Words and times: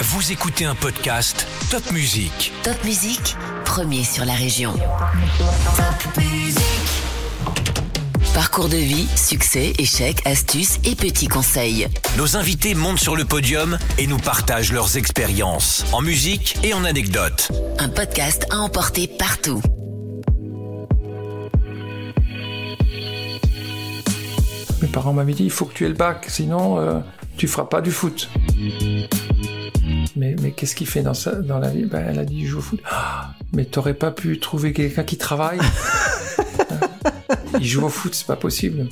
Vous 0.00 0.30
écoutez 0.30 0.66
un 0.66 0.74
podcast 0.74 1.46
Top 1.70 1.90
Music. 1.90 2.52
Top 2.62 2.84
Musique, 2.84 3.34
premier 3.64 4.04
sur 4.04 4.26
la 4.26 4.34
région. 4.34 4.74
Parcours 8.34 8.68
de 8.68 8.76
vie, 8.76 9.08
succès, 9.16 9.72
échecs, 9.78 10.20
astuces 10.26 10.80
et 10.84 10.96
petits 10.96 11.28
conseils. 11.28 11.88
Nos 12.18 12.36
invités 12.36 12.74
montent 12.74 12.98
sur 12.98 13.16
le 13.16 13.24
podium 13.24 13.78
et 13.96 14.06
nous 14.06 14.18
partagent 14.18 14.70
leurs 14.70 14.98
expériences 14.98 15.86
en 15.94 16.02
musique 16.02 16.58
et 16.62 16.74
en 16.74 16.84
anecdotes. 16.84 17.50
Un 17.78 17.88
podcast 17.88 18.46
à 18.50 18.58
emporter 18.58 19.08
partout. 19.08 19.62
Mes 24.82 24.88
parents 24.88 25.14
m'avaient 25.14 25.32
dit 25.32 25.44
il 25.44 25.50
faut 25.50 25.64
que 25.64 25.72
tu 25.72 25.86
aies 25.86 25.88
le 25.88 25.94
bac, 25.94 26.26
sinon 26.28 26.78
euh, 26.78 27.00
tu 27.38 27.48
feras 27.48 27.64
pas 27.64 27.80
du 27.80 27.90
foot. 27.90 28.28
Mais, 30.16 30.34
mais 30.40 30.50
qu'est-ce 30.52 30.74
qu'il 30.74 30.86
fait 30.86 31.02
dans, 31.02 31.14
sa, 31.14 31.32
dans 31.34 31.58
la 31.58 31.68
vie? 31.70 31.84
Ben, 31.84 32.04
Elle 32.08 32.18
a 32.18 32.24
dit 32.24 32.38
il 32.40 32.46
joue 32.46 32.58
au 32.58 32.62
foot. 32.62 32.80
Ah, 32.90 33.32
mais 33.52 33.64
t'aurais 33.64 33.94
pas 33.94 34.10
pu 34.10 34.38
trouver 34.40 34.72
quelqu'un 34.72 35.02
qui 35.04 35.16
travaille? 35.18 35.58
Il 37.58 37.66
joue 37.66 37.86
au 37.86 37.88
foot, 37.88 38.14
c'est 38.14 38.26
pas 38.26 38.36
possible. 38.36 38.86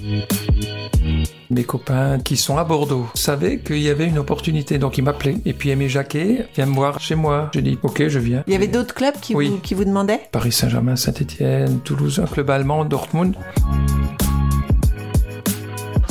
Mes 1.51 1.65
copains 1.65 2.19
qui 2.19 2.39
sont 2.39 2.57
à 2.57 2.65
Bordeaux 2.65 3.07
savaient 3.15 3.59
qu'il 3.59 3.79
y 3.81 3.91
avait 3.91 4.07
une 4.07 4.17
opportunité, 4.19 4.79
donc 4.79 4.97
ils 4.97 5.03
m'appelaient. 5.05 5.37
Et 5.45 5.53
puis 5.53 5.69
Aimé 5.69 5.89
Jacquet 5.91 6.47
vient 6.55 6.65
me 6.65 6.75
voir 6.75 6.99
chez 6.99 7.15
moi. 7.15 7.51
Je 7.55 7.61
dis 7.61 7.79
ok, 7.83 8.09
je 8.09 8.19
viens. 8.19 8.43
Il 8.47 8.55
y 8.55 8.57
avait 8.57 8.67
d'autres 8.69 8.95
clubs 8.95 9.15
qui, 9.21 9.35
Oui. 9.35 9.49
vous, 9.49 9.59
qui 9.59 9.75
vous 9.75 9.85
demandaient? 9.85 10.21
Paris 10.33 10.53
Saint-Germain, 10.53 10.97
Saint-Étienne, 10.97 11.81
Toulouse, 11.81 12.21
un 12.21 12.27
club 12.27 12.49
allemand, 12.49 12.87
Dortmund. 12.87 13.35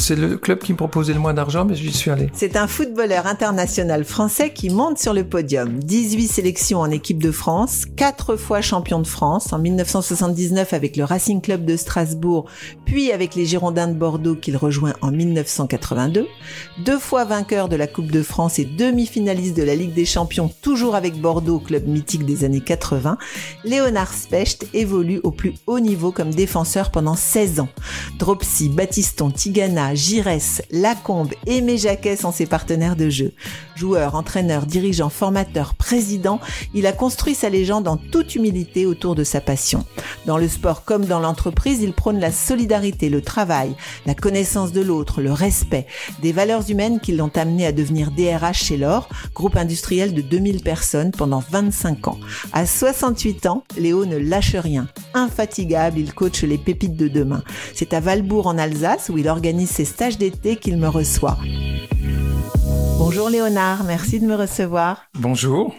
C'est 0.05 0.17
le 0.17 0.35
club 0.35 0.59
qui 0.59 0.73
me 0.73 0.77
proposait 0.77 1.13
le 1.13 1.21
moins 1.21 1.33
d'argent, 1.33 1.63
mais 1.63 1.75
j'y 1.75 1.93
suis 1.93 2.11
allé. 2.11 2.29
C'est 2.33 2.57
un 2.57 2.67
footballeur 2.67 3.25
international 3.25 4.03
français 4.03 4.51
qui 4.51 4.69
monte 4.69 4.99
sur 4.99 5.13
le 5.13 5.23
podium. 5.23 5.79
18 5.79 6.27
sélections 6.27 6.81
en 6.81 6.91
équipe 6.91 7.23
de 7.23 7.31
France, 7.31 7.85
4 7.95 8.35
fois 8.35 8.59
champion 8.59 8.99
de 8.99 9.07
France, 9.07 9.53
en 9.53 9.59
1979 9.59 10.73
avec 10.73 10.97
le 10.97 11.05
Racing 11.05 11.39
Club 11.39 11.63
de 11.63 11.77
Strasbourg, 11.77 12.49
puis 12.83 13.13
avec 13.13 13.33
les 13.35 13.45
Girondins 13.45 13.87
de 13.87 13.93
Bordeaux 13.93 14.35
qu'il 14.35 14.57
rejoint 14.57 14.91
en 14.99 15.09
1982, 15.11 16.27
deux 16.83 16.99
fois 16.99 17.23
vainqueur 17.23 17.69
de 17.69 17.77
la 17.77 17.87
Coupe 17.87 18.11
de 18.11 18.23
France 18.23 18.59
et 18.59 18.65
demi-finaliste 18.65 19.55
de 19.55 19.63
la 19.63 19.73
Ligue 19.73 19.93
des 19.93 20.03
Champions, 20.03 20.51
toujours 20.61 20.95
avec 20.95 21.15
Bordeaux, 21.21 21.59
club 21.59 21.87
mythique 21.87 22.25
des 22.25 22.43
années 22.43 22.59
80, 22.59 23.17
Léonard 23.63 24.13
Specht 24.13 24.67
évolue 24.73 25.21
au 25.23 25.31
plus 25.31 25.53
haut 25.65 25.79
niveau 25.79 26.11
comme 26.11 26.31
défenseur 26.31 26.91
pendant 26.91 27.15
16 27.15 27.61
ans. 27.61 27.69
Dropsy, 28.19 28.67
Baptiston, 28.67 29.31
Tigana, 29.31 29.92
Giresse, 29.93 30.61
Lacombe, 30.71 31.33
Aimé 31.45 31.77
Jacquet 31.77 32.15
sont 32.15 32.31
ses 32.31 32.45
partenaires 32.45 32.95
de 32.95 33.09
jeu. 33.09 33.33
Joueur, 33.75 34.15
entraîneur, 34.15 34.65
dirigeant, 34.65 35.09
formateur, 35.09 35.73
président, 35.73 36.39
il 36.73 36.85
a 36.85 36.91
construit 36.91 37.35
sa 37.35 37.49
légende 37.49 37.87
en 37.87 37.97
toute 37.97 38.35
humilité 38.35 38.85
autour 38.85 39.15
de 39.15 39.23
sa 39.23 39.41
passion. 39.41 39.85
Dans 40.25 40.37
le 40.37 40.47
sport 40.47 40.85
comme 40.85 41.05
dans 41.05 41.19
l'entreprise, 41.19 41.81
il 41.81 41.93
prône 41.93 42.19
la 42.19 42.31
solidarité, 42.31 43.09
le 43.09 43.21
travail, 43.21 43.75
la 44.05 44.15
connaissance 44.15 44.71
de 44.71 44.81
l'autre, 44.81 45.21
le 45.21 45.31
respect, 45.31 45.87
des 46.21 46.31
valeurs 46.31 46.69
humaines 46.69 46.99
qui 46.99 47.13
l'ont 47.13 47.31
amené 47.35 47.65
à 47.65 47.71
devenir 47.71 48.11
DRH 48.11 48.63
chez 48.63 48.77
l'OR, 48.77 49.09
groupe 49.33 49.57
industriel 49.57 50.13
de 50.13 50.21
2000 50.21 50.61
personnes 50.61 51.11
pendant 51.11 51.43
25 51.51 52.07
ans. 52.07 52.19
À 52.51 52.65
68 52.65 53.45
ans, 53.47 53.63
Léo 53.77 54.05
ne 54.05 54.17
lâche 54.17 54.55
rien. 54.55 54.87
Infatigable, 55.13 55.99
il 55.99 56.13
coach 56.13 56.43
les 56.43 56.57
pépites 56.57 56.95
de 56.95 57.07
demain. 57.07 57.43
C'est 57.73 57.93
à 57.93 57.99
Valbourg 57.99 58.47
en 58.47 58.57
Alsace 58.57 59.09
où 59.09 59.17
il 59.17 59.27
organise 59.27 59.69
ses 59.69 59.82
stages 59.85 60.17
d'été 60.17 60.55
qu'il 60.55 60.77
me 60.77 60.87
reçoit. 60.87 61.37
Bonjour 62.97 63.29
Léonard, 63.29 63.83
merci 63.83 64.19
de 64.19 64.25
me 64.25 64.35
recevoir. 64.35 65.03
Bonjour. 65.15 65.75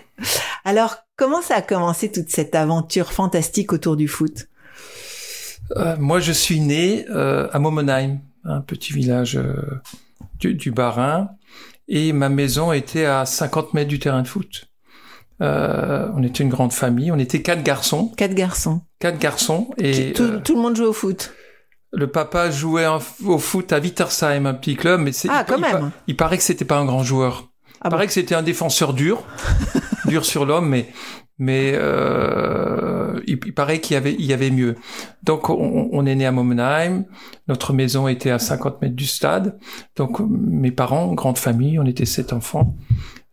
Alors, 0.64 0.96
comment 1.16 1.42
ça 1.42 1.56
a 1.56 1.62
commencé 1.62 2.10
toute 2.10 2.30
cette 2.30 2.54
aventure 2.54 3.12
fantastique 3.12 3.72
autour 3.72 3.96
du 3.96 4.08
foot? 4.08 4.48
Euh, 5.76 5.96
moi, 5.98 6.20
je 6.20 6.32
suis 6.32 6.60
né 6.60 7.06
euh, 7.10 7.48
à 7.52 7.58
Momenheim, 7.58 8.18
un 8.44 8.60
petit 8.60 8.92
village 8.92 9.36
euh, 9.36 9.54
du, 10.38 10.54
du 10.54 10.70
Bas-Rhin, 10.70 11.30
et 11.88 12.12
ma 12.12 12.28
maison 12.28 12.72
était 12.72 13.06
à 13.06 13.24
50 13.26 13.74
mètres 13.74 13.88
du 13.88 13.98
terrain 13.98 14.22
de 14.22 14.28
foot. 14.28 14.68
Euh, 15.40 16.08
on 16.16 16.22
était 16.22 16.44
une 16.44 16.50
grande 16.50 16.72
famille, 16.72 17.10
on 17.10 17.18
était 17.18 17.42
quatre 17.42 17.62
garçons, 17.62 18.12
Quatre 18.16 18.34
garçons. 18.34 18.82
quatre 19.00 19.18
garçons, 19.18 19.70
et 19.78 20.12
tout, 20.12 20.22
euh, 20.22 20.40
tout 20.44 20.54
le 20.54 20.60
monde 20.62 20.76
joue 20.76 20.84
au 20.84 20.92
foot. 20.92 21.32
Le 21.94 22.06
papa 22.08 22.50
jouait 22.50 22.86
au 23.24 23.38
foot 23.38 23.72
à 23.72 23.78
Wittersheim, 23.78 24.46
un 24.46 24.54
petit 24.54 24.76
club, 24.76 25.00
mais 25.00 25.12
c'est 25.12 25.28
Ah, 25.30 25.44
il, 25.46 25.50
quand 25.50 25.56
il 25.58 25.62
pa- 25.62 25.72
même. 25.80 25.90
il 26.06 26.16
paraît 26.16 26.36
que 26.38 26.42
c'était 26.42 26.64
pas 26.64 26.78
un 26.78 26.84
grand 26.84 27.02
joueur. 27.02 27.48
Ah 27.80 27.88
il 27.88 27.90
paraît 27.90 28.06
que 28.06 28.12
c'était 28.12 28.34
un 28.34 28.42
défenseur 28.42 28.94
dur, 28.94 29.22
dur 30.06 30.24
sur 30.24 30.46
l'homme, 30.46 30.68
mais 30.68 30.88
mais 31.38 31.72
euh, 31.74 33.20
il, 33.26 33.38
il 33.44 33.52
paraît 33.54 33.80
qu'il 33.80 33.94
y 33.94 33.96
avait 33.96 34.14
il 34.14 34.24
y 34.24 34.32
avait 34.32 34.50
mieux. 34.50 34.76
Donc 35.22 35.50
on, 35.50 35.88
on 35.92 36.06
est 36.06 36.14
né 36.14 36.26
à 36.26 36.32
Momenheim, 36.32 37.04
notre 37.48 37.72
maison 37.72 38.06
était 38.08 38.30
à 38.30 38.38
50 38.38 38.80
mètres 38.82 38.94
du 38.94 39.06
stade. 39.06 39.58
Donc 39.96 40.20
mes 40.20 40.70
parents, 40.70 41.12
grande 41.14 41.38
famille, 41.38 41.78
on 41.78 41.86
était 41.86 42.06
sept 42.06 42.32
enfants. 42.32 42.74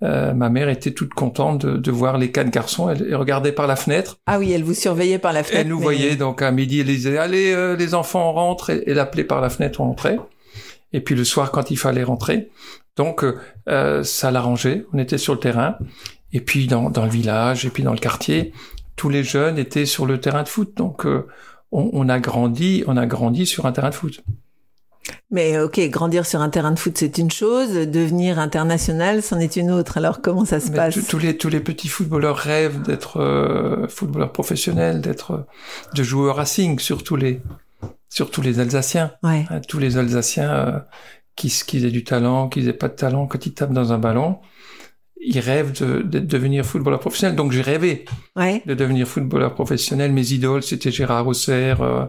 Euh, 0.04 0.34
ma 0.34 0.50
mère 0.50 0.68
était 0.70 0.92
toute 0.92 1.14
contente 1.14 1.66
de, 1.66 1.78
de 1.78 1.92
voir 1.92 2.18
les 2.18 2.32
quatre 2.32 2.50
garçons. 2.50 2.90
Elle, 2.90 3.06
elle 3.08 3.16
regardait 3.16 3.52
par 3.52 3.68
la 3.68 3.76
fenêtre. 3.76 4.18
Ah 4.26 4.40
oui, 4.40 4.52
elle 4.52 4.64
vous 4.64 4.74
surveillait 4.74 5.20
par 5.20 5.32
la 5.32 5.44
fenêtre. 5.44 5.62
Elle 5.62 5.68
nous 5.68 5.78
mais- 5.78 5.84
voyait 5.84 6.16
donc 6.16 6.42
à 6.42 6.52
midi, 6.52 6.80
elle 6.80 6.88
disait 6.88 7.18
allez 7.18 7.52
euh, 7.54 7.76
les 7.76 7.94
enfants 7.94 8.30
on 8.30 8.34
rentre. 8.34 8.72
Et 8.72 8.84
elle 8.88 9.00
appelait 9.00 9.24
par 9.24 9.42
la 9.42 9.50
fenêtre, 9.50 9.80
on 9.82 9.86
rentrait. 9.86 10.20
Et 10.94 11.02
puis 11.02 11.14
le 11.16 11.24
soir 11.24 11.52
quand 11.52 11.70
il 11.72 11.78
fallait 11.78 12.04
rentrer, 12.04 12.50
donc 12.98 13.24
euh, 13.24 13.38
euh, 13.70 14.04
ça 14.04 14.32
l'arrangeait. 14.32 14.86
On 14.94 14.98
était 14.98 15.18
sur 15.20 15.34
le 15.34 15.40
terrain. 15.40 15.76
Et 16.34 16.42
puis 16.42 16.66
dans, 16.68 16.90
dans 16.90 17.04
le 17.06 17.12
village 17.12 17.66
et 17.66 17.70
puis 17.70 17.84
dans 17.84 17.94
le 17.94 18.00
quartier, 18.00 18.54
tous 18.96 19.10
les 19.10 19.24
jeunes 19.24 19.58
étaient 19.60 19.86
sur 19.86 20.06
le 20.06 20.20
terrain 20.20 20.44
de 20.44 20.48
foot. 20.50 20.76
Donc 20.78 21.06
euh, 21.06 21.28
on, 21.72 21.90
on 21.94 22.10
a 22.10 22.20
grandi, 22.20 22.84
on 22.88 22.98
a 22.98 23.06
grandi 23.06 23.46
sur 23.46 23.66
un 23.68 23.72
terrain 23.72 23.90
de 23.92 23.96
foot. 23.96 24.22
Mais 25.32 25.60
ok, 25.60 25.80
grandir 25.90 26.26
sur 26.26 26.42
un 26.42 26.50
terrain 26.50 26.72
de 26.72 26.80
foot, 26.80 26.98
c'est 26.98 27.18
une 27.18 27.32
chose. 27.32 27.74
Devenir 27.74 28.38
international, 28.40 29.22
c'en 29.24 29.40
est 29.40 29.56
une 29.56 29.72
autre. 29.72 29.98
Alors 29.98 30.22
comment 30.22 30.46
ça 30.46 30.60
se 30.60 30.70
Mais 30.70 30.78
passe? 30.78 31.08
tous- 31.08 31.18
les 31.18 31.38
tous 31.38 31.50
les 31.50 31.60
petits 31.60 31.88
footballeurs 31.88 32.38
rêvent 32.38 32.82
d'être 32.84 33.18
euh, 33.20 33.88
footballeurs 33.88 34.32
professionnels, 34.32 35.02
d'être 35.02 35.32
euh, 35.32 35.46
de 35.96 36.04
jouer 36.04 36.30
au 36.30 36.34
Racing, 36.34 36.78
surtout 36.80 37.16
les 37.16 37.42
surtout 38.10 38.42
les 38.42 38.60
Alsaciens. 38.60 39.12
Ouais. 39.24 39.46
Hein, 39.50 39.62
tous 39.68 39.80
les 39.80 39.98
Alsaciens 39.98 40.52
euh, 40.52 40.80
qui, 41.36 41.50
qui 41.66 41.86
aient 41.86 41.92
du 41.92 42.04
talent, 42.04 42.48
qui 42.50 42.68
aient 42.68 42.74
pas 42.74 42.90
de 42.90 42.96
talent, 42.96 43.26
quand 43.26 43.46
ils 43.46 43.54
tapent 43.54 43.74
dans 43.74 43.94
un 43.94 43.98
ballon, 43.98 44.38
ils 45.24 45.40
rêvent 45.40 45.72
de, 45.80 46.02
de 46.02 46.20
devenir 46.20 46.66
footballeur 46.66 47.00
professionnel. 47.00 47.36
Donc 47.36 47.52
j'ai 47.54 47.62
rêvé 47.62 48.06
Ouais. 48.36 48.62
de 48.66 48.74
devenir 48.76 49.08
footballeur 49.08 49.54
professionnel. 49.56 50.12
Mes 50.12 50.32
idoles, 50.34 50.62
c'était 50.64 50.92
Gérard 50.92 51.28
Auxerre, 51.28 51.82
euh, 51.82 52.06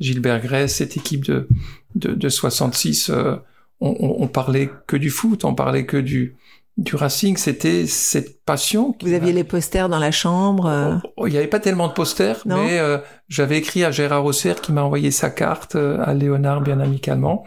Gilbert 0.00 0.40
Grèce, 0.40 0.76
cette 0.76 0.96
équipe 0.96 1.24
de, 1.24 1.48
de, 1.94 2.12
de 2.14 2.28
66. 2.28 3.10
euh, 3.10 3.36
on, 3.80 3.94
on, 4.00 4.22
on 4.24 4.28
parlait 4.28 4.70
que 4.86 4.96
du 4.96 5.10
foot, 5.10 5.44
on 5.44 5.54
parlait 5.54 5.84
que 5.86 5.96
du, 5.96 6.36
du 6.78 6.94
Racing. 6.96 7.36
C'était 7.36 7.86
cette 7.86 8.42
passion. 8.44 8.94
Vous 9.02 9.12
aviez 9.12 9.32
les 9.32 9.44
posters 9.44 9.88
dans 9.88 9.98
la 9.98 10.10
chambre. 10.10 10.66
euh, 10.66 10.94
Oh, 11.16 11.26
Il 11.26 11.32
n'y 11.32 11.38
avait 11.38 11.46
pas 11.46 11.60
tellement 11.60 11.88
de 11.88 11.92
posters, 11.92 12.42
Non. 12.46 12.62
mais 12.64 12.78
euh, 12.78 12.98
j'avais 13.28 13.58
écrit 13.58 13.84
à 13.84 13.90
Gérard 13.90 14.24
Auxerre 14.24 14.60
qui 14.60 14.72
m'a 14.72 14.82
envoyé 14.82 15.10
sa 15.10 15.30
carte 15.30 15.76
euh, 15.76 15.98
à 16.04 16.14
Léonard 16.14 16.60
bien 16.62 16.80
amicalement. 16.80 17.44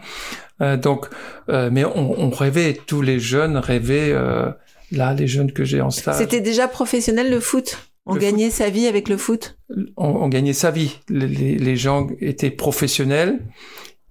Euh, 0.60 0.76
donc, 0.76 1.06
euh, 1.48 1.70
mais 1.72 1.84
on, 1.84 2.20
on 2.20 2.30
rêvait, 2.30 2.78
tous 2.86 3.02
les 3.02 3.18
jeunes 3.18 3.56
rêvaient. 3.56 4.12
euh, 4.12 4.50
là, 4.92 5.14
les 5.14 5.26
jeunes 5.26 5.52
que 5.52 5.64
j'ai 5.64 5.80
en 5.80 5.90
stage, 5.90 6.16
C'était 6.16 6.40
déjà 6.40 6.68
professionnel 6.68 7.30
le 7.30 7.40
foot? 7.40 7.78
On 8.06 8.14
Le 8.14 8.20
gagnait 8.20 8.50
sa 8.50 8.70
vie 8.70 8.86
avec 8.86 9.08
le 9.08 9.16
foot? 9.16 9.58
on, 9.96 10.08
on 10.08 10.28
gagnait 10.28 10.52
sa 10.52 10.70
vie. 10.70 10.98
Les, 11.08 11.76
gens 11.76 12.08
étaient 12.20 12.50
professionnels, 12.50 13.46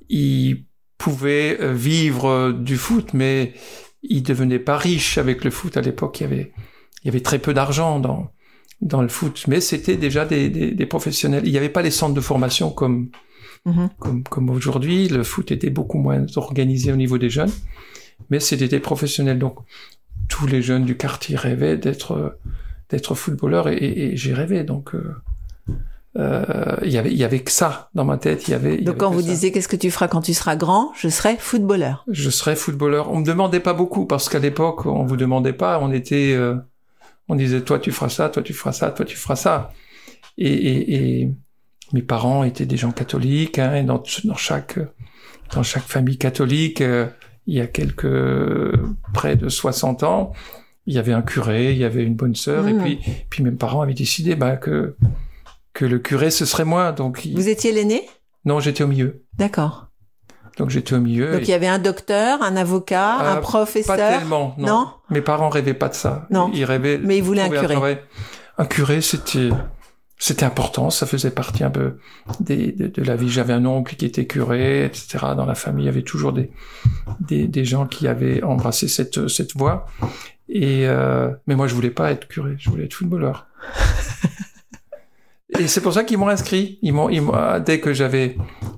ils 0.09 0.65
pouvaient 0.97 1.57
euh, 1.59 1.73
vivre 1.73 2.25
euh, 2.29 2.53
du 2.53 2.77
foot, 2.77 3.13
mais 3.13 3.53
ils 4.03 4.23
devenaient 4.23 4.59
pas 4.59 4.77
riches 4.77 5.17
avec 5.17 5.43
le 5.43 5.51
foot 5.51 5.75
à 5.75 5.81
l'époque. 5.81 6.19
Il 6.19 6.23
y 6.23 6.25
avait, 6.27 6.51
il 7.03 7.07
y 7.07 7.09
avait 7.09 7.21
très 7.21 7.39
peu 7.39 7.53
d'argent 7.53 7.99
dans 7.99 8.31
dans 8.81 9.01
le 9.01 9.09
foot, 9.09 9.43
mais 9.49 9.59
c'était 9.59 9.97
déjà 9.97 10.23
des, 10.25 10.49
des, 10.49 10.71
des 10.71 10.85
professionnels. 10.85 11.43
Il 11.45 11.51
n'y 11.51 11.57
avait 11.57 11.67
pas 11.67 11.81
les 11.81 11.91
centres 11.91 12.13
de 12.13 12.21
formation 12.21 12.71
comme 12.71 13.09
Mhm. 13.65 13.89
comme, 13.99 14.23
comme 14.23 14.49
aujourd'hui. 14.49 15.07
Le 15.09 15.23
foot 15.23 15.51
était 15.51 15.69
beaucoup 15.69 15.97
moins 15.97 16.25
organisé 16.37 16.91
au 16.91 16.95
niveau 16.95 17.17
des 17.17 17.29
jeunes, 17.29 17.51
mais 18.29 18.39
c'était 18.39 18.67
des 18.67 18.79
professionnels. 18.79 19.39
Donc 19.39 19.59
tous 20.29 20.47
les 20.47 20.61
jeunes 20.61 20.85
du 20.85 20.95
quartier 20.95 21.35
rêvaient 21.35 21.77
d'être 21.77 22.11
euh, 22.13 22.29
d'être 22.89 23.15
footballeurs 23.15 23.67
et, 23.69 23.75
et- 23.75 24.13
et 24.13 24.17
j'ai 24.17 24.33
rêvé. 24.33 24.63
Donc 24.63 24.95
euh, 24.95 25.15
euh, 26.17 26.75
il 26.83 26.89
y 26.91 26.97
avait 26.97 27.11
il 27.11 27.17
y 27.17 27.23
avait 27.23 27.39
que 27.41 27.51
ça 27.51 27.89
dans 27.93 28.03
ma 28.05 28.17
tête. 28.17 28.47
Il 28.47 28.51
y 28.51 28.53
avait. 28.53 28.75
il 28.75 28.81
y 28.81 28.83
Donc 28.83 28.93
avait 28.95 28.99
quand 28.99 29.11
vous 29.11 29.21
ça. 29.21 29.27
disiez 29.27 29.51
qu'est-ce 29.51 29.67
que 29.67 29.75
tu 29.75 29.91
feras 29.91 30.07
quand 30.07 30.21
tu 30.21 30.33
seras 30.33 30.55
grand, 30.55 30.91
je 30.95 31.07
serai 31.07 31.35
footballeur. 31.37 32.03
je 32.09 32.29
serais 32.29 32.55
footballeur. 32.55 33.11
On 33.11 33.19
me 33.19 33.25
demandait 33.25 33.59
pas 33.59 33.73
beaucoup 33.73 34.05
parce 34.05 34.27
qu'à 34.29 34.39
l'époque, 34.39 34.85
on 34.85 35.05
vous 35.05 35.17
demandait 35.17 35.53
pas. 35.53 35.79
On 35.81 35.91
était, 35.91 36.33
euh, 36.35 36.55
on 37.27 37.35
disait 37.35 37.61
toi 37.61 37.77
tu 37.79 37.91
feras 37.91 38.09
ça, 38.09 38.29
toi 38.29 38.41
tu 38.41 38.53
feras 38.53 38.71
ça, 38.73 38.89
toi 38.89 39.05
tu 39.05 39.15
feras 39.17 39.35
ça. 39.35 39.71
Et, 40.37 40.51
et, 40.51 41.21
et 41.21 41.31
mes 41.93 42.01
parents 42.01 42.43
étaient 42.43 42.65
des 42.65 42.77
gens 42.77 42.91
catholiques. 42.91 43.59
Hein, 43.59 43.75
et 43.75 43.83
dans, 43.83 44.01
dans 44.23 44.35
chaque 44.35 44.79
dans 45.53 45.63
chaque 45.63 45.83
famille 45.83 46.17
catholique, 46.17 46.81
euh, 46.81 47.07
il 47.47 47.55
y 47.55 47.61
a 47.61 47.67
quelques 47.67 48.07
près 49.13 49.35
de 49.35 49.49
60 49.49 50.03
ans, 50.03 50.33
il 50.89 50.95
y 50.95 50.97
avait 50.97 51.13
un 51.13 51.21
curé, 51.21 51.71
il 51.71 51.77
y 51.77 51.83
avait 51.85 52.03
une 52.03 52.15
bonne 52.15 52.33
sœur, 52.35 52.67
et 52.67 52.73
Mhm. 52.73 52.81
puis, 52.81 52.99
puis 53.29 53.43
mes 53.43 53.51
parents 53.51 53.81
avaient 53.81 53.93
décidé 53.93 54.33
bah, 54.35 54.57
que, 54.57 54.95
que 55.73 55.85
le 55.85 55.99
curé, 55.99 56.31
ce 56.31 56.45
serait 56.45 56.65
moi. 56.65 56.91
Donc, 56.91 57.25
il- 57.25 57.35
Vous 57.35 57.47
étiez 57.47 57.71
l'aîné? 57.71 58.01
Non, 58.43 58.59
j'étais 58.59 58.83
au 58.83 58.87
milieu. 58.87 59.23
D'accord. 59.37 59.85
Donc, 60.57 60.71
j'étais 60.71 60.95
au 60.95 60.99
milieu. 60.99 61.31
Donc 61.31 61.41
et 61.41 61.43
il 61.43 61.49
y 61.49 61.53
avait 61.53 61.67
un 61.67 61.77
docteur, 61.77 62.41
un 62.41 62.55
avocat, 62.57 63.17
un 63.19 63.35
Pas 63.35 63.41
professeur. 63.41 63.95
tellement, 63.97 64.55
non. 64.57 64.67
Non? 64.67 64.87
Mes 65.11 65.21
parents 65.21 65.49
rêvaient 65.49 65.75
pas 65.75 65.89
de 65.89 65.93
ça. 65.93 66.25
Non. 66.31 66.49
Ils 66.55 66.65
rêvaient. 66.65 66.97
Mais 66.97 67.17
ils 67.17 67.23
voulaient 67.23 67.43
un 67.43 67.49
curé. 67.49 67.67
travail. 67.75 67.99
Un 68.57 68.65
curé, 68.65 68.99
c'était, 69.01 69.49
c'était 70.17 70.43
important. 70.45 70.89
Ça 70.89 71.05
faisait 71.05 71.29
partie 71.31 71.63
un 71.63 71.69
peu 71.69 71.97
des, 72.39 72.71
de, 72.73 72.87
de 72.87 73.03
la 73.03 73.15
vie. 73.15 73.29
J'avais 73.29 73.53
un 73.53 73.65
oncle 73.65 73.95
qui 73.95 74.05
était 74.05 74.25
curé, 74.25 74.83
etc. 74.85 75.19
Dans 75.37 75.45
la 75.45 75.55
famille, 75.55 75.83
il 75.83 75.87
y 75.87 75.89
avait 75.89 76.01
toujours 76.01 76.33
des, 76.33 76.49
des, 77.21 77.47
des 77.47 77.63
gens 77.63 77.85
qui 77.85 78.07
avaient 78.07 78.41
embrassé 78.43 78.87
cette, 78.87 79.27
cette 79.29 79.55
voie. 79.55 79.85
Et, 80.51 80.87
euh, 80.87 81.29
mais 81.47 81.55
moi, 81.55 81.67
je 81.67 81.75
voulais 81.75 81.91
pas 81.91 82.11
être 82.11 82.27
curé. 82.27 82.55
Je 82.57 82.69
voulais 82.69 82.85
être 82.85 82.93
footballeur. 82.93 83.47
Et 85.59 85.67
c'est 85.67 85.81
pour 85.81 85.93
ça 85.93 86.03
qu'ils 86.03 86.17
m'ont 86.17 86.27
inscrit. 86.29 86.77
Ils 86.81 86.93
m'ont, 86.93 87.09
ils 87.09 87.21
m'ont, 87.21 87.33
ah, 87.33 87.59
dès 87.59 87.79
que 87.79 87.91
j'avais, 87.93 88.35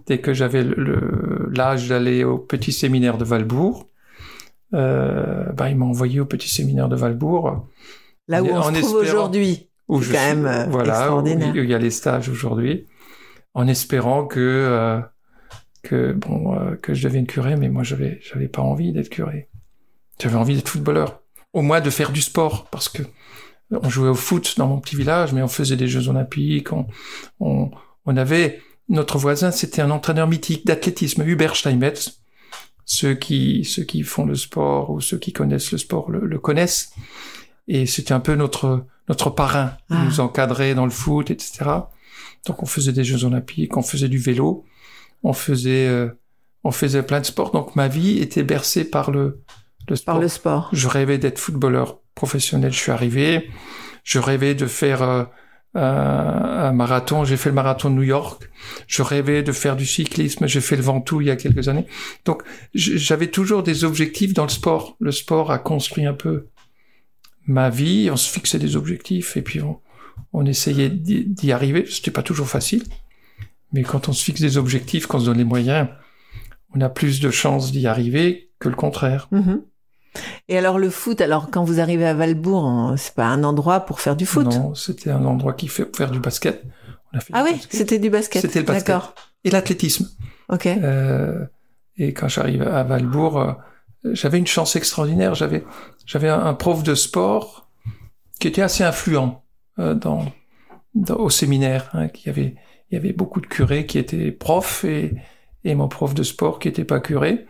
dès 0.08 0.20
que 0.20 0.34
j'avais 0.34 0.64
le- 0.64 0.76
le- 0.76 1.50
l'âge 1.56 1.90
d'aller 1.90 2.24
au 2.24 2.38
petit 2.38 2.72
séminaire 2.72 3.18
de 3.18 3.26
Valbourg, 3.26 3.88
euh, 4.74 5.52
bah, 5.54 5.70
ils 5.70 5.76
m'ont 5.78 5.90
envoyé 5.90 6.20
au 6.22 6.26
petit 6.26 6.50
séminaire 6.50 6.88
de 6.90 6.96
Valbourg, 6.96 7.68
Là 8.28 8.42
où 8.42 8.48
on 8.48 8.58
En 8.58 8.74
se 8.74 8.80
trouve 8.80 8.96
aujourd'hui. 8.96 9.70
où 9.90 10.02
C'est 10.02 10.08
je 10.10 10.14
quand 10.14 10.20
suis- 10.20 10.36
même, 10.36 10.46
euh, 10.46 10.66
voilà, 10.70 10.94
où, 10.94 10.98
extraordinaire. 10.98 11.54
où 11.54 11.58
il 11.58 11.70
y 11.70 11.74
a 11.74 11.78
les 11.78 11.90
stages 11.92 12.30
aujourd'hui, 12.30 12.88
en 13.54 13.68
espérant 13.68 14.26
que, 14.26 14.40
euh, 14.40 15.02
que 15.84 16.14
bon, 16.14 16.56
euh, 16.58 16.76
que 16.78 16.94
je 16.94 17.04
devienne 17.06 17.28
curé, 17.28 17.58
mais 17.58 17.68
moi, 17.68 17.84
j'avais, 17.84 18.20
j'avais 18.22 18.48
pas 18.48 18.62
envie 18.62 18.94
d'être 18.94 19.10
curé. 19.10 19.50
J'avais 20.22 20.36
envie 20.38 20.56
d'être 20.56 20.70
footballeur. 20.70 21.21
Au 21.54 21.62
moins 21.62 21.82
de 21.82 21.90
faire 21.90 22.12
du 22.12 22.22
sport, 22.22 22.68
parce 22.72 22.88
que 22.90 23.04
on 23.72 23.90
jouait 23.90 24.10
au 24.10 24.16
foot 24.16 24.56
dans 24.58 24.68
mon 24.68 24.80
petit 24.80 24.96
village, 24.96 25.34
mais 25.34 25.42
on 25.42 25.48
faisait 25.48 25.78
des 25.78 25.88
Jeux 25.88 26.08
Olympiques, 26.10 26.74
on, 26.74 26.88
on, 27.40 27.72
on 28.06 28.18
avait, 28.18 28.62
notre 28.90 29.18
voisin, 29.18 29.52
c'était 29.52 29.82
un 29.82 29.92
entraîneur 29.92 30.28
mythique 30.28 30.66
d'athlétisme, 30.66 31.24
Hubert 31.26 31.56
Steinmetz. 31.56 32.18
Ceux 32.86 33.14
qui, 33.14 33.64
ceux 33.64 33.84
qui 33.84 34.04
font 34.04 34.26
le 34.26 34.36
sport 34.36 34.90
ou 34.90 35.00
ceux 35.00 35.18
qui 35.18 35.32
connaissent 35.32 35.72
le 35.72 35.78
sport 35.78 36.12
le, 36.12 36.20
le 36.26 36.40
connaissent. 36.40 36.92
Et 37.70 37.86
c'était 37.86 38.14
un 38.14 38.20
peu 38.20 38.36
notre, 38.36 38.86
notre 39.08 39.30
parrain. 39.30 39.78
Il 39.90 39.96
Ah. 39.98 40.04
nous 40.06 40.20
encadrait 40.20 40.76
dans 40.76 40.84
le 40.86 40.92
foot, 40.92 41.32
etc. 41.32 41.64
Donc 42.46 42.64
on 42.64 42.66
faisait 42.66 42.92
des 42.92 43.06
Jeux 43.06 43.24
Olympiques, 43.24 43.78
on 43.78 43.82
faisait 43.84 44.10
du 44.10 44.18
vélo, 44.18 44.66
on 45.24 45.32
faisait, 45.32 45.88
euh, 45.88 46.10
on 46.66 46.72
faisait 46.72 47.04
plein 47.04 47.22
de 47.22 47.26
sports. 47.26 47.52
Donc 47.52 47.78
ma 47.78 47.88
vie 47.88 48.18
était 48.20 48.44
bercée 48.44 48.84
par 48.84 49.12
le, 49.12 49.42
le 49.90 49.96
sport. 49.96 50.14
Par 50.14 50.22
le 50.22 50.28
sport. 50.28 50.70
Je 50.74 50.88
rêvais 50.88 51.18
d'être 51.18 51.40
footballeur 51.40 52.00
professionnel. 52.16 52.72
Je 52.72 52.80
suis 52.80 52.92
arrivé. 52.92 53.50
Je 54.04 54.20
rêvais 54.20 54.56
de 54.56 54.66
faire 54.66 55.02
euh, 55.02 55.24
un, 55.76 55.82
un 55.82 56.72
marathon. 56.72 57.24
J'ai 57.24 57.38
fait 57.38 57.50
le 57.50 57.56
marathon 57.56 57.90
de 57.90 57.96
New 57.96 58.04
York. 58.04 58.50
Je 58.88 59.02
rêvais 59.02 59.44
de 59.44 59.52
faire 59.52 59.76
du 59.76 59.86
cyclisme. 59.86 60.48
J'ai 60.48 60.62
fait 60.62 60.76
le 60.76 60.82
Ventoux 60.82 61.22
il 61.22 61.28
y 61.28 61.32
a 61.32 61.36
quelques 61.36 61.68
années. 61.68 61.86
Donc 62.26 62.44
j'avais 62.74 63.28
toujours 63.28 63.64
des 63.64 63.84
objectifs 63.84 64.34
dans 64.34 64.44
le 64.44 64.50
sport. 64.50 64.96
Le 65.00 65.12
sport 65.12 65.52
a 65.52 65.60
construit 65.60 66.06
un 66.06 66.14
peu 66.14 66.48
ma 67.46 67.70
vie. 67.70 68.10
On 68.12 68.18
se 68.18 68.30
fixait 68.30 68.60
des 68.60 68.76
objectifs 68.76 69.38
et 69.38 69.42
puis 69.42 69.62
on, 69.62 69.80
on 70.34 70.46
essayait 70.46 70.90
d'y 70.90 71.52
arriver. 71.52 71.86
C'était 71.90 72.12
pas 72.12 72.24
toujours 72.24 72.48
facile. 72.48 72.84
Mais 73.74 73.84
quand 73.84 74.10
on 74.10 74.14
se 74.14 74.24
fixe 74.24 74.42
des 74.42 74.58
objectifs, 74.58 75.08
qu'on 75.08 75.20
se 75.20 75.26
donne 75.26 75.38
les 75.38 75.44
moyens, 75.44 75.88
on 76.74 76.82
a 76.82 76.90
plus 76.90 77.20
de 77.20 77.30
chances 77.32 77.72
d'y 77.72 77.88
arriver 77.88 78.52
que 78.60 78.70
le 78.70 78.76
contraire. 78.76 79.28
Mhm. 79.32 79.64
Et 80.50 80.58
alors 80.58 80.78
le 80.78 80.90
foot, 80.90 81.22
alors 81.22 81.50
quand 81.52 81.64
vous 81.64 81.80
arrivez 81.80 82.06
à 82.06 82.14
Valbourg, 82.14 82.64
on- 82.64 82.98
c'est 82.98 83.14
pas 83.16 83.26
un 83.28 83.44
endroit 83.44 83.82
pour 83.82 84.00
faire 84.02 84.16
du 84.16 84.26
foot? 84.26 84.46
Non, 84.48 84.76
c'était 84.76 85.10
un 85.12 85.24
endroit 85.26 85.54
qui 85.54 85.68
fait 85.68 85.88
faire 85.96 86.12
du 86.12 86.20
basket. 86.20 86.64
On 87.14 87.18
a 87.18 87.22
fait 87.22 87.34
Ah 87.36 87.44
oui, 87.46 87.62
c'était 87.70 88.00
du 88.00 88.10
basket. 88.10 88.42
C'était 88.42 88.60
le 88.60 88.66
basket. 88.66 88.88
D'accord. 88.88 89.16
Et 89.44 89.50
l'athlétisme. 89.50 90.10
Ok. 90.50 90.66
Euh, 90.68 91.46
et 91.98 92.14
quand 92.14 92.28
j'arrive 92.28 92.62
à 92.64 92.84
Valbourg, 92.84 93.40
euh, 93.40 93.54
j'avais 94.14 94.38
une 94.38 94.48
chance 94.48 94.76
extraordinaire. 94.76 95.34
J'avais, 95.36 95.64
j'avais 96.06 96.30
un, 96.30 96.46
un 96.46 96.54
prof 96.54 96.84
de 96.84 96.96
sport 96.96 97.70
qui 98.40 98.48
était 98.48 98.62
assez 98.62 98.84
influent 98.84 99.44
euh, 99.80 99.94
dans, 99.94 100.26
dans- 100.96 101.16
au 101.18 101.30
séminaire. 101.30 101.90
Hein, 101.94 102.08
qui 102.10 102.30
avait, 102.30 102.56
il 102.90 102.96
y 102.96 102.98
avait 102.98 103.14
beaucoup 103.14 103.40
de 103.42 103.48
curés 103.48 103.86
qui 103.86 103.98
étaient 103.98 104.32
profs 104.32 104.84
et, 104.84 105.16
et 105.64 105.76
mon 105.76 105.88
prof 105.88 106.14
de 106.14 106.24
sport 106.24 106.60
qui 106.60 106.68
était 106.68 106.86
pas 106.86 107.00
curé 107.00 107.46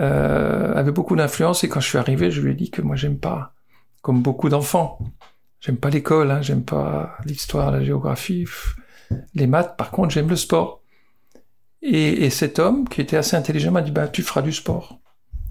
euh, 0.00 0.74
avait 0.74 0.92
beaucoup 0.92 1.16
d'influence. 1.16 1.62
Et 1.64 1.68
quand 1.68 1.80
je 1.80 1.88
suis 1.88 1.98
arrivé, 1.98 2.30
je 2.30 2.40
lui 2.40 2.52
ai 2.52 2.54
dit 2.54 2.70
que 2.70 2.82
moi 2.82 2.96
j'aime 2.96 3.18
pas, 3.18 3.54
comme 4.02 4.22
beaucoup 4.22 4.48
d'enfants, 4.48 4.98
j'aime 5.60 5.76
pas 5.76 5.90
l'école, 5.90 6.30
hein, 6.30 6.42
j'aime 6.42 6.64
pas 6.64 7.16
l'histoire, 7.24 7.70
la 7.70 7.84
géographie, 7.84 8.46
les 9.34 9.46
maths. 9.46 9.76
Par 9.76 9.90
contre, 9.90 10.10
j'aime 10.10 10.28
le 10.28 10.36
sport. 10.36 10.82
Et, 11.82 12.24
et 12.24 12.30
cet 12.30 12.58
homme, 12.58 12.88
qui 12.88 13.00
était 13.00 13.16
assez 13.16 13.36
intelligent, 13.36 13.72
m'a 13.72 13.82
dit, 13.82 13.90
bah, 13.90 14.08
tu 14.08 14.22
feras 14.22 14.42
du 14.42 14.52
sport. 14.52 14.98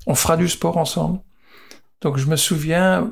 On 0.05 0.15
fera 0.15 0.37
du 0.37 0.47
sport 0.47 0.77
ensemble. 0.77 1.19
Donc, 2.01 2.17
je 2.17 2.27
me 2.27 2.35
souviens 2.35 3.11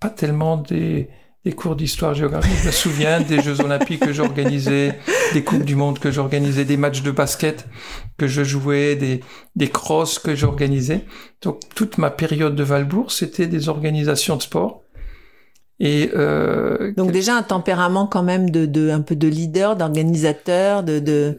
pas 0.00 0.10
tellement 0.10 0.56
des, 0.56 1.08
des 1.48 1.54
cours 1.54 1.76
d'histoire 1.76 2.12
géographie. 2.12 2.54
Je 2.60 2.66
me 2.66 2.70
souviens 2.70 3.22
des 3.22 3.40
Jeux 3.40 3.62
Olympiques 3.62 4.00
que 4.00 4.12
j'organisais, 4.12 4.98
des 5.32 5.42
Coupes 5.42 5.64
du 5.64 5.76
Monde 5.76 5.98
que 5.98 6.10
j'organisais, 6.10 6.66
des 6.66 6.76
matchs 6.76 7.00
de 7.00 7.10
basket 7.10 7.66
que 8.18 8.26
je 8.26 8.44
jouais, 8.44 8.96
des, 8.96 9.20
des 9.56 9.68
crosses 9.68 10.18
que 10.18 10.34
j'organisais. 10.34 11.06
Donc, 11.40 11.60
toute 11.74 11.96
ma 11.96 12.10
période 12.10 12.54
de 12.54 12.62
Valbourg, 12.62 13.12
c'était 13.12 13.46
des 13.46 13.70
organisations 13.70 14.36
de 14.36 14.42
sport. 14.42 14.82
Et, 15.80 16.10
euh, 16.16 16.92
Donc 16.96 17.12
déjà 17.12 17.36
un 17.36 17.42
tempérament 17.42 18.06
quand 18.08 18.24
même 18.24 18.50
de, 18.50 18.66
de 18.66 18.90
un 18.90 19.00
peu 19.00 19.14
de 19.14 19.28
leader, 19.28 19.76
d'organisateur, 19.76 20.82
de, 20.82 20.98
de... 20.98 21.38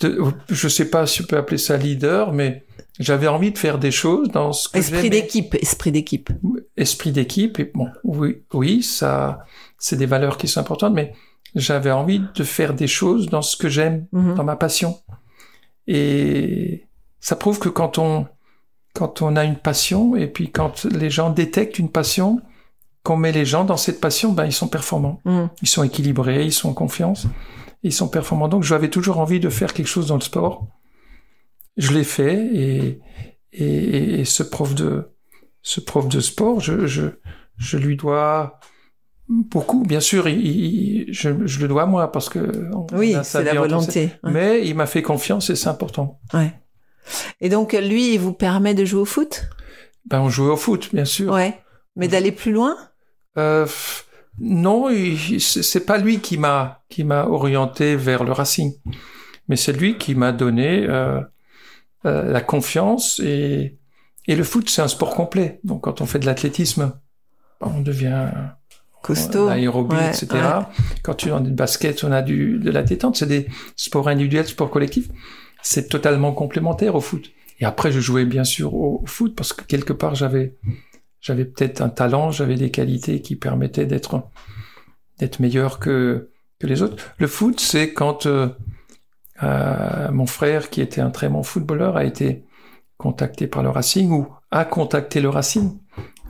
de- 0.00 0.20
je 0.48 0.68
sais 0.68 0.88
pas 0.90 1.06
si 1.06 1.22
on 1.22 1.24
peut 1.24 1.36
appeler 1.36 1.58
ça 1.58 1.76
leader, 1.76 2.32
mais 2.32 2.64
j'avais 3.00 3.26
envie 3.26 3.50
de 3.50 3.58
faire 3.58 3.78
des 3.80 3.90
choses 3.90 4.28
dans 4.28 4.52
ce 4.52 4.68
que 4.68 4.78
esprit 4.78 5.10
d'équipe, 5.10 5.54
esprit 5.56 5.90
d'équipe. 5.90 6.30
esprit 6.76 7.10
d'équipe. 7.10 7.58
Et 7.58 7.72
bon, 7.74 7.88
oui, 8.04 8.42
oui, 8.52 8.82
ça, 8.84 9.44
c'est 9.78 9.96
des 9.96 10.06
valeurs 10.06 10.36
qui 10.38 10.46
sont 10.46 10.60
importantes, 10.60 10.94
mais 10.94 11.12
j'avais 11.56 11.90
envie 11.90 12.20
de 12.34 12.44
faire 12.44 12.74
des 12.74 12.86
choses 12.86 13.28
dans 13.28 13.42
ce 13.42 13.56
que 13.56 13.68
j'aime, 13.68 14.06
Mhm. 14.12 14.34
dans 14.36 14.44
ma 14.44 14.54
passion. 14.54 14.98
Et 15.86 16.84
ça 17.20 17.36
prouve 17.36 17.58
que 17.58 17.68
quand 17.68 17.98
on, 17.98 18.26
quand 18.92 19.22
on 19.22 19.34
a 19.36 19.44
une 19.44 19.56
passion, 19.56 20.14
et 20.16 20.26
puis 20.28 20.50
quand 20.50 20.84
les 20.84 21.10
gens 21.10 21.30
détectent 21.30 21.78
une 21.80 21.90
passion, 21.90 22.40
qu'on 23.04 23.16
met 23.16 23.30
les 23.32 23.44
gens 23.44 23.64
dans 23.64 23.76
cette 23.76 24.00
passion, 24.00 24.32
ben 24.32 24.46
ils 24.46 24.52
sont 24.52 24.66
performants. 24.68 25.20
Mhm. 25.24 25.50
Ils 25.62 25.68
sont 25.68 25.84
équilibrés, 25.84 26.44
ils 26.44 26.52
sont 26.52 26.70
en 26.70 26.74
confiance, 26.74 27.26
ils 27.84 27.92
sont 27.92 28.08
performants. 28.08 28.48
Donc 28.48 28.64
j'avais 28.64 28.88
toujours 28.90 29.18
envie 29.20 29.38
de 29.40 29.48
faire 29.50 29.72
quelque 29.74 29.86
chose 29.86 30.08
dans 30.08 30.16
le 30.16 30.22
sport. 30.22 30.66
Je 31.76 31.92
l'ai 31.92 32.04
fait 32.04 32.34
et, 32.54 33.00
et, 33.52 34.20
et 34.20 34.24
ce 34.24 34.42
prof 34.42 34.74
de 34.74 35.10
ce 35.62 35.80
prof 35.80 36.08
de 36.08 36.20
sport, 36.20 36.60
je, 36.60 36.86
je, 36.86 37.04
je 37.56 37.76
lui 37.78 37.96
dois 37.96 38.58
beaucoup. 39.28 39.82
Bien 39.82 40.00
sûr, 40.00 40.28
il, 40.28 40.38
il- 40.46 41.06
je, 41.12 41.46
je 41.46 41.60
le 41.60 41.68
dois 41.68 41.82
à 41.82 41.86
moi 41.86 42.10
parce 42.12 42.28
que 42.28 42.70
on 42.74 42.86
Oui, 42.92 43.14
c'est 43.22 43.42
la 43.44 43.54
volonté. 43.54 44.10
Ouais. 44.22 44.30
Mais 44.32 44.66
il 44.68 44.74
m'a 44.74 44.86
fait 44.86 45.02
confiance 45.02 45.50
et 45.50 45.56
c'est 45.56 45.68
important. 45.68 46.20
Ouais. 46.32 46.52
Et 47.40 47.48
donc 47.50 47.72
lui, 47.74 48.14
il 48.14 48.18
vous 48.20 48.32
permet 48.32 48.74
de 48.74 48.84
jouer 48.84 49.00
au 49.02 49.04
foot? 49.06 49.46
Ben 50.06 50.20
on 50.20 50.28
jouait 50.30 50.50
au 50.52 50.56
foot, 50.56 50.90
bien 50.94 51.04
sûr. 51.04 51.32
Ouais. 51.32 51.60
Mais 51.96 52.08
d'aller 52.08 52.32
plus 52.32 52.52
loin? 52.52 52.76
Euh, 53.38 53.66
non, 54.40 54.88
c'est 55.38 55.62
c'est 55.62 55.86
pas 55.86 55.98
lui 55.98 56.20
qui 56.20 56.38
m'a 56.38 56.82
qui 56.88 57.04
m'a 57.04 57.26
orienté 57.26 57.96
vers 57.96 58.24
le 58.24 58.32
Racing, 58.32 58.72
mais 59.48 59.56
c'est 59.56 59.72
lui 59.72 59.96
qui 59.98 60.14
m'a 60.14 60.32
donné 60.32 60.86
euh, 60.88 61.20
euh, 62.06 62.30
la 62.30 62.40
confiance 62.40 63.20
et 63.20 63.78
et 64.26 64.36
le 64.36 64.44
foot 64.44 64.68
c'est 64.70 64.82
un 64.82 64.88
sport 64.88 65.14
complet. 65.14 65.60
Donc 65.64 65.82
quand 65.82 66.00
on 66.00 66.06
fait 66.06 66.18
de 66.18 66.26
l'athlétisme, 66.26 66.92
on 67.60 67.80
devient 67.80 68.28
Costaud. 69.02 69.48
aérobie, 69.48 69.96
Ouais, 69.96 70.08
etc. 70.08 70.26
ouais. 70.32 70.64
Quand 71.02 71.14
tu 71.14 71.30
as 71.30 71.38
du 71.40 71.50
basket, 71.50 72.02
on 72.04 72.12
a 72.12 72.22
du 72.22 72.58
de 72.58 72.70
la 72.70 72.82
détente. 72.82 73.16
C'est 73.16 73.26
des 73.26 73.46
sports 73.76 74.08
individuels, 74.08 74.46
sports 74.46 74.70
collectifs. 74.70 75.08
C'est 75.62 75.88
totalement 75.88 76.32
complémentaire 76.32 76.94
au 76.94 77.00
foot. 77.00 77.30
Et 77.60 77.64
après, 77.66 77.92
je 77.92 78.00
jouais 78.00 78.24
bien 78.24 78.44
sûr 78.44 78.74
au, 78.74 79.00
au 79.02 79.06
foot 79.06 79.34
parce 79.36 79.52
que 79.52 79.62
quelque 79.64 79.92
part 79.92 80.14
j'avais 80.14 80.54
j'avais 81.24 81.46
peut-être 81.46 81.80
un 81.80 81.88
talent, 81.88 82.30
j'avais 82.30 82.56
des 82.56 82.70
qualités 82.70 83.22
qui 83.22 83.34
permettaient 83.34 83.86
d'être 83.86 84.24
d'être 85.18 85.40
meilleur 85.40 85.78
que 85.78 86.30
que 86.60 86.66
les 86.66 86.82
autres. 86.82 87.02
Le 87.16 87.26
foot, 87.26 87.58
c'est 87.60 87.94
quand 87.94 88.26
euh, 88.26 88.48
euh, 89.42 90.10
mon 90.12 90.26
frère, 90.26 90.68
qui 90.68 90.82
était 90.82 91.00
un 91.00 91.10
très 91.10 91.30
bon 91.30 91.42
footballeur, 91.42 91.96
a 91.96 92.04
été 92.04 92.44
contacté 92.98 93.46
par 93.46 93.62
le 93.62 93.70
Racing 93.70 94.10
ou 94.10 94.28
a 94.50 94.66
contacté 94.66 95.22
le 95.22 95.30
Racing. 95.30 95.78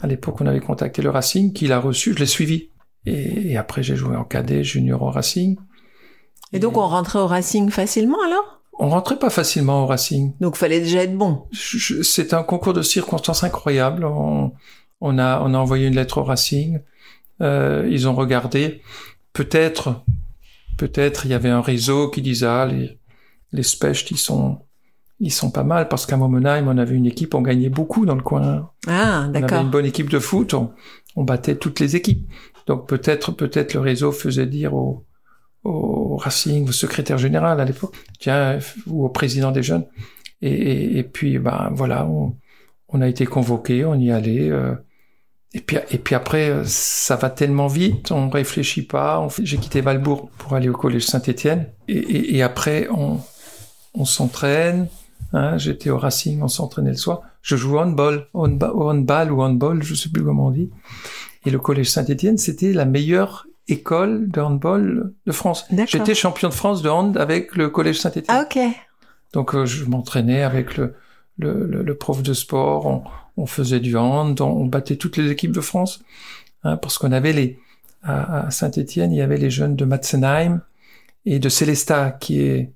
À 0.01 0.07
l'époque, 0.07 0.41
on 0.41 0.47
avait 0.47 0.61
contacté 0.61 1.03
le 1.03 1.11
Racing, 1.11 1.53
qu'il 1.53 1.73
a 1.73 1.81
reçu, 1.81 2.15
je 2.15 2.21
l'ai 2.21 2.27
suivi. 2.27 2.71
Et, 3.05 3.51
et 3.51 3.57
après, 3.57 3.83
j'ai 3.83 3.97
joué 3.97 4.17
en 4.17 4.25
cadet, 4.25 4.63
junior 4.63 5.03
au 5.03 5.11
Racing. 5.11 5.59
Et 6.53 6.61
donc 6.61 6.77
on 6.77 6.87
rentrait 6.87 7.19
au 7.19 7.27
Racing 7.27 7.69
facilement 7.71 8.23
alors? 8.25 8.63
On 8.79 8.89
rentrait 8.89 9.19
pas 9.19 9.31
facilement 9.31 9.83
au 9.83 9.87
Racing. 9.87 10.35
Donc 10.41 10.57
fallait 10.57 10.81
déjà 10.81 11.03
être 11.03 11.17
bon. 11.17 11.49
C'est 11.53 12.33
un 12.33 12.45
concours 12.45 12.75
de 12.75 12.83
circonstances 12.83 13.43
incroyable. 13.43 14.05
On, 14.05 14.53
On 15.07 15.19
a, 15.19 15.41
on 15.45 15.53
a 15.55 15.59
envoyé 15.59 15.87
une 15.89 15.97
lettre 15.97 16.17
au 16.19 16.25
Racing. 16.25 16.81
Euh, 17.43 17.87
ils 17.91 18.09
ont 18.09 18.15
regardé. 18.15 18.81
Peut-être, 19.33 20.03
peut-être 20.79 21.27
il 21.27 21.31
y 21.33 21.35
avait 21.35 21.51
un 21.51 21.61
réseau 21.61 22.09
qui 22.09 22.23
disait 22.23 22.47
ah 22.47 22.67
les 22.67 22.99
les 23.53 23.63
Specht 23.63 24.11
ils 24.11 24.19
sont 24.29 24.61
ils 25.21 25.31
sont 25.41 25.51
pas 25.51 25.63
mal 25.65 25.89
parce 25.89 26.07
qu'à 26.07 26.17
Momenheim 26.17 26.67
on 26.69 26.79
avait 26.79 26.97
une 26.97 27.07
équipe, 27.07 27.35
on 27.35 27.43
gagnait 27.43 27.69
beaucoup 27.69 28.07
dans 28.07 28.15
le 28.15 28.23
coin. 28.23 28.71
Ah, 28.87 29.27
On 29.27 29.31
avait 29.31 29.41
d'accord. 29.41 29.61
une 29.63 29.71
bonne 29.71 29.87
équipe 29.87 30.11
de 30.11 30.19
foot, 30.19 30.55
on, 30.55 30.73
on 31.17 31.25
battait 31.25 31.57
toutes 31.57 31.81
les 31.81 31.97
équipes. 31.97 32.25
Donc 32.67 32.89
peut-être 32.89 33.33
peut-être 33.33 33.75
le 33.75 33.81
réseau 33.81 34.11
faisait 34.13 34.47
dire 34.47 34.73
au, 34.75 35.05
au 35.65 36.17
Racing, 36.17 36.69
au 36.69 36.73
secrétaire 36.73 37.19
général 37.19 37.61
à 37.61 37.65
l'époque, 37.65 37.95
tiens, 38.21 38.59
ou 38.87 39.05
au 39.05 39.09
président 39.11 39.51
des 39.53 39.63
jeunes. 39.63 39.87
Et, 40.41 40.53
et, 40.53 40.99
et 40.99 41.03
puis 41.05 41.39
ben 41.39 41.71
voilà, 41.73 42.07
on, 42.07 42.37
on 42.89 43.01
a 43.01 43.09
été 43.09 43.27
convoqué, 43.27 43.85
on 43.85 43.95
y 43.99 44.11
allait. 44.11 44.51
euh, 44.51 44.75
et 45.55 45.61
puis 45.61 45.77
et 45.91 45.99
puis 45.99 46.15
après 46.15 46.51
euh, 46.51 46.63
ça 46.67 47.17
va 47.17 47.31
tellement 47.31 47.69
vite, 47.69 48.11
on 48.13 48.29
réfléchit 48.29 48.83
pas. 48.83 49.21
on 49.21 49.29
fait- 49.29 49.45
J'ai 49.47 49.57
quitté 49.59 49.81
Valbourg 49.81 50.29
pour 50.39 50.55
aller 50.55 50.69
au 50.69 50.73
collège 50.77 51.07
Saint-Étienne. 51.07 51.67
Et, 51.89 51.95
et, 51.99 52.37
et 52.37 52.43
après 52.43 52.89
on 52.91 53.21
on 53.95 54.05
s'entraîne. 54.05 54.89
Hein, 55.33 55.59
J'étais 55.59 55.91
au 55.91 55.99
Racing, 55.99 56.43
on 56.43 56.49
s'entraînait 56.49 56.91
le 56.93 56.97
soir. 56.97 57.23
Je 57.43 57.57
jouais 57.57 57.79
au 57.79 57.81
handball, 57.83 58.27
au 58.35 58.47
handba- 58.47 58.71
au 58.73 58.89
handball 58.91 59.33
ou 59.33 59.43
handball, 59.43 59.83
je 59.83 59.95
sais 59.95 60.09
plus 60.09 60.23
comment 60.25 60.47
on 60.47 60.51
dit. 60.51 60.71
Et 61.45 61.51
le 61.51 61.59
collège 61.59 61.91
Saint-Étienne, 61.91 62.39
c'était 62.39 62.73
la 62.73 62.85
meilleure 62.85 63.47
école 63.69 64.29
de 64.31 64.41
handball 64.41 65.13
de 65.27 65.33
France. 65.33 65.67
J'étais 65.89 66.15
champion 66.15 66.49
de 66.51 66.55
France 66.55 66.83
de 66.83 66.89
hand 66.89 67.17
avec 67.17 67.57
le 67.57 67.69
collège 67.69 67.99
Saint-Étienne. 68.01 68.37
Ah, 68.41 68.45
ok. 68.49 68.59
Donc 69.33 69.55
euh, 69.55 69.67
je 69.67 69.85
m'entraînais 69.85 70.43
avec 70.43 70.77
le, 70.77 70.95
le, 71.39 71.67
le, 71.67 71.83
le 71.83 71.95
prof 71.97 72.23
de 72.23 72.33
sport, 72.35 72.87
on, 72.87 73.03
on 73.37 73.47
faisait 73.47 73.81
du 73.81 73.97
hand, 73.97 74.41
on, 74.41 74.47
on 74.47 74.67
battait 74.67 74.97
toutes 74.97 75.17
les 75.17 75.31
équipes 75.31 75.53
de 75.53 75.61
France, 75.61 76.03
hein, 76.63 76.77
parce 76.77 76.99
qu'on 76.99 77.13
avait 77.13 77.33
les 77.33 77.59
à, 78.03 78.47
à 78.47 78.51
Saint-Étienne, 78.51 79.13
il 79.13 79.17
y 79.19 79.23
avait 79.23 79.39
les 79.39 79.51
jeunes 79.51 79.77
de 79.77 79.85
Matzenheim 79.85 80.61
et 81.25 81.39
de 81.39 81.49
Célestat 81.49 82.13
qui 82.21 82.41
est 82.43 82.73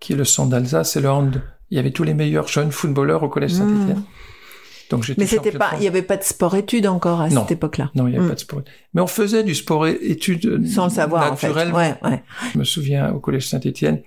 qui 0.00 0.14
est 0.14 0.16
le 0.16 0.24
centre 0.24 0.50
d'Alsace, 0.50 0.96
et 0.96 1.00
le 1.00 1.10
hand. 1.10 1.42
Il 1.70 1.76
y 1.76 1.78
avait 1.78 1.92
tous 1.92 2.02
les 2.04 2.12
meilleurs 2.14 2.48
jeunes 2.48 2.72
footballeurs 2.72 3.22
au 3.22 3.28
collège 3.28 3.52
Mm. 3.54 3.56
Saint-Étienne. 3.58 4.02
Donc 4.90 5.04
j'étais 5.04 5.20
Mais 5.22 5.26
c'était 5.26 5.52
pas, 5.52 5.70
il 5.78 5.84
y 5.84 5.86
avait 5.86 6.02
pas 6.02 6.16
de 6.18 6.22
sport-études 6.24 6.86
encore 6.86 7.20
à 7.20 7.28
Non. 7.30 7.42
cette 7.42 7.52
époque-là. 7.52 7.90
Non, 7.94 8.06
il 8.08 8.10
n'y 8.10 8.16
avait 8.16 8.26
Mm. 8.26 8.28
pas 8.30 8.34
de 8.34 8.40
sport. 8.40 8.62
Mais 8.94 9.00
on 9.00 9.06
faisait 9.06 9.42
du 9.44 9.54
sport 9.54 9.86
et 9.86 9.96
études 10.02 10.66
Sans 10.66 10.84
le 10.84 10.90
savoir, 10.90 11.32
en 11.32 11.36
fait. 11.36 11.46
naturellement. 11.46 11.76
Ouais, 11.78 11.94
ouais. 12.02 12.22
Je 12.52 12.58
me 12.58 12.64
souviens 12.64 13.10
au 13.12 13.20
collège 13.20 13.48
Saint-Étienne, 13.48 14.02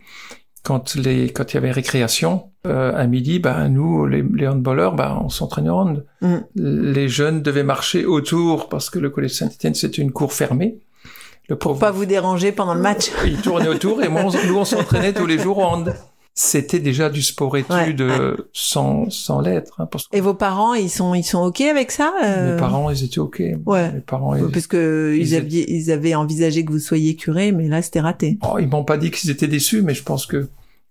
quand 0.66 0.96
les 0.96 1.30
quand 1.30 1.54
il 1.54 1.56
y 1.56 1.58
avait 1.58 1.72
récréation 1.72 2.50
euh, 2.68 2.92
à 2.96 3.06
midi, 3.08 3.40
ben 3.40 3.70
nous 3.70 4.06
les, 4.08 4.24
les 4.34 4.48
handballeurs, 4.48 4.94
ben 4.96 5.22
on 5.24 5.30
s'entraînait 5.30 5.70
au 5.70 5.76
hand. 5.76 6.06
Mm. 6.22 6.36
Les 6.56 7.08
jeunes 7.08 7.42
devaient 7.42 7.64
marcher 7.64 8.06
autour 8.06 8.68
parce 8.68 8.90
que 8.90 9.00
le 9.00 9.10
collège 9.10 9.32
Saint-Étienne 9.36 9.76
c'était 9.76 10.02
une 10.02 10.12
cour 10.12 10.34
fermée. 10.34 10.80
Le 11.48 11.56
Pour 11.56 11.78
pas 11.78 11.92
vous 11.92 12.06
déranger 12.06 12.52
pendant 12.52 12.74
le 12.74 12.82
match. 12.82 13.12
il 13.26 13.40
tournait 13.40 13.68
autour 13.68 14.02
et 14.04 14.10
moi, 14.10 14.24
on- 14.26 14.48
nous 14.48 14.58
on 14.58 14.66
s'entraînait 14.66 15.14
tous 15.14 15.28
les 15.28 15.38
jours 15.38 15.60
au 15.60 15.64
hand. 15.64 15.94
C'était 16.38 16.80
déjà 16.80 17.10
du 17.10 17.22
sport 17.22 17.56
études 17.56 18.02
Ouais, 18.02 18.20
euh, 18.20 18.36
sans 18.52 19.10
sans 19.10 19.40
lettres, 19.40 19.76
hein, 19.80 19.88
parce 19.90 20.08
que 20.08 20.18
Et 20.18 20.20
vos 20.20 20.34
parents, 20.34 20.74
ils 20.74 20.90
sont, 20.90 21.16
ils 21.16 21.24
sont 21.24 21.42
ok 21.42 21.62
avec 21.62 21.92
ça 21.92 22.14
euh, 22.26 22.54
mes 22.56 22.60
parents 22.60 22.90
ils 22.90 23.06
étaient 23.06 23.20
ok. 23.20 23.42
Ouais. 23.66 23.94
Mes 23.94 24.02
parents 24.02 24.36
ils, 24.36 24.44
Parce 24.52 24.68
que 24.68 25.16
ils, 25.18 25.30
ils 25.30 25.36
avaient, 25.36 25.48
ils 25.50 25.92
avaient 25.92 26.14
envisagé 26.14 26.66
que 26.66 26.74
vous 26.74 26.80
soyez 26.80 27.16
curé, 27.16 27.54
mais 27.54 27.70
là 27.70 27.82
c'était 27.82 28.02
raté. 28.02 28.38
Oh, 28.44 28.58
ils 28.60 28.68
m'ont 28.68 28.84
pas 28.84 28.98
dit 28.98 29.12
qu'ils 29.12 29.30
étaient 29.30 29.48
déçus, 29.48 29.82
mais 29.82 29.94
je 29.94 30.04
pense 30.04 30.26
que 30.26 30.50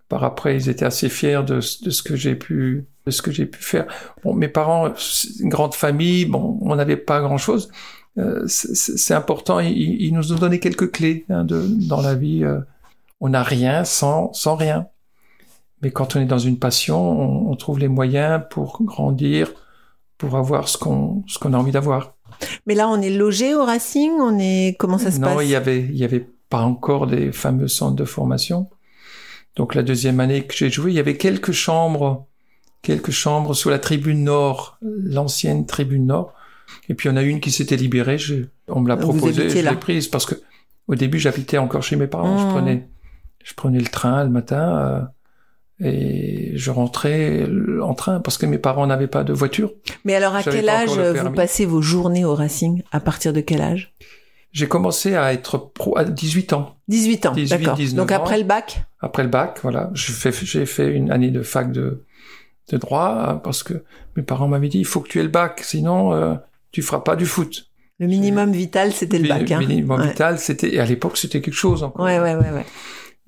par 0.08 0.24
après, 0.24 0.56
ils 0.56 0.68
étaient 0.70 0.84
assez 0.86 1.08
fiers 1.10 1.42
de, 1.46 1.56
de 1.56 1.90
ce 1.90 2.02
que 2.02 2.16
j'ai 2.16 2.36
pu, 2.36 2.86
de 3.04 3.10
ce 3.10 3.20
que 3.20 3.30
j'ai 3.30 3.46
pu 3.46 3.62
faire. 3.62 3.86
Bon, 4.22 4.32
mes 4.34 4.48
parents, 4.48 4.92
c'est 4.96 5.40
une 5.40 5.48
grande 5.50 5.74
famille, 5.74 6.24
bon, 6.24 6.58
on 6.62 6.74
n'avait 6.76 6.96
pas 6.96 7.20
grand 7.20 7.38
chose. 7.38 7.70
Euh, 8.16 8.44
c'est 8.46 8.74
c'est 8.74 9.14
important. 9.14 9.60
Ils, 9.60 9.72
ils 10.00 10.12
nous 10.14 10.32
ont 10.32 10.36
donné 10.36 10.58
quelques 10.58 10.90
clés 10.90 11.26
hein, 11.28 11.44
de, 11.44 11.66
dans 11.88 12.00
la 12.00 12.14
vie. 12.14 12.44
euh, 12.44 12.60
on 13.20 13.28
n'a 13.30 13.42
rien 13.42 13.84
sans, 13.84 14.32
sans 14.32 14.56
rien. 14.56 14.86
Mais 15.84 15.90
quand 15.92 16.16
on 16.16 16.20
est 16.20 16.24
dans 16.26 16.38
une 16.38 16.58
passion, 16.58 16.98
on, 16.98 17.50
on 17.52 17.56
trouve 17.56 17.78
les 17.78 17.88
moyens 17.88 18.42
pour 18.50 18.82
grandir, 18.82 19.52
pour 20.18 20.34
avoir 20.36 20.68
ce 20.68 20.76
qu'on, 20.78 21.22
ce 21.28 21.38
qu'on 21.38 21.52
a 21.52 21.58
envie 21.58 21.72
d'avoir. 21.72 22.14
Mais 22.66 22.74
là, 22.74 22.88
on 22.88 23.00
est 23.00 23.10
logé 23.10 23.54
au 23.54 23.64
Racing. 23.64 24.10
On 24.18 24.38
est 24.40 24.76
comment 24.78 24.98
ça 24.98 25.10
se 25.12 25.20
non, 25.20 25.36
passe? 25.36 25.44
il 25.44 25.50
y 25.50 25.54
avait, 25.54 25.80
il 25.80 25.96
y 25.96 26.04
avait 26.04 26.26
pas 26.48 26.62
encore 26.62 27.06
des 27.06 27.30
fameux 27.32 27.68
centres 27.68 27.96
de 27.96 28.04
formation. 28.04 28.68
Donc 29.56 29.74
la 29.74 29.82
deuxième 29.84 30.18
année 30.20 30.44
que 30.46 30.54
j'ai 30.56 30.70
joué, 30.70 30.90
il 30.90 30.94
y 30.94 31.00
avait 31.00 31.16
quelques 31.16 31.52
chambres, 31.52 32.26
quelques 32.82 33.10
chambres 33.12 33.54
sous 33.54 33.68
la 33.70 33.78
tribune 33.78 34.24
nord, 34.24 34.78
l'ancienne 34.82 35.66
tribune 35.66 36.06
nord. 36.06 36.32
Et 36.88 36.94
puis 36.94 37.08
en 37.08 37.16
a 37.16 37.22
une 37.22 37.40
qui 37.40 37.50
s'était 37.52 37.76
libérée. 37.76 38.18
je- 38.18 38.46
on 38.68 38.80
me 38.80 38.88
l'a 38.88 38.96
proposée, 38.96 39.50
je 39.50 39.58
l'ai 39.58 39.76
prise 39.76 40.08
parce 40.08 40.24
que 40.26 40.34
au 40.88 40.94
début 40.94 41.18
j'habitais 41.18 41.58
encore 41.58 41.82
chez 41.82 41.96
mes 41.96 42.06
parents. 42.06 42.38
Je 42.38 42.46
Mmh. 42.46 42.48
prenais, 42.50 42.88
je 43.44 43.54
prenais 43.54 43.78
le 43.78 43.86
train 43.86 44.24
le 44.24 44.30
matin 44.30 44.78
euh, 44.78 45.00
et 45.80 46.52
je 46.54 46.70
rentrais 46.70 47.46
en 47.82 47.94
train 47.94 48.20
parce 48.20 48.38
que 48.38 48.46
mes 48.46 48.58
parents 48.58 48.86
n'avaient 48.86 49.08
pas 49.08 49.24
de 49.24 49.32
voiture. 49.32 49.72
Mais 50.04 50.14
alors, 50.14 50.34
à 50.34 50.42
quel 50.42 50.68
âge 50.68 50.96
le 50.96 51.12
vous 51.12 51.30
passez 51.32 51.66
vos 51.66 51.82
journées 51.82 52.24
au 52.24 52.34
Racing? 52.34 52.82
À 52.92 53.00
partir 53.00 53.32
de 53.32 53.40
quel 53.40 53.60
âge? 53.60 53.92
J'ai 54.52 54.68
commencé 54.68 55.16
à 55.16 55.32
être 55.32 55.58
pro 55.58 55.98
à 55.98 56.04
18 56.04 56.52
ans. 56.52 56.76
18 56.86 57.26
ans, 57.26 57.32
18, 57.32 57.58
d'accord. 57.58 57.76
19 57.76 57.96
Donc 57.96 58.12
ans. 58.12 58.22
après 58.22 58.38
le 58.38 58.44
bac? 58.44 58.84
Après 59.00 59.24
le 59.24 59.28
bac, 59.28 59.58
voilà, 59.62 59.90
j'ai 59.94 60.12
fait, 60.64 60.92
une 60.94 61.10
année 61.10 61.32
de 61.32 61.42
fac 61.42 61.72
de, 61.72 62.04
de 62.70 62.76
droit 62.76 63.26
hein, 63.28 63.36
parce 63.42 63.64
que 63.64 63.82
mes 64.16 64.22
parents 64.22 64.46
m'avaient 64.46 64.68
dit 64.68 64.78
il 64.78 64.84
faut 64.84 65.00
que 65.00 65.08
tu 65.08 65.18
aies 65.18 65.24
le 65.24 65.28
bac, 65.28 65.60
sinon 65.64 66.14
euh, 66.14 66.34
tu 66.70 66.82
feras 66.82 67.00
pas 67.00 67.16
du 67.16 67.26
foot. 67.26 67.68
Le 67.98 68.06
minimum 68.06 68.52
vital, 68.52 68.92
c'était 68.92 69.18
le 69.18 69.28
bac. 69.28 69.50
Hein. 69.50 69.58
minimum 69.58 70.00
Ouais. 70.00 70.08
vital, 70.08 70.38
c'était 70.38 70.72
et 70.72 70.78
à 70.78 70.84
l'époque 70.84 71.16
c'était 71.16 71.40
quelque 71.40 71.54
chose 71.54 71.82
encore. 71.82 72.04
Ouais, 72.04 72.20
ouais, 72.20 72.36
ouais, 72.36 72.50
ouais. 72.50 72.66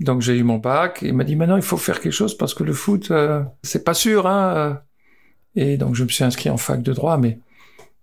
Donc 0.01 0.21
j'ai 0.21 0.37
eu 0.37 0.43
mon 0.43 0.59
bac 0.59 1.03
et 1.03 1.09
il 1.09 1.15
m'a 1.15 1.25
dit 1.25 1.37
maintenant 1.37 1.57
il 1.57 1.63
faut 1.63 1.79
faire 1.79 2.01
quelque 2.01 2.13
chose 2.13 2.37
parce 2.37 2.53
que 2.55 2.63
le 2.65 2.73
foot 2.75 3.11
euh, 3.11 3.43
c'est 3.63 3.83
pas 3.85 3.95
sûr 3.95 4.27
hein. 4.27 4.55
euh. 4.57 4.75
Et 5.55 5.79
donc 5.79 5.95
je 5.95 6.05
me 6.05 6.09
suis 6.09 6.23
inscrit 6.25 6.51
en 6.51 6.59
fac 6.59 6.83
de 6.83 6.93
droit, 6.93 7.17
mais 7.17 7.39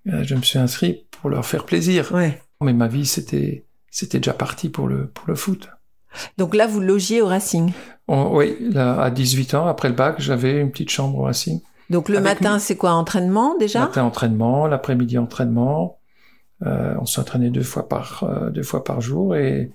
euh, 0.07 0.23
je 0.23 0.33
me 0.35 0.41
suis 0.41 0.57
inscrit 0.57 1.05
pour 1.21 1.29
leur 1.29 1.45
faire 1.45 1.65
plaisir. 1.65 2.12
ouais. 2.13 2.41
Mais 2.62 2.73
ma 2.73 2.88
vie 2.88 3.05
c'était 3.05 3.65
c'était 3.91 4.17
déjà 4.17 4.33
parti 4.33 4.69
pour 4.69 4.88
le 4.88 5.07
pour 5.07 5.25
le 5.27 5.35
foot. 5.35 5.69
Donc 6.38 6.53
là, 6.55 6.67
vous 6.67 6.79
logiez 6.79 7.21
au 7.23 7.27
Racing. 7.27 7.71
On- 8.07 8.35
oui, 8.38 8.55
là, 8.59 9.01
à 9.01 9.09
18 9.09 9.55
ans, 9.55 9.65
après 9.67 9.89
le 9.89 9.95
bac, 9.95 10.17
j'avais 10.19 10.59
une 10.62 10.69
petite 10.71 10.91
chambre 10.91 11.17
au 11.17 11.23
Racing. 11.23 11.59
Donc 11.89 12.07
le 12.07 12.19
matin, 12.21 12.59
c'est 12.59 12.75
quoi 12.77 12.91
Entraînement 12.93 13.57
déjà? 13.57 13.79
Matin 13.79 14.03
entraînement, 14.03 14.67
l'après-midi 14.67 15.17
entraînement. 15.17 15.97
Euh, 16.65 16.93
on 17.01 17.05
s'entraînait 17.05 17.50
deux 17.50 17.63
fois 17.63 17.89
par 17.89 18.23
deux 18.51 18.62
fois 18.63 18.83
par 18.83 19.01
jour 19.01 19.35
et 19.35 19.71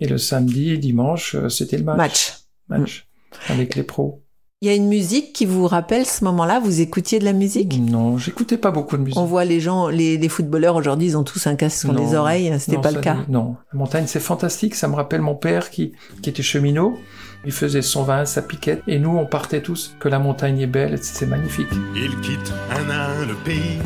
et 0.00 0.06
le 0.06 0.18
samedi 0.18 0.70
et 0.70 0.78
dimanche 0.78 1.34
euh, 1.34 1.48
c'était 1.48 1.78
le 1.78 1.84
match. 1.84 1.98
Match. 1.98 2.34
Match 2.68 3.06
avec 3.48 3.74
les 3.74 3.82
pros. 3.82 4.22
Il 4.62 4.68
y 4.68 4.70
a 4.70 4.74
une 4.74 4.88
musique 4.88 5.34
qui 5.34 5.44
vous 5.44 5.66
rappelle 5.66 6.06
ce 6.06 6.24
moment-là? 6.24 6.60
Vous 6.60 6.80
écoutiez 6.80 7.18
de 7.18 7.26
la 7.26 7.34
musique? 7.34 7.78
Non, 7.78 8.16
j'écoutais 8.16 8.56
pas 8.56 8.70
beaucoup 8.70 8.96
de 8.96 9.02
musique. 9.02 9.18
On 9.18 9.26
voit 9.26 9.44
les 9.44 9.60
gens, 9.60 9.88
les, 9.88 10.16
les 10.16 10.28
footballeurs 10.30 10.76
aujourd'hui, 10.76 11.08
ils 11.08 11.16
ont 11.18 11.24
tous 11.24 11.46
un 11.46 11.56
casque 11.56 11.80
sur 11.80 11.92
Non. 11.92 12.00
les 12.02 12.14
oreilles. 12.14 12.50
C'était 12.58 12.76
Non, 12.76 12.80
pas 12.82 12.90
le 12.90 13.00
cas. 13.02 13.18
Non, 13.28 13.56
la 13.70 13.78
montagne 13.78 14.04
c'est 14.06 14.18
fantastique. 14.20 14.74
Ça 14.74 14.88
me 14.88 14.94
rappelle 14.94 15.20
mon 15.20 15.34
père 15.34 15.68
qui 15.70 15.92
qui 16.22 16.30
était 16.30 16.42
cheminot. 16.42 16.96
Il 17.44 17.52
faisait 17.52 17.82
son 17.82 18.02
vin, 18.02 18.24
sa 18.24 18.40
piquette, 18.42 18.82
et 18.88 18.98
nous 18.98 19.10
on 19.16 19.26
partait 19.26 19.60
tous. 19.60 19.94
Que 20.00 20.08
la 20.08 20.18
montagne 20.18 20.58
est 20.60 20.66
belle, 20.66 20.98
c'est 21.02 21.26
magnifique. 21.26 21.68
Ils 21.94 22.18
quittent 22.22 22.52
un 22.70 22.88
à 22.90 23.08
un 23.10 23.26
le 23.26 23.34
pays 23.44 23.78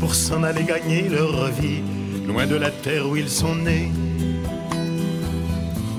pour 0.00 0.14
s'en 0.14 0.42
aller 0.42 0.64
gagner 0.64 1.08
leur 1.08 1.46
vie, 1.52 1.82
loin 2.26 2.46
de 2.46 2.56
la 2.56 2.70
terre 2.70 3.08
où 3.08 3.16
ils 3.16 3.28
sont 3.30 3.54
nés. 3.54 3.90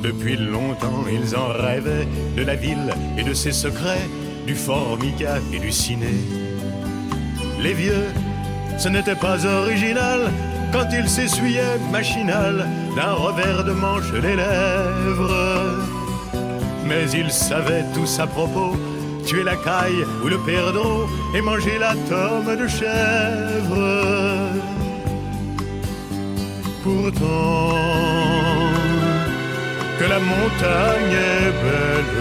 Depuis 0.01 0.37
longtemps, 0.37 1.05
ils 1.11 1.35
en 1.35 1.47
rêvaient 1.47 2.07
de 2.35 2.43
la 2.43 2.55
ville 2.55 2.93
et 3.17 3.23
de 3.23 3.33
ses 3.33 3.51
secrets, 3.51 4.07
du 4.45 4.55
formica 4.55 5.37
et 5.53 5.59
du 5.59 5.71
ciné. 5.71 6.13
Les 7.61 7.73
vieux, 7.73 8.05
ce 8.77 8.89
n'était 8.89 9.15
pas 9.15 9.45
original 9.45 10.31
quand 10.71 10.87
ils 10.91 11.09
s'essuyaient 11.09 11.79
machinal 11.91 12.65
d'un 12.95 13.13
revers 13.13 13.63
de 13.63 13.71
manche 13.71 14.11
les 14.13 14.35
lèvres. 14.35 15.85
Mais 16.85 17.09
ils 17.11 17.31
savaient 17.31 17.85
tous 17.93 18.19
à 18.19 18.27
propos 18.27 18.75
tuer 19.27 19.43
la 19.43 19.57
caille 19.57 20.05
ou 20.23 20.27
le 20.27 20.37
perdreau 20.37 21.07
et 21.35 21.41
manger 21.41 21.77
la 21.77 21.93
tome 22.09 22.55
de 22.55 22.67
chèvre. 22.67 23.77
Pourtant, 26.83 28.76
que 29.99 30.03
la 30.05 30.19
montagne 30.19 31.11
est 31.11 31.51
belle, 31.63 32.15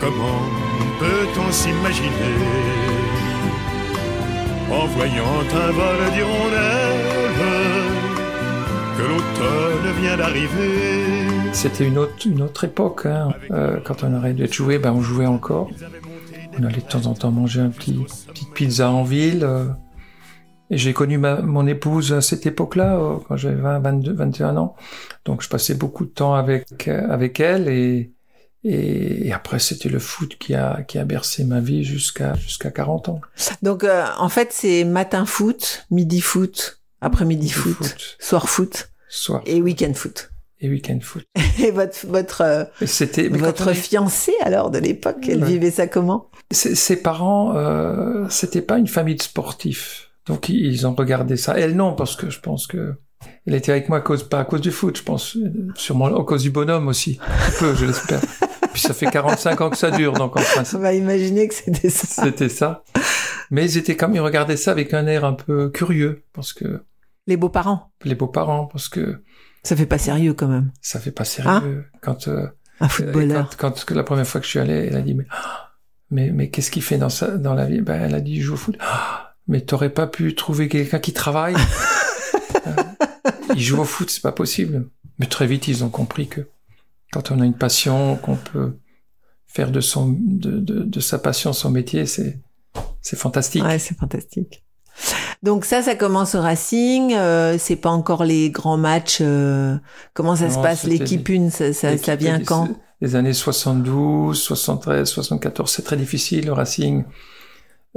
comment 0.00 0.42
peut-on 1.00 1.52
s'imaginer 1.52 2.38
en 4.70 4.86
voyant 4.86 5.40
un 5.52 5.70
vol 5.70 6.12
d'hirondelles 6.14 7.34
que 8.96 9.02
l'automne 9.02 10.00
vient 10.00 10.16
d'arriver? 10.16 11.24
C'était 11.52 11.86
une 11.86 11.98
autre, 11.98 12.14
une 12.26 12.42
autre 12.42 12.64
époque. 12.64 13.06
Hein. 13.06 13.32
Euh, 13.50 13.78
quand 13.84 14.02
on 14.02 14.14
arrêtait 14.14 14.46
de 14.46 14.52
jouer, 14.52 14.78
ben 14.78 14.92
on 14.92 15.02
jouait 15.02 15.26
encore. 15.26 15.70
On 16.58 16.64
allait 16.64 16.76
de 16.76 16.80
temps 16.80 17.06
en 17.06 17.14
temps 17.14 17.30
manger 17.30 17.60
un 17.60 17.70
petit 17.70 18.04
petite 18.28 18.52
pizza 18.54 18.90
en 18.90 19.02
ville. 19.02 19.46
Et 20.70 20.78
j'ai 20.78 20.92
connu 20.94 21.18
ma, 21.18 21.42
mon 21.42 21.66
épouse 21.66 22.12
à 22.12 22.20
cette 22.22 22.46
époque-là, 22.46 22.96
euh, 22.96 23.16
quand 23.28 23.36
j'avais 23.36 23.60
20, 23.60 23.80
22, 23.80 24.12
21 24.14 24.56
ans. 24.56 24.74
Donc 25.24 25.42
je 25.42 25.48
passais 25.48 25.74
beaucoup 25.74 26.04
de 26.04 26.10
temps 26.10 26.34
avec 26.34 26.88
euh, 26.88 27.06
avec 27.10 27.38
elle 27.40 27.68
et 27.68 28.10
et, 28.66 29.26
et 29.28 29.32
après 29.34 29.58
c'était 29.58 29.90
le 29.90 29.98
foot 29.98 30.36
qui 30.38 30.54
a 30.54 30.82
qui 30.88 30.98
a 30.98 31.04
bercé 31.04 31.44
ma 31.44 31.60
vie 31.60 31.84
jusqu'à 31.84 32.32
jusqu'à 32.34 32.70
40 32.70 33.10
ans. 33.10 33.20
Donc 33.62 33.84
euh, 33.84 34.06
en 34.18 34.30
fait, 34.30 34.52
c'est 34.52 34.84
matin 34.84 35.26
foot, 35.26 35.86
midi 35.90 36.22
foot, 36.22 36.80
après-midi 37.02 37.50
foot, 37.50 38.16
soir 38.18 38.48
foot 38.48 38.90
soir 39.10 39.42
et 39.44 39.60
week-end 39.60 39.92
foot. 39.94 40.30
et 40.60 40.70
week-end 40.70 40.98
foot. 41.02 41.24
Et 41.58 41.70
votre 41.72 42.06
votre 42.06 42.40
euh, 42.40 42.64
c'était 42.86 43.28
votre 43.28 43.68
est- 43.68 43.74
fiancée 43.74 44.34
alors 44.42 44.70
de 44.70 44.78
l'époque, 44.78 45.28
elle 45.28 45.42
Ouais. 45.42 45.50
vivait 45.50 45.70
ça 45.70 45.86
comment? 45.86 46.30
Ses, 46.50 46.74
ses 46.74 46.96
parents, 46.96 47.54
euh, 47.54 48.26
c'était 48.30 48.62
pas 48.62 48.78
une 48.78 48.88
famille 48.88 49.14
de 49.16 49.22
sportifs. 49.22 50.10
Donc 50.26 50.48
ils- 50.48 50.86
ont 50.86 50.94
regardé 50.94 51.36
ça. 51.36 51.58
Elle 51.58 51.76
non, 51.76 51.94
parce 51.94 52.16
que 52.16 52.30
je 52.30 52.40
pense 52.40 52.66
que 52.66 52.94
elle 53.46 53.54
était 53.54 53.72
avec 53.72 53.88
moi 53.88 53.98
à 53.98 54.00
cause, 54.00 54.22
pas 54.22 54.40
à 54.40 54.44
cause 54.44 54.60
du 54.60 54.70
foot, 54.70 54.96
je 54.98 55.02
pense, 55.02 55.36
euh, 55.36 55.68
sûrement 55.76 56.06
à 56.06 56.24
cause 56.24 56.42
du 56.42 56.50
bonhomme 56.50 56.88
aussi. 56.88 57.18
Un 57.22 57.58
peu, 57.58 57.74
je 57.74 57.86
l'espère. 57.86 58.20
Puis 58.72 58.82
ça 58.82 58.92
fait 58.92 59.06
45 59.10 59.60
ans 59.60 59.70
que 59.70 59.76
ça 59.76 59.90
dure, 59.90 60.12
donc 60.14 60.36
en 60.36 60.40
On 60.40 60.42
principe, 60.42 60.80
va 60.80 60.92
imaginer 60.92 61.46
que 61.48 61.54
c'était 61.54 61.88
ça. 61.90 62.24
c'était 62.24 62.48
ça. 62.48 62.82
Mais 63.50 63.64
ils 63.70 63.78
étaient 63.78 63.96
comme, 63.96 64.14
ils 64.14 64.20
regardaient 64.20 64.56
ça 64.56 64.72
avec 64.72 64.92
un 64.94 65.06
air 65.06 65.24
un 65.24 65.34
peu 65.34 65.70
curieux, 65.70 66.24
parce 66.32 66.52
que 66.52 66.82
Les 67.26 67.36
beaux-parents. 67.36 67.92
les 68.04 68.14
beaux-parents, 68.14 68.66
parce 68.66 68.88
que 68.88 69.22
Ça 69.62 69.76
fait 69.76 69.86
pas 69.86 69.98
sérieux 69.98 70.34
quand 70.34 70.48
même. 70.48 70.72
ça 70.82 70.98
fait 70.98 71.12
pas 71.12 71.24
sérieux. 71.24 71.84
quand, 72.02 72.26
euh, 72.28 72.46
Un 72.80 72.88
footballeur. 72.88 73.48
quand, 73.56 73.70
quand 73.70 73.84
que 73.84 73.94
la 73.94 74.02
première 74.02 74.26
fois 74.26 74.40
que 74.40 74.44
je 74.46 74.50
suis 74.50 74.58
allé, 74.58 74.72
elle 74.90 74.96
a 74.96 75.02
dit 75.02 75.14
mais 75.14 75.26
mais, 76.10 76.30
mais 76.32 76.50
qu'est-ce 76.50 76.70
qu'il 76.70 76.82
fait 76.82 76.98
dans 76.98 77.08
sa, 77.08 77.28
dans 77.38 77.54
la 77.54 77.64
vie? 77.66 77.80
Ben 77.80 78.00
elle 78.02 78.14
a 78.14 78.20
dit 78.20 78.32
il 78.32 78.40
joue 78.42 78.54
au 78.54 78.56
foot. 78.56 78.76
Mais 79.48 79.60
t'aurais 79.60 79.90
pas 79.90 80.06
pu 80.06 80.34
trouver 80.34 80.68
quelqu'un 80.68 80.98
qui 80.98 81.12
travaille 81.12 81.54
Euh, 82.66 82.72
Il 83.54 83.60
joue 83.60 83.78
au 83.80 83.84
foot, 83.84 84.08
c'est 84.10 84.22
pas 84.22 84.32
possible. 84.32 84.88
Mais 85.18 85.26
très 85.26 85.46
vite 85.46 85.68
ils 85.68 85.84
ont 85.84 85.90
compris 85.90 86.28
que 86.28 86.48
quand 87.12 87.30
on 87.30 87.40
a 87.40 87.44
une 87.44 87.54
passion, 87.56 88.16
qu'on 88.16 88.36
peut 88.36 88.76
faire 89.46 89.70
de 89.70 89.80
son 89.80 90.16
de, 90.18 90.50
de, 90.52 90.82
de 90.82 91.00
sa 91.00 91.18
passion 91.18 91.52
son 91.52 91.70
métier, 91.70 92.06
c'est 92.06 92.40
c'est 93.02 93.16
fantastique. 93.18 93.62
Ouais, 93.64 93.78
c'est 93.78 93.96
fantastique. 93.98 94.64
Donc 95.42 95.64
ça, 95.64 95.82
ça 95.82 95.94
commence 95.94 96.34
au 96.34 96.40
Racing. 96.40 97.12
euh, 97.14 97.56
c'est 97.58 97.76
pas 97.76 97.90
encore 97.90 98.24
les 98.24 98.50
grands 98.50 98.78
matchs. 98.78 99.18
euh, 99.20 99.76
comment 100.14 100.36
ça 100.36 100.48
se 100.50 100.58
passe? 100.58 100.84
L'équipe 100.84 101.28
une, 101.28 101.50
ça, 101.50 101.72
ça, 101.74 102.16
vient 102.16 102.38
des- 102.38 102.44
quand? 102.44 102.68
Les 103.00 103.14
années 103.16 103.32
72, 103.34 104.40
73, 104.40 105.06
74, 105.08 105.70
c'est 105.70 105.82
très 105.82 105.96
difficile 105.96 106.46
le 106.46 106.52
Racing. 106.52 107.04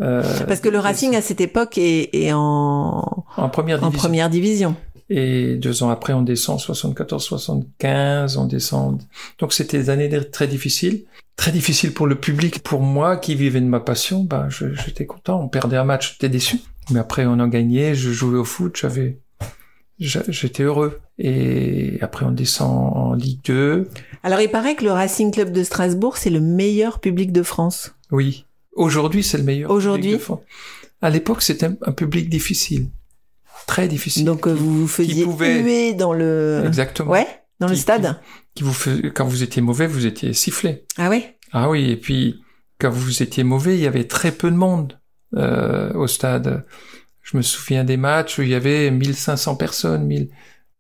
Euh, 0.02 0.24
Parce 0.48 0.60
que 0.60 0.70
le 0.70 0.80
Racing 0.80 1.16
à 1.16 1.22
cette 1.22 1.42
époque 1.42 1.78
est, 1.78 2.10
est 2.14 2.32
en, 2.34 3.26
en 3.36 3.50
première 3.50 3.78
en 3.84 3.88
division. 3.88 4.00
première 4.00 4.30
division. 4.30 4.76
Et 5.10 5.56
deux 5.56 5.84
ans 5.84 5.90
après, 5.90 6.14
on 6.14 6.22
descend 6.22 6.60
74, 6.60 7.24
75, 7.24 8.38
on 8.38 8.46
descend. 8.46 9.02
Donc 9.40 9.54
c'était 9.54 9.78
des 9.78 9.90
années 9.90 10.10
très 10.32 10.48
difficiles, 10.48 11.06
très 11.36 11.52
difficiles 11.52 11.94
pour 11.94 12.08
le 12.08 12.16
public, 12.16 12.62
pour 12.62 12.82
moi 12.82 13.18
qui 13.18 13.34
vivais 13.36 13.62
de 13.62 13.66
ma 13.66 13.80
passion. 13.80 14.24
Ben, 14.24 14.50
j'étais 14.50 15.06
content. 15.06 15.42
On 15.42 15.48
perdait 15.48 15.78
un 15.78 15.84
match, 15.86 16.14
j'étais 16.14 16.30
déçu. 16.30 16.60
Mais 16.92 17.00
après, 17.00 17.26
on 17.26 17.40
en 17.40 17.48
gagnait. 17.48 17.96
Je 17.96 18.12
jouais 18.12 18.38
au 18.38 18.44
foot, 18.44 18.78
j'avais, 18.80 19.20
j'a- 20.00 20.24
j'étais 20.28 20.64
heureux. 20.64 21.00
Et 21.18 21.98
après, 22.02 22.26
on 22.26 22.32
descend 22.32 22.92
en 22.96 23.14
Ligue 23.14 23.40
2. 23.46 23.90
Alors 24.24 24.42
il 24.42 24.50
paraît 24.50 24.76
que 24.76 24.84
le 24.84 24.92
Racing 24.92 25.32
Club 25.32 25.52
de 25.52 25.64
Strasbourg, 25.64 26.18
c'est 26.18 26.30
le 26.30 26.42
meilleur 26.42 27.00
public 27.00 27.32
de 27.32 27.44
France. 27.44 27.96
Oui. 28.12 28.46
Aujourd'hui, 28.78 29.24
c'est 29.24 29.38
le 29.38 29.44
meilleur. 29.44 29.72
Aujourd'hui 29.72 30.14
de. 30.14 30.20
À 31.02 31.10
l'époque, 31.10 31.42
c'était 31.42 31.70
un 31.86 31.92
public 31.92 32.30
difficile, 32.30 32.88
très 33.68 33.88
difficile. 33.88 34.26
Donc 34.26 34.48
euh, 34.48 34.52
vous 34.54 34.82
vous 34.82 34.88
faisiez 34.88 35.24
pouvait- 35.26 35.62
huer 35.62 35.94
dans 35.94 36.14
le... 36.14 36.64
Exactement. 36.66 37.12
Ouais, 37.12 37.28
dans 37.60 37.68
le 37.68 37.76
stade. 37.76 38.20
Qui 38.56 38.64
vous 38.64 38.74
fais- 38.74 39.12
quand 39.14 39.26
vous 39.26 39.44
étiez 39.44 39.62
mauvais, 39.62 39.86
vous 39.88 40.06
étiez 40.06 40.34
sifflé. 40.34 40.86
Ah 40.98 41.10
ouais? 41.10 41.38
Ah 41.52 41.70
oui, 41.70 41.92
et 41.92 41.98
puis 41.98 42.42
quand 42.80 42.90
vous 42.90 43.22
étiez 43.22 43.44
mauvais, 43.44 43.76
il 43.76 43.82
y 43.82 43.88
avait 43.88 44.06
très 44.08 44.32
peu 44.32 44.50
de 44.50 44.56
monde 44.56 45.00
euh, 45.36 45.94
au 45.94 46.08
stade. 46.08 46.66
Je 47.22 47.38
me 47.38 47.42
souviens 47.42 47.84
des 47.84 47.98
matchs 47.98 48.40
où 48.40 48.42
il 48.42 48.50
y 48.50 48.56
avait 48.56 48.90
1500 48.90 49.56
personnes, 49.58 50.06
1000, 50.06 50.30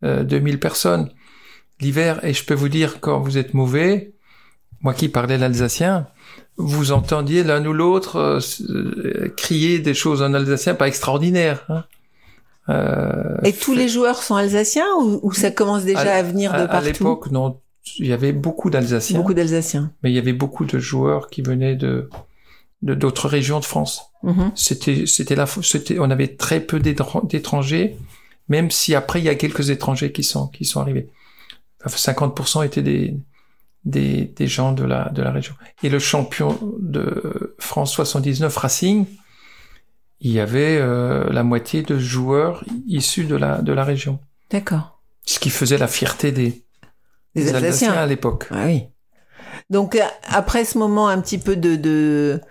euh, 0.03 0.23
2000 0.23 0.59
personnes 0.59 1.09
l'hiver. 1.79 2.23
Et 2.25 2.33
je 2.33 2.43
peux 2.43 2.53
vous 2.55 2.69
dire, 2.69 2.99
quand 3.01 3.19
vous 3.19 3.37
êtes 3.37 3.53
mauvais, 3.53 4.13
moi 4.81 4.93
qui 4.95 5.09
parlais 5.09 5.37
l'alsacien, 5.37 6.07
vous 6.57 6.91
entendiez 6.91 7.43
l'un 7.43 7.63
ou 7.65 7.73
l'autre 7.73 8.15
euh, 8.17 8.39
euh, 8.69 9.29
crier 9.37 9.79
des 9.79 9.93
choses 9.93 10.21
en 10.21 10.33
alsacien 10.33 10.73
pas 10.75 10.87
extraordinaires. 10.87 11.65
Hein. 11.69 11.83
Euh, 12.69 13.37
Et 13.43 13.53
tous 13.53 13.73
les 13.73 13.87
joueurs 13.87 14.21
sont 14.23 14.35
alsaciens 14.35 14.87
ou, 14.99 15.19
ou 15.23 15.31
ça 15.31 15.51
commence 15.51 15.83
déjà 15.85 16.15
à, 16.15 16.23
venir 16.23 16.51
de 16.51 16.57
à, 16.57 16.61
à 16.63 16.67
partout 16.67 16.85
l'époque, 16.87 17.31
non, 17.31 17.59
il 17.99 18.07
y 18.07 18.13
avait 18.13 18.33
beaucoup 18.33 18.69
d'Alsaciens 18.69 19.17
Beaucoup 19.19 19.33
d'Alsaciens. 19.33 19.93
mais 20.03 20.11
il 20.11 20.15
y 20.15 20.19
avait 20.19 20.33
beaucoup 20.33 20.65
de 20.65 20.77
joueurs 20.77 21.29
qui 21.29 21.41
venaient 21.41 21.75
de 21.75 22.09
de 22.83 22.93
d'autres 22.93 23.27
régions 23.27 23.59
de 23.59 23.65
France. 23.65 24.11
Mhm. 24.23 24.51
C'était 24.53 25.05
c'était 25.05 25.35
la 25.35 25.45
c'était 25.47 25.97
on 25.99 26.11
avait 26.11 26.35
très 26.35 26.59
peu 26.59 26.79
d'étran- 26.79 27.25
d'étrangers, 27.25 27.95
même 28.49 28.69
si 28.69 28.93
après 28.95 29.19
il 29.19 29.25
y 29.25 29.29
a 29.29 29.35
quelques 29.35 29.69
étrangers 29.69 30.11
qui 30.11 30.23
sont 30.23 30.47
qui 30.47 30.65
sont 30.65 30.81
arrivés. 30.81 31.07
Enfin, 31.85 32.11
50% 32.11 32.65
étaient 32.65 32.81
des 32.81 33.15
des 33.87 34.25
des 34.35 34.47
gens 34.47 34.73
de 34.73 34.83
la 34.83 35.09
de 35.09 35.21
la 35.23 35.31
région. 35.31 35.53
Et 35.83 35.89
le 35.89 35.99
champion 35.99 36.57
de 36.79 37.55
France 37.59 37.91
79 37.93 38.55
Racing, 38.55 39.05
il 40.19 40.31
y 40.31 40.39
avait 40.39 40.77
euh, 40.79 41.31
la 41.31 41.43
moitié 41.43 41.81
de 41.83 41.97
joueurs 41.97 42.63
issus 42.87 43.25
de 43.25 43.35
la 43.35 43.61
de 43.61 43.71
la 43.73 43.83
région, 43.83 44.19
D'accord. 44.51 45.01
ce 45.25 45.39
qui 45.39 45.49
faisait 45.49 45.77
la 45.77 45.87
fierté 45.87 46.31
des, 46.31 46.63
Les 47.35 47.43
des 47.45 47.55
Alsaciens. 47.55 47.93
à 47.93 48.05
l'époque. 48.05 48.47
Ah 48.51 48.65
oui. 48.65 48.83
Donc 49.69 49.95
euh, 49.95 50.01
après 50.29 50.65
ce 50.65 50.77
moment 50.77 51.07
un 51.07 51.19
petit 51.21 51.37
peu 51.37 51.55
de 51.55 51.75
de, 51.75 52.41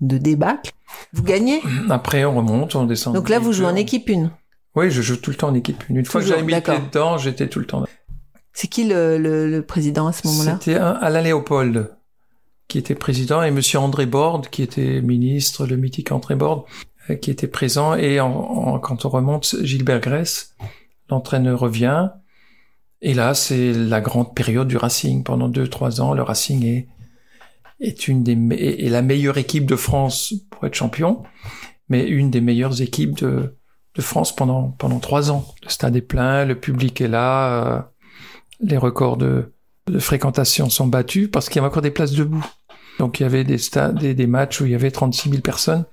de 0.00 0.18
débâcle, 0.18 0.72
vous 1.12 1.22
gagnez? 1.22 1.60
Après 1.90 2.24
on 2.24 2.34
remonte, 2.36 2.74
on 2.76 2.84
descend. 2.84 3.14
Donc 3.14 3.28
là 3.28 3.38
vous 3.38 3.52
jouez 3.52 3.66
en 3.66 3.76
équipe 3.76 4.08
une. 4.08 4.30
Oui, 4.74 4.90
je 4.90 5.02
joue 5.02 5.16
tout 5.16 5.30
le 5.30 5.36
temps 5.36 5.48
en 5.48 5.54
équipe. 5.54 5.82
Une 5.88 6.04
fois 6.04 6.20
Toujours, 6.20 6.36
que 6.36 6.40
j'avais 6.40 6.46
mis 6.46 6.54
le 6.54 6.60
pied 6.60 6.72
d'accord. 6.72 6.86
dedans, 6.88 7.18
j'étais 7.18 7.48
tout 7.48 7.58
le 7.58 7.66
temps. 7.66 7.84
C'est 8.60 8.66
qui 8.66 8.88
le, 8.88 9.18
le, 9.18 9.48
le 9.48 9.62
président 9.62 10.08
à 10.08 10.12
ce 10.12 10.26
moment-là? 10.26 10.58
C'était 10.58 10.74
Alain 10.74 11.20
Léopold 11.20 11.94
qui 12.66 12.78
était 12.78 12.96
président 12.96 13.40
et 13.40 13.52
Monsieur 13.52 13.78
André 13.78 14.04
Borde 14.04 14.48
qui 14.48 14.64
était 14.64 15.00
ministre, 15.00 15.64
le 15.64 15.76
mythique 15.76 16.10
André 16.10 16.34
Borde 16.34 16.64
euh, 17.08 17.14
qui 17.14 17.30
était 17.30 17.46
présent. 17.46 17.94
Et 17.94 18.18
en, 18.18 18.32
en- 18.32 18.80
quand 18.80 19.04
on 19.04 19.10
remonte, 19.10 19.54
Gilbert 19.62 20.00
Grèce, 20.00 20.56
l'entraîneur 21.08 21.60
revient. 21.60 22.08
Et 23.00 23.14
là, 23.14 23.32
c'est 23.34 23.72
la 23.72 24.00
grande 24.00 24.34
période 24.34 24.66
du 24.66 24.76
Racing. 24.76 25.22
Pendant 25.22 25.48
deux, 25.48 25.68
trois 25.68 26.00
ans, 26.00 26.12
le 26.12 26.22
Racing 26.22 26.64
est 26.64 26.88
est 27.78 28.08
une 28.08 28.24
des 28.24 28.36
est 28.56 28.90
la 28.90 29.02
meilleure 29.02 29.38
équipe 29.38 29.66
de 29.66 29.76
France 29.76 30.34
pour 30.50 30.64
être 30.66 30.74
champion, 30.74 31.22
mais 31.88 32.08
une 32.08 32.32
des 32.32 32.40
meilleures 32.40 32.82
équipes 32.82 33.16
de 33.18 33.54
de 33.94 34.02
France 34.02 34.34
pendant 34.34 34.70
pendant 34.78 34.98
trois 34.98 35.30
ans. 35.30 35.46
Le 35.62 35.68
stade 35.68 35.94
est 35.94 36.00
plein, 36.00 36.44
le 36.44 36.58
public 36.58 37.00
est 37.00 37.06
là, 37.06 37.76
euh, 37.76 37.80
les 38.60 38.76
records 38.76 39.16
de 39.16 39.52
de 39.90 39.98
fréquentation 39.98 40.70
sont 40.70 40.86
battus 40.86 41.28
parce 41.30 41.48
qu'il 41.48 41.56
y 41.56 41.58
avait 41.60 41.68
encore 41.68 41.82
des 41.82 41.90
places 41.90 42.12
debout. 42.12 42.44
Donc 42.98 43.20
il 43.20 43.22
y 43.22 43.26
avait 43.26 43.44
des 43.44 43.58
stades, 43.58 43.98
des, 43.98 44.14
des 44.14 44.26
matchs 44.26 44.60
où 44.60 44.66
il 44.66 44.72
y 44.72 44.74
avait 44.74 44.90
36 44.90 45.30
000 45.30 45.42
personnes. 45.42 45.84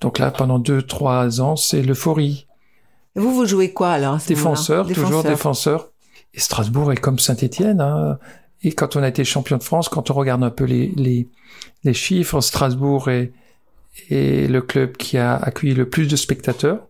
Donc 0.00 0.18
là, 0.18 0.30
pendant 0.30 0.58
deux, 0.58 0.82
trois 0.82 1.40
ans, 1.40 1.56
c'est 1.56 1.82
l'euphorie. 1.82 2.46
Vous 3.14 3.34
vous 3.34 3.46
jouez 3.46 3.72
quoi 3.72 3.90
alors 3.90 4.14
à 4.14 4.18
ce 4.18 4.28
Défenseur, 4.28 4.86
toujours 4.86 5.24
défenseur. 5.24 5.88
Et 6.34 6.40
Strasbourg 6.40 6.92
est 6.92 6.96
comme 6.96 7.18
Saint-Étienne. 7.18 7.80
Hein. 7.80 8.18
Et 8.62 8.72
quand 8.72 8.96
on 8.96 9.02
a 9.02 9.08
été 9.08 9.24
champion 9.24 9.56
de 9.56 9.62
France, 9.62 9.88
quand 9.88 10.10
on 10.10 10.14
regarde 10.14 10.42
un 10.44 10.50
peu 10.50 10.64
les, 10.64 10.92
les, 10.96 11.28
les 11.84 11.94
chiffres, 11.94 12.40
Strasbourg 12.40 13.08
est, 13.08 13.32
est 14.10 14.48
le 14.50 14.60
club 14.60 14.96
qui 14.96 15.16
a 15.18 15.34
accueilli 15.34 15.74
le 15.74 15.88
plus 15.88 16.06
de 16.06 16.16
spectateurs 16.16 16.87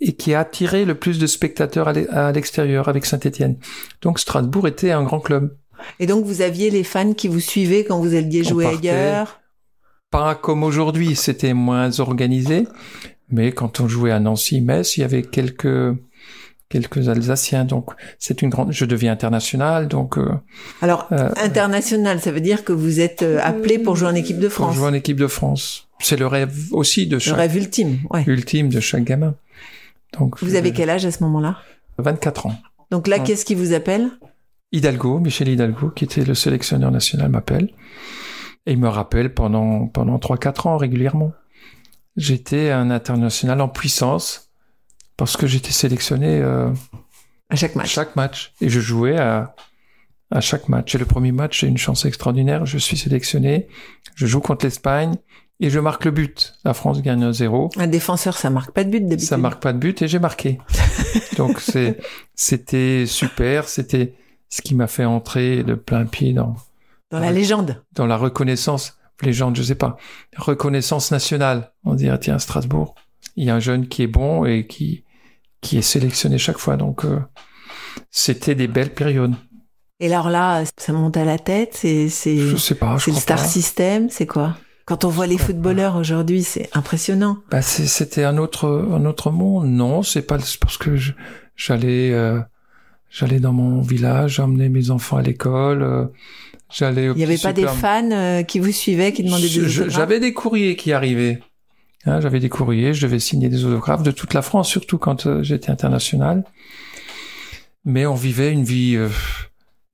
et 0.00 0.14
qui 0.14 0.34
a 0.34 0.40
attiré 0.40 0.84
le 0.84 0.94
plus 0.94 1.18
de 1.18 1.26
spectateurs 1.26 1.88
à 1.88 1.92
l'e- 1.92 2.32
l'extérieur 2.34 2.88
avec 2.88 3.06
Saint-Étienne. 3.06 3.56
Donc 4.02 4.18
Strasbourg 4.18 4.68
était 4.68 4.90
un 4.90 5.02
grand 5.04 5.20
club. 5.20 5.56
Et 6.00 6.06
donc 6.06 6.24
vous 6.24 6.40
aviez 6.42 6.70
les 6.70 6.84
fans 6.84 7.12
qui 7.14 7.28
vous 7.28 7.40
suivaient 7.40 7.84
quand 7.84 7.98
vous 8.00 8.14
alliez 8.14 8.44
jouer 8.44 8.66
ailleurs? 8.66 9.40
Pas 10.10 10.34
comme 10.34 10.62
aujourd'hui, 10.62 11.16
c'était 11.16 11.52
moins 11.54 11.98
organisé, 12.00 12.66
mais 13.30 13.52
quand 13.52 13.80
on 13.80 13.88
jouait 13.88 14.12
à 14.12 14.20
Nancy-Metz, 14.20 14.96
il 14.96 15.00
y 15.00 15.04
avait 15.04 15.22
quelques 15.22 15.96
quelques 16.68 17.08
Alsaciens. 17.08 17.64
Donc 17.64 17.90
c'est 18.18 18.42
une 18.42 18.48
grande. 18.50 18.72
Je 18.72 18.84
deviens 18.84 19.12
international, 19.12 19.88
donc 19.88 20.18
euh, 20.18 20.30
Alors 20.82 21.06
Euh, 21.12 21.30
international, 21.36 22.20
ça 22.20 22.32
veut 22.32 22.40
dire 22.40 22.64
que 22.64 22.72
vous 22.72 23.00
êtes 23.00 23.22
euh, 23.22 23.38
appelé 23.42 23.78
pour 23.78 23.96
jouer 23.96 24.08
en 24.08 24.14
équipe 24.14 24.38
de 24.38 24.48
pour 24.48 24.54
France. 24.54 24.76
jouer 24.76 24.86
en 24.88 24.92
équipe 24.94 25.16
de 25.18 25.26
France, 25.26 25.88
c'est 26.00 26.16
le 26.18 26.26
rêve 26.26 26.54
aussi 26.72 27.06
de 27.06 27.14
Le 27.16 27.20
chaque 27.20 27.36
rêve 27.36 27.56
ultime. 27.56 27.98
Ouais. 28.10 28.24
ultime 28.26 28.68
de 28.68 28.80
chaque 28.80 29.04
gamin. 29.04 29.34
Donc 30.18 30.38
Vous 30.40 30.50
je- 30.50 30.56
avez 30.56 30.72
quel 30.72 30.90
âge 30.90 31.04
à 31.04 31.10
ce 31.10 31.22
moment-là? 31.24 31.58
24 31.98 32.46
ans. 32.46 32.56
Donc 32.90 33.06
là, 33.08 33.16
Ouais. 33.18 33.22
qu'est-ce 33.24 33.44
qui 33.44 33.54
vous 33.54 33.72
appelle? 33.72 34.10
Hidalgo, 34.72 35.18
Michel 35.20 35.48
Hidalgo, 35.48 35.90
qui 35.90 36.04
était 36.04 36.24
le 36.24 36.34
sélectionneur 36.34 36.90
national, 36.90 37.28
m'appelle 37.30 37.70
Et 38.66 38.72
il 38.72 38.78
me 38.78 38.88
rappelle 38.88 39.32
pendant 39.32 39.86
pendant 39.86 40.18
trois 40.18 40.36
quatre 40.38 40.66
ans 40.66 40.76
régulièrement. 40.76 41.32
J'étais 42.16 42.70
un 42.70 42.90
international 42.90 43.60
en 43.60 43.68
puissance 43.68 44.50
parce 45.16 45.36
que 45.36 45.46
j'étais 45.46 45.70
sélectionné 45.72 46.40
euh, 46.40 46.70
À 47.50 47.56
chaque 47.56 47.76
match. 47.76 47.90
chaque 47.92 48.16
match 48.16 48.52
et 48.60 48.68
je 48.68 48.80
jouais 48.80 49.16
à 49.18 49.54
à 50.32 50.40
chaque 50.40 50.68
match. 50.68 50.92
Et 50.96 50.98
le 50.98 51.04
premier 51.04 51.30
match, 51.30 51.60
j'ai 51.60 51.68
une 51.68 51.78
chance 51.78 52.04
extraordinaire. 52.04 52.66
Je 52.66 52.78
suis 52.78 52.96
sélectionné, 52.96 53.68
je 54.16 54.26
joue 54.26 54.40
contre 54.40 54.66
l'Espagne 54.66 55.14
et 55.60 55.70
je 55.70 55.78
marque 55.80 56.04
le 56.04 56.10
but. 56.10 56.54
La 56.64 56.74
France 56.74 57.00
gagne 57.02 57.24
1-0. 57.24 57.78
Un 57.78 57.86
défenseur, 57.86 58.36
ça 58.36 58.50
marque 58.50 58.72
pas 58.72 58.84
de 58.84 58.90
but 58.90 59.00
d'habitude. 59.00 59.28
Ça 59.28 59.36
marque 59.38 59.62
pas 59.62 59.72
de 59.72 59.78
but 59.78 60.02
et 60.02 60.08
j'ai 60.08 60.18
marqué. 60.18 60.58
Donc 61.38 61.60
c'est 61.60 61.98
c'était 62.34 63.04
super. 63.06 63.68
C'était 63.68 64.14
ce 64.48 64.62
qui 64.62 64.74
m'a 64.74 64.86
fait 64.86 65.04
entrer 65.04 65.62
de 65.64 65.74
plein 65.74 66.04
pied 66.06 66.32
dans 66.32 66.54
Dans 67.10 67.18
la 67.20 67.32
légende. 67.32 67.82
dans 67.92 68.06
la 68.06 68.16
reconnaissance, 68.16 68.98
légende, 69.22 69.56
je 69.56 69.62
sais 69.62 69.74
pas, 69.74 69.96
reconnaissance 70.36 71.10
nationale. 71.10 71.72
On 71.84 71.94
dirait 71.94 72.18
tiens 72.18 72.38
Strasbourg, 72.38 72.94
il 73.36 73.44
y 73.44 73.50
a 73.50 73.54
un 73.54 73.60
jeune 73.60 73.88
qui 73.88 74.02
est 74.02 74.06
bon 74.08 74.44
et 74.44 74.66
qui 74.66 75.04
qui 75.62 75.78
est 75.78 75.82
sélectionné 75.82 76.38
chaque 76.38 76.58
fois. 76.58 76.76
Donc 76.76 77.04
euh, 77.04 77.18
c'était 78.10 78.54
des 78.54 78.68
belles 78.68 78.92
périodes. 78.94 79.34
Et 79.98 80.12
alors 80.12 80.28
là, 80.28 80.62
ça 80.76 80.92
monte 80.92 81.16
à 81.16 81.24
la 81.24 81.38
tête, 81.38 81.70
c'est 81.72 82.08
c'est 82.10 82.36
Je 82.36 82.56
sais 82.56 82.74
pas, 82.74 82.98
je 82.98 83.04
c'est 83.06 83.10
le 83.12 83.16
star 83.16 83.38
pas. 83.38 83.44
system, 83.44 84.10
c'est 84.10 84.26
quoi? 84.26 84.56
Quand 84.86 85.04
on 85.04 85.08
voit 85.08 85.26
les 85.26 85.36
footballeurs 85.36 85.96
aujourd'hui, 85.96 86.42
c'est 86.42 86.70
impressionnant. 86.72 87.38
Bah 87.50 87.60
c'était 87.60 88.24
un 88.24 88.38
autre 88.38 88.88
un 88.92 89.04
autre 89.04 89.30
monde. 89.30 89.68
Non, 89.68 90.02
c'est 90.02 90.22
pas 90.22 90.38
parce 90.60 90.78
que 90.78 90.96
j'allais 91.56 92.12
euh, 92.12 92.40
j'allais 93.10 93.40
dans 93.40 93.52
mon 93.52 93.82
village, 93.82 94.36
j'emmenais 94.36 94.68
mes 94.68 94.90
enfants 94.90 95.16
à 95.16 95.22
l'école, 95.22 95.82
euh, 95.82 96.04
j'allais. 96.70 97.06
Il 97.06 97.14
n'y 97.14 97.24
avait 97.24 97.36
pas 97.36 97.52
des 97.52 97.66
fans 97.66 98.10
euh, 98.10 98.42
qui 98.42 98.60
vous 98.60 98.72
suivaient, 98.72 99.12
qui 99.12 99.24
demandaient 99.24 99.48
des 99.48 99.58
autographes 99.58 99.94
J'avais 99.94 100.20
des 100.20 100.32
courriers 100.32 100.76
qui 100.76 100.92
arrivaient. 100.92 101.40
Hein, 102.06 102.20
j'avais 102.20 102.38
des 102.38 102.48
courriers, 102.48 102.94
je 102.94 103.02
devais 103.02 103.18
signer 103.18 103.48
des 103.48 103.64
autographes 103.64 104.04
de 104.04 104.12
toute 104.12 104.32
la 104.32 104.42
France, 104.42 104.68
surtout 104.68 104.96
quand 104.96 105.26
euh, 105.26 105.42
j'étais 105.42 105.70
international. 105.70 106.44
Mais 107.84 108.06
on 108.06 108.14
vivait 108.14 108.52
une 108.52 108.64
vie, 108.64 108.94
euh, 108.96 109.08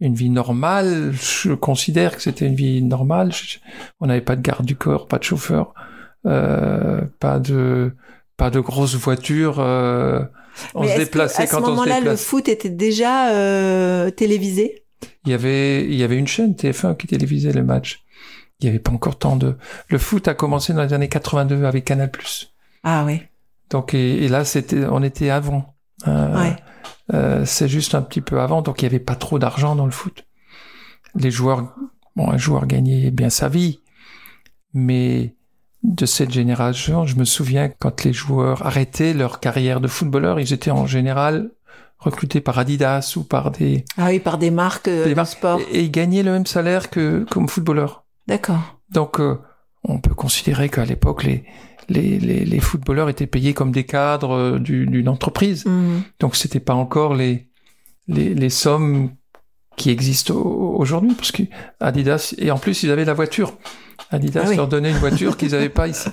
une 0.07 0.15
vie 0.15 0.31
normale. 0.31 1.13
Je 1.13 1.53
considère 1.55 2.17
que 2.17 2.23
c'était 2.23 2.47
une 2.47 2.55
vie 2.55 2.83
normale. 2.83 3.33
Je- 3.33 3.59
on 4.01 4.07
n'avait 4.07 4.21
pas 4.21 4.37
de 4.37 4.43
garde 4.43 4.67
du 4.67 4.77
corps, 4.77 5.07
pas 5.09 5.19
de 5.19 5.25
chauffeur, 5.25 5.75
euh, 6.27 7.01
pas 7.21 7.39
de, 7.39 7.93
pas 8.37 8.51
de 8.51 8.61
grosses 8.61 8.95
voitures. 8.97 9.57
euh, 9.61 10.23
on 10.75 10.83
Mais 10.83 10.89
se 10.89 10.95
que, 10.95 10.99
déplaçait 11.01 11.43
à 11.43 11.47
ce 11.47 11.53
quand 11.53 11.63
on 11.63 11.65
se 11.65 11.71
moment-là, 11.71 11.97
le 12.01 12.05
déplaçait. 12.05 12.25
foot 12.25 12.49
était 12.49 12.69
déjà 12.71 13.31
euh, 13.33 14.11
télévisé? 14.11 14.85
Il 15.25 15.31
y 15.31 15.35
avait, 15.35 15.85
il 15.85 15.95
y 15.95 16.03
avait 16.03 16.19
une 16.19 16.27
chaîne 16.27 16.55
TF1 16.55 16.97
qui 16.97 17.07
télévisait 17.07 17.53
le 17.53 17.63
match. 17.65 18.03
Il 18.61 18.65
n'y 18.67 18.71
avait 18.71 18.79
pas 18.79 18.93
encore 18.93 19.19
tant 19.19 19.37
de. 19.37 19.57
Le 19.89 19.99
foot 19.99 20.29
a 20.29 20.35
commencé 20.35 20.73
dans 20.73 20.83
les 20.85 20.93
années 20.93 21.09
82 21.09 21.65
avec 21.65 21.85
Canal+. 21.85 22.11
Ah 22.85 23.05
oui. 23.07 23.23
Donc 23.71 23.95
et, 23.95 24.25
et 24.25 24.29
là 24.29 24.45
c'était, 24.45 24.85
on 24.85 25.03
était 25.03 25.31
avant. 25.31 25.75
Euh, 26.07 26.39
Ouais. 26.41 26.57
Euh, 27.13 27.45
c'est 27.45 27.69
juste 27.69 27.95
un 27.95 28.03
petit 28.03 28.21
peu 28.21 28.41
avant, 28.41 28.63
donc 28.63 28.83
il 28.83 28.85
y 28.85 28.87
avait 28.87 28.99
pas 28.99 29.15
trop 29.17 29.39
d'argent 29.39 29.75
dans 29.75 29.87
le 29.87 29.91
foot. 29.93 30.25
Les 31.15 31.31
joueurs, 31.31 31.75
bon, 32.17 32.31
un 32.31 32.39
joueur 32.39 32.67
gagnait 32.67 33.11
bien 33.11 33.31
sa 33.31 33.49
vie, 33.49 33.81
mais 34.75 35.35
de 35.83 36.07
cette 36.07 36.31
génération, 36.31 37.07
je 37.07 37.17
me 37.17 37.25
souviens 37.25 37.69
quand 37.69 38.05
les 38.05 38.13
joueurs 38.13 38.65
arrêtaient 38.65 39.15
leur 39.15 39.41
carrière 39.41 39.81
de 39.81 39.89
footballeur, 39.89 40.39
ils 40.41 40.53
étaient 40.53 40.71
en 40.71 40.87
général 40.87 41.51
recrutés 41.99 42.41
par 42.41 42.59
Adidas 42.59 43.15
ou 43.17 43.25
par 43.25 43.51
des, 43.51 43.85
Ah 43.97 44.07
oui, 44.09 44.19
par 44.21 44.39
des 44.39 44.51
marques 44.51 44.89
euh, 44.89 45.05
des 45.05 45.11
de 45.11 45.15
marques. 45.15 45.29
sport. 45.33 45.61
et 45.71 45.83
ils 45.83 45.91
gagnaient 45.91 46.23
le 46.23 46.33
même 46.33 46.47
salaire 46.47 46.91
que 46.91 47.25
comme 47.31 47.49
footballeur. 47.49 48.05
D'accord. 48.27 48.81
Donc, 48.91 49.21
euh, 49.21 49.39
on 49.85 49.99
peut 50.01 50.15
considérer 50.15 50.69
qu'à 50.69 50.85
l'époque, 50.85 51.25
les, 51.25 51.45
les, 51.89 52.19
les, 52.19 52.45
les 52.45 52.61
footballeurs 52.61 53.09
étaient 53.09 53.27
payés 53.27 53.55
comme 53.55 53.73
des 53.73 53.85
cadres 53.85 54.33
euh, 54.33 54.59
du- 54.59 54.87
d'une 54.87 55.09
entreprise. 55.09 55.65
Mhm. 55.67 56.03
Donc, 56.21 56.37
c'était 56.37 56.61
pas 56.61 56.75
encore 56.75 57.15
les, 57.15 57.49
les, 58.09 58.35
les 58.35 58.51
sommes 58.51 59.11
qui 59.77 59.91
existent 59.91 60.35
au- 60.35 60.77
aujourd'hui, 60.79 61.15
parce 61.15 61.33
que 61.33 61.43
Adidas, 61.81 62.35
et 62.39 62.51
en 62.51 62.59
plus, 62.59 62.83
ils 62.83 62.91
avaient 62.91 63.05
la 63.05 63.15
voiture. 63.15 63.57
Adidas 64.11 64.43
Ah 64.45 64.49
oui. 64.51 64.57
leur 64.57 64.69
donnait 64.69 64.91
une 64.91 64.97
voiture 64.99 65.37
qu'ils 65.37 65.53
n'avaient 65.53 65.69
pas 65.69 65.89
ici. 65.89 66.09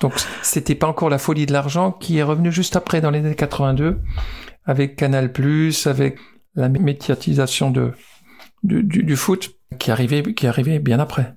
Donc, 0.00 0.12
c'était 0.42 0.74
pas 0.74 0.86
encore 0.88 1.08
la 1.10 1.18
folie 1.18 1.46
de 1.46 1.52
l'argent 1.52 1.92
qui 1.92 2.18
est 2.18 2.22
revenue 2.22 2.52
juste 2.52 2.76
après, 2.76 3.00
dans 3.00 3.10
les 3.10 3.20
années 3.20 3.34
82, 3.34 3.98
avec 4.64 4.96
Canal+, 4.96 5.32
avec 5.86 6.18
la 6.54 6.68
médiatisation 6.68 7.70
de, 7.70 7.92
du, 8.62 8.82
du, 8.82 9.02
du 9.02 9.16
foot, 9.16 9.50
qui 9.78 9.90
arrivait, 9.90 10.22
qui 10.34 10.46
arrivait 10.46 10.78
bien 10.78 10.98
après. 11.00 11.34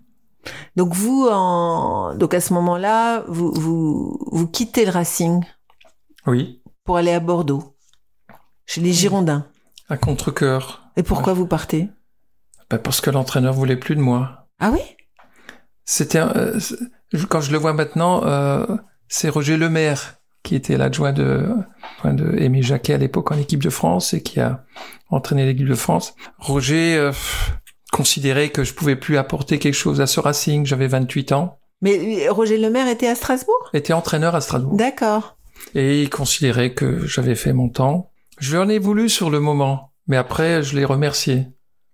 Donc 0.76 0.94
vous, 0.94 1.28
en... 1.32 2.16
donc 2.16 2.34
à 2.34 2.42
ce 2.42 2.54
moment-là, 2.54 3.24
vous, 3.28 3.52
vous, 3.54 4.18
vous 4.32 4.48
quittez 4.48 4.86
le 4.86 4.92
Racing 4.92 5.44
Oui. 6.28 6.62
pour 6.84 6.98
aller 6.98 7.12
à 7.14 7.20
Bordeaux, 7.20 7.76
chez 8.66 8.82
les 8.82 8.94
Girondins. 8.94 9.48
À 9.90 9.98
contre-cœur. 9.98 10.90
Et 10.98 11.04
pourquoi 11.04 11.34
vous 11.34 11.48
partez? 11.48 11.90
Ben, 12.70 12.80
parce 12.80 13.02
que 13.02 13.10
l'entraîneur 13.12 13.54
voulait 13.54 13.78
plus 13.78 13.96
de 13.96 14.02
moi. 14.02 14.48
Ah 14.60 14.72
oui? 14.72 14.80
C'était 15.84 16.20
euh, 16.20 16.60
quand 17.30 17.42
je 17.42 17.52
le 17.52 17.58
vois 17.58 17.74
maintenant, 17.74 18.24
euh, 18.26 18.66
c'est 19.08 19.30
Roger 19.30 19.58
Lemaire 19.58 20.16
qui 20.42 20.56
était 20.56 20.78
l'adjoint 20.78 21.12
de, 21.14 21.48
de 22.04 22.38
Aimé 22.40 22.62
Jacquet 22.62 22.94
à 22.94 22.98
l'époque 22.98 23.32
en 23.32 23.38
équipe 23.38 23.64
de 23.64 23.70
France 23.70 24.14
et 24.14 24.22
qui 24.22 24.40
a 24.40 24.64
entraîné 25.10 25.46
l'équipe 25.46 25.68
de 25.68 25.76
France. 25.76 26.16
Roger 26.38 26.98
euh, 26.98 27.10
pff, 27.10 27.58
considérait 27.96 28.50
que 28.50 28.66
je 28.66 28.74
pouvais 28.74 28.98
plus 28.98 29.16
apporter 29.18 29.58
quelque 29.58 29.74
chose 29.74 30.02
à 30.02 30.08
ce 30.08 30.20
Racing. 30.20 30.66
J'avais 30.66 30.88
28 30.88 31.32
ans. 31.32 31.60
Mais 31.82 32.28
euh, 32.28 32.32
Roger 32.32 32.58
Lemaire 32.58 32.90
était 32.90 33.08
à 33.08 33.16
Strasbourg? 33.16 33.70
Était 33.74 33.94
entraîneur 33.94 34.36
à 34.36 34.42
Strasbourg. 34.42 34.76
D'accord. 34.76 35.38
Et 35.76 36.02
il 36.02 36.10
considérait 36.10 36.74
que 36.74 37.06
j'avais 37.08 37.36
fait 37.36 37.54
mon 37.54 37.70
temps. 37.70 38.12
Je 38.38 38.52
lui 38.52 38.58
en 38.58 38.68
ai 38.68 38.80
voulu 38.80 39.08
sur 39.08 39.30
le 39.30 39.40
moment, 39.40 39.94
mais 40.08 40.18
après 40.18 40.62
je 40.62 40.76
l'ai 40.76 40.84
remercié 40.84 41.48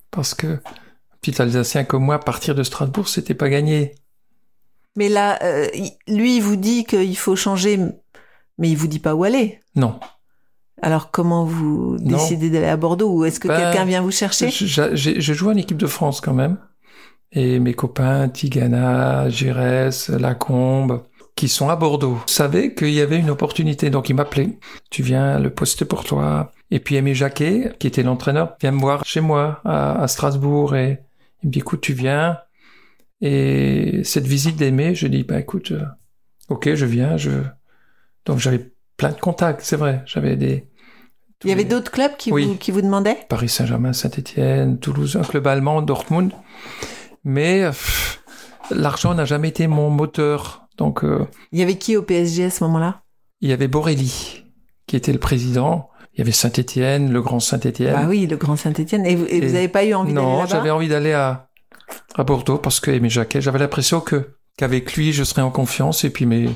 parce 0.09 0.33
que 0.33 0.59
petit 1.21 1.39
Alsacien 1.39 1.83
comme 1.83 2.03
moi, 2.03 2.19
partir 2.19 2.55
de 2.55 2.63
Strasbourg, 2.63 3.07
c'était 3.07 3.35
pas 3.35 3.49
gagné. 3.49 3.93
Mais 4.95 5.07
là, 5.07 5.37
euh, 5.43 5.67
lui, 6.07 6.37
il 6.37 6.41
vous 6.41 6.55
dit 6.55 6.83
qu'il 6.83 7.15
faut 7.15 7.35
changer, 7.35 7.77
mais 8.57 8.69
il 8.69 8.75
vous 8.75 8.87
dit 8.87 8.99
pas 8.99 9.13
où 9.13 9.23
aller? 9.23 9.59
Non. 9.75 9.99
Alors 10.81 11.11
comment 11.11 11.45
vous 11.45 11.97
décidez 11.99 12.49
d'aller 12.49 12.67
à 12.67 12.77
Bordeaux 12.77 13.11
Ou 13.11 13.25
est-ce 13.25 13.39
que 13.39 13.47
Ben, 13.47 13.57
quelqu'un 13.57 13.85
vient 13.85 14.01
vous 14.01 14.11
chercher? 14.11 14.49
J'ai 14.49 15.33
joué 15.33 15.53
en 15.53 15.57
équipe 15.57 15.77
de 15.77 15.87
France 15.87 16.21
quand 16.21 16.33
même, 16.33 16.57
et 17.31 17.59
mes 17.59 17.73
copains 17.73 18.29
Tigana, 18.29 19.29
Giresse, 19.29 20.09
Lacombe, 20.09 21.03
qui 21.35 21.47
sont 21.47 21.69
à 21.69 21.75
Bordeaux, 21.75 22.17
savaient 22.25 22.73
qu'il 22.73 22.91
y 22.91 23.01
avait 23.01 23.17
une 23.17 23.29
opportunité, 23.29 23.89
donc 23.89 24.09
ils 24.09 24.15
m'appelaient. 24.15 24.57
Tu 24.89 25.01
viens, 25.01 25.39
le 25.39 25.49
poste 25.49 25.85
pour 25.85 26.03
toi. 26.03 26.51
Et 26.71 26.79
puis 26.79 26.95
Aimé 26.95 27.13
Jacquet, 27.13 27.73
qui 27.79 27.87
était 27.87 28.03
l'entraîneur, 28.03 28.55
vient 28.59 28.71
me 28.71 28.79
voir 28.79 29.05
chez 29.05 29.21
moi 29.21 29.61
à, 29.63 30.01
à 30.01 30.07
Strasbourg 30.07 30.75
et 30.75 30.99
il 31.43 31.47
me 31.47 31.51
dit 31.51 31.59
écoute, 31.59 31.81
tu 31.81 31.93
viens. 31.93 32.37
Et 33.21 34.01
cette 34.03 34.25
visite 34.25 34.55
d'Aimé, 34.55 34.95
je 34.95 35.07
dis 35.07 35.23
bah 35.23 35.39
écoute, 35.39 35.71
euh, 35.71 35.85
ok, 36.49 36.73
je 36.73 36.85
viens. 36.85 37.17
Je 37.17 37.31
donc 38.25 38.39
j'avais 38.39 38.71
plein 38.97 39.09
de 39.11 39.19
contacts, 39.19 39.61
c'est 39.61 39.77
vrai. 39.77 40.03
J'avais 40.05 40.35
des 40.35 40.67
Il 41.43 41.49
y 41.49 41.53
avait 41.53 41.63
d'autres 41.63 41.91
clubs 41.91 42.15
qui, 42.17 42.31
Oui. 42.31 42.45
vous, 42.45 42.55
qui 42.55 42.71
vous 42.71 42.81
demandaient? 42.81 43.17
Paris 43.29 43.49
Saint-Germain, 43.49 43.93
Saint-Étienne, 43.93 44.77
Toulouse, 44.79 45.15
un 45.19 45.23
club 45.23 45.47
allemand, 45.47 45.81
Dortmund. 45.81 46.31
Mais 47.23 47.63
l'argent 48.69 49.13
n'a 49.13 49.25
jamais 49.25 49.49
été 49.49 49.67
mon 49.67 49.89
moteur. 49.89 50.67
Donc 50.77 51.03
euh, 51.03 51.27
Il 51.51 51.59
y 51.59 51.61
avait 51.61 51.75
qui 51.77 51.97
au 51.97 52.01
PSG 52.03 52.45
à 52.45 52.49
ce 52.49 52.63
moment-là? 52.63 53.01
il 53.43 53.49
y 53.49 53.53
avait 53.53 53.67
Borelli 53.67 54.43
qui 54.87 54.95
était 54.95 55.13
le 55.13 55.19
président. 55.19 55.89
Il 56.13 56.19
y 56.19 56.21
avait 56.21 56.31
Saint-Étienne, 56.31 57.11
le 57.11 57.21
grand 57.21 57.39
Saint-Étienne. 57.39 57.95
Ah 57.97 58.05
oui, 58.07 58.27
le 58.27 58.35
Grand 58.35 58.55
Saint-Etienne. 58.57 59.05
Et, 59.05 59.15
vous- 59.15 59.25
n'avez 59.25 59.67
pas 59.69 59.85
eu 59.85 59.93
envie 59.93 60.13
d'aller 60.13 60.25
non, 60.27 60.45
j'avais 60.45 60.69
envie 60.69 60.89
d'aller 60.89 61.13
à 61.13 61.47
à 62.15 62.23
Bordeaux 62.23 62.57
parce 62.57 62.79
que 62.79 62.91
Aimé 62.91 63.09
Jacquet, 63.09 63.41
j'avais 63.41 63.59
l'impression 63.59 63.99
que 64.01 64.35
qu'avec 64.57 64.93
lui 64.95 65.11
je 65.13 65.23
serais 65.23 65.41
en 65.41 65.49
confiance 65.51 66.03
et 66.03 66.09
puis 66.09 66.25
mes 66.25 66.49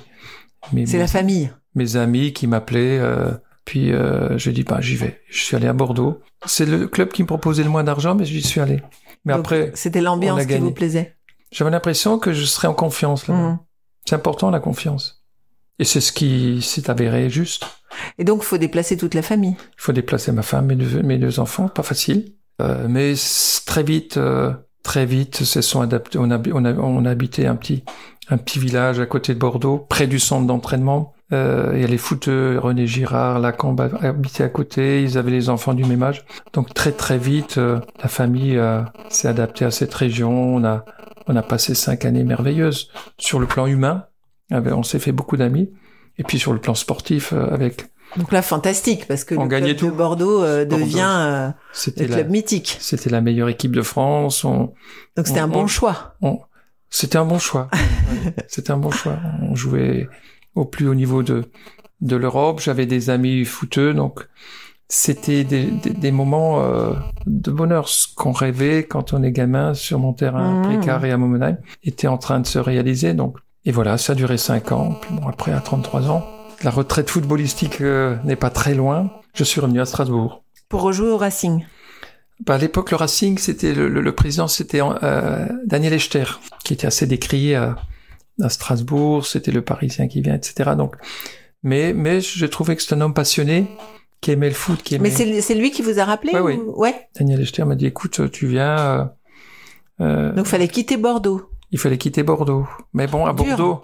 mes, 0.73 0.85
C'est 0.85 0.97
la 0.99 1.07
famille. 1.07 1.49
mes 1.75 1.95
amis 1.95 2.33
qui 2.33 2.47
m'appelaient. 2.47 2.99
euh, 2.99 3.31
puis 3.65 3.91
euh, 3.91 4.37
j'ai 4.37 4.51
dit 4.51 4.63
bah 4.63 4.79
j'y 4.79 4.95
vais. 4.95 5.21
Je 5.27 5.43
suis 5.43 5.55
allé 5.55 5.67
à 5.67 5.73
Bordeaux. 5.73 6.21
C'est 6.45 6.65
le 6.65 6.87
club 6.87 7.09
qui 7.09 7.23
me 7.23 7.27
proposait 7.27 7.63
le 7.63 7.69
moins 7.69 7.83
d'argent, 7.83 8.15
mais 8.15 8.25
j'y 8.25 8.41
suis 8.41 8.61
allé. 8.61 8.81
Mais 9.25 9.33
Donc, 9.33 9.41
après, 9.41 9.71
C'était 9.73 10.01
l'ambiance 10.01 10.45
qui 10.45 10.57
vous 10.57 10.71
plaisait. 10.71 11.15
J'avais 11.51 11.71
l'impression 11.71 12.19
que 12.19 12.33
je 12.33 12.45
serais 12.45 12.67
en 12.67 12.73
confiance 12.73 13.27
là. 13.27 13.35
Mhm. 13.35 13.59
C'est 14.05 14.15
important 14.15 14.51
la 14.51 14.59
confiance. 14.59 15.23
Et 15.79 15.83
c'est 15.83 16.01
ce 16.01 16.11
qui 16.11 16.61
s'est 16.61 16.89
avéré 16.89 17.29
juste. 17.29 17.65
Et 18.17 18.23
donc, 18.23 18.41
il 18.43 18.45
faut 18.45 18.57
déplacer 18.57 18.97
toute 18.97 19.13
la 19.13 19.21
famille. 19.21 19.55
Il 19.59 19.81
faut 19.81 19.91
déplacer 19.91 20.31
ma 20.31 20.41
femme, 20.41 20.67
mes 20.67 20.75
deux, 20.75 21.01
mes 21.01 21.17
deux 21.17 21.39
enfants, 21.39 21.67
pas 21.67 21.83
facile. 21.83 22.33
Euh, 22.61 22.87
mais 22.87 23.13
très 23.65 23.83
vite, 23.83 24.17
euh, 24.17 24.53
très 24.83 25.05
vite, 25.05 25.43
se 25.43 25.61
sont 25.61 25.81
adaptés. 25.81 26.17
On 26.17 26.31
a, 26.31 26.39
on 26.53 26.63
a, 26.63 26.73
on 26.73 27.05
a 27.05 27.09
habité 27.09 27.47
un 27.47 27.55
petit, 27.55 27.83
un 28.29 28.37
petit 28.37 28.59
village 28.59 28.99
à 28.99 29.05
côté 29.05 29.33
de 29.33 29.39
Bordeaux, 29.39 29.77
près 29.77 30.07
du 30.07 30.19
centre 30.19 30.47
d'entraînement. 30.47 31.14
Euh, 31.33 31.71
il 31.73 31.81
y 31.81 31.83
a 31.83 31.87
les 31.87 31.97
footeux, 31.97 32.59
René 32.59 32.85
Girard, 32.85 33.39
Lacombe 33.39 33.81
habitaient 34.01 34.43
à 34.43 34.49
côté. 34.49 35.01
Ils 35.03 35.17
avaient 35.17 35.31
les 35.31 35.49
enfants 35.49 35.73
du 35.73 35.83
même 35.83 36.03
âge. 36.03 36.23
Donc 36.53 36.73
très 36.73 36.91
très 36.91 37.17
vite, 37.17 37.57
euh, 37.57 37.79
la 38.01 38.07
famille 38.07 38.57
euh, 38.57 38.81
s'est 39.09 39.27
adaptée 39.27 39.65
à 39.65 39.71
cette 39.71 39.93
région. 39.93 40.55
On 40.55 40.63
a, 40.63 40.85
On 41.27 41.35
a 41.35 41.41
passé 41.41 41.73
cinq 41.73 42.05
années 42.05 42.23
merveilleuses 42.23 42.91
sur 43.17 43.39
le 43.39 43.47
plan 43.47 43.65
humain. 43.65 44.05
On 44.51 44.83
s'est 44.83 44.99
fait 44.99 45.11
beaucoup 45.11 45.37
d'amis. 45.37 45.71
Et 46.19 46.23
puis 46.23 46.37
sur 46.39 46.53
le 46.53 46.59
plan 46.59 46.75
sportif, 46.75 47.33
euh, 47.33 47.47
avec 47.51 47.87
donc 48.17 48.31
là, 48.31 48.41
fantastique, 48.43 49.07
parce 49.07 49.23
que 49.25 49.35
on 49.35 49.45
le 49.45 49.49
club 49.49 49.75
tout. 49.75 49.87
de 49.87 49.91
Bordeaux 49.91 50.41
euh, 50.43 50.63
Bordeaux. 50.63 50.85
devient 50.85 51.03
euh, 51.05 51.49
le 51.97 52.05
la, 52.07 52.15
club 52.15 52.29
mythique. 52.29 52.77
c'était 52.79 53.09
la 53.09 53.19
meilleure 53.19 53.49
équipe 53.49 53.75
de 53.75 53.81
France. 53.81 54.45
On, 54.45 54.73
Donc 55.17 55.25
c'était 55.27 55.39
un 55.41 55.47
bon 55.49 55.63
on- 55.63 55.67
choix. 55.67 56.15
on- 56.21 56.39
c'était 56.91 57.17
un 57.17 57.25
bon 57.25 57.39
choix. 57.39 57.67
C'était 58.47 58.71
un 58.71 58.77
bon 58.77 58.91
choix. 58.91 59.17
On 59.41 59.53
jouait 59.55 60.07
au 60.55 60.65
plus 60.65 60.87
haut 60.87 60.95
niveau 60.95 61.23
de 61.23 61.43
de 62.01 62.15
l'Europe. 62.15 62.59
J'avais 62.61 62.85
des 62.85 63.09
amis 63.09 63.45
footeux, 63.45 63.93
donc 63.93 64.27
c'était 64.87 65.43
des, 65.43 65.65
des, 65.65 65.89
des 65.91 66.11
moments 66.11 66.61
euh, 66.63 66.93
de 67.25 67.51
bonheur. 67.51 67.87
Ce 67.89 68.07
qu'on 68.15 68.31
rêvait 68.31 68.83
quand 68.83 69.13
on 69.13 69.23
est 69.23 69.31
gamin 69.31 69.73
sur 69.73 69.99
mon 69.99 70.13
terrain 70.13 70.61
précaire 70.63 71.03
et 71.05 71.11
à 71.11 71.17
Momenheim 71.17 71.57
était 71.83 72.07
en 72.07 72.17
train 72.17 72.39
de 72.39 72.47
se 72.47 72.59
réaliser. 72.59 73.13
Donc 73.13 73.37
et 73.65 73.71
voilà, 73.71 73.97
ça 73.97 74.13
a 74.13 74.15
duré 74.15 74.37
cinq 74.37 74.71
ans. 74.71 74.97
Puis 75.01 75.13
bon, 75.15 75.27
après 75.27 75.51
à 75.53 75.59
33 75.59 76.09
ans, 76.11 76.23
la 76.63 76.69
retraite 76.69 77.09
footballistique 77.09 77.81
euh, 77.81 78.15
n'est 78.23 78.35
pas 78.35 78.51
très 78.51 78.75
loin. 78.75 79.09
Je 79.33 79.43
suis 79.43 79.59
revenu 79.59 79.81
à 79.81 79.85
Strasbourg. 79.85 80.43
Pour 80.69 80.81
rejouer 80.81 81.09
au 81.09 81.17
Racing. 81.17 81.65
Bah, 82.45 82.55
à 82.55 82.57
l'époque, 82.57 82.91
le 82.91 82.97
Racing, 82.97 83.37
c'était 83.37 83.73
le, 83.73 83.87
le- 83.87 84.01
le 84.01 84.11
président, 84.13 84.47
c'était 84.47 84.81
euh, 84.81 85.47
Daniel 85.65 85.93
Echter, 85.93 86.25
qui 86.63 86.73
était 86.73 86.85
assez 86.87 87.07
décrié 87.07 87.55
à, 87.55 87.75
à 88.41 88.49
Strasbourg. 88.49 89.25
C'était 89.25 89.51
le 89.51 89.61
Parisien 89.61 90.07
qui 90.07 90.21
vient, 90.21 90.35
etc. 90.35 90.71
Donc, 90.77 90.95
mais 91.63 91.93
mais 91.93 92.21
j'ai 92.21 92.49
trouvé 92.49 92.75
que 92.75 92.81
c'est 92.81 92.93
un 92.95 93.01
homme 93.01 93.13
passionné, 93.13 93.67
qui 94.21 94.31
aimait 94.31 94.49
le 94.49 94.55
foot, 94.55 94.81
qui 94.83 94.95
aimait. 94.95 95.09
Mais 95.17 95.41
c'est 95.41 95.55
lui 95.55 95.71
qui 95.71 95.81
vous 95.81 95.99
a 95.99 96.05
rappelé 96.05 96.33
oui. 96.39 96.55
ou- 96.55 96.79
ouais. 96.79 97.07
Daniel 97.17 97.41
Echter 97.41 97.63
m'a 97.65 97.75
dit, 97.75 97.85
écoute, 97.87 98.31
tu 98.31 98.47
viens. 98.47 98.77
euh, 98.77 99.05
euh, 100.01 100.31
Donc 100.33 100.45
fallait 100.47 100.67
quitter 100.67 100.97
Bordeaux. 100.97 101.49
il 101.71 101.79
fallait 101.79 101.97
quitter 101.97 102.23
Bordeaux. 102.23 102.67
Mais 102.93 103.07
bon, 103.07 103.25
à. 103.25 103.33
Bordeaux, 103.33 103.81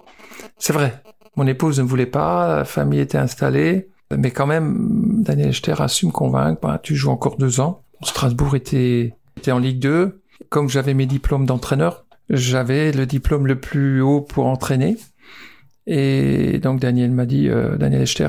c'est 0.58 0.72
vrai. 0.72 1.02
Mon 1.36 1.46
épouse 1.46 1.78
ne 1.80 1.84
voulait 1.84 2.06
pas, 2.06 2.56
la 2.58 2.64
famille 2.64 3.00
était 3.00 3.18
installée. 3.18 3.88
Mais 4.14 4.30
quand 4.30 4.46
même, 4.46 5.22
Daniel 5.22 5.48
Echter 5.48 5.74
a 5.78 5.88
su 5.88 6.04
me 6.06 6.10
convaincre. 6.12 6.60
Bah, 6.60 6.78
tu 6.82 6.94
joues 6.94 7.10
encore 7.10 7.36
deux 7.38 7.60
ans. 7.60 7.82
Strasbourg 8.02 8.54
était, 8.56 9.14
était 9.38 9.52
en 9.52 9.58
Ligue 9.58 9.78
2. 9.78 10.20
Comme 10.50 10.68
j'avais 10.68 10.92
mes 10.92 11.06
diplômes 11.06 11.46
d'entraîneur, 11.46 12.04
j'avais 12.32 12.92
le 12.92 13.06
diplôme 13.06 13.46
le 13.46 13.60
plus 13.60 14.00
haut 14.00 14.20
pour 14.20 14.46
entraîner. 14.46 14.96
Et 15.86 16.58
donc 16.58 16.80
Daniel 16.80 17.10
m'a 17.10 17.26
dit, 17.26 17.48
euh, 17.48 17.76
Daniel 17.76 18.02
Echter, 18.02 18.28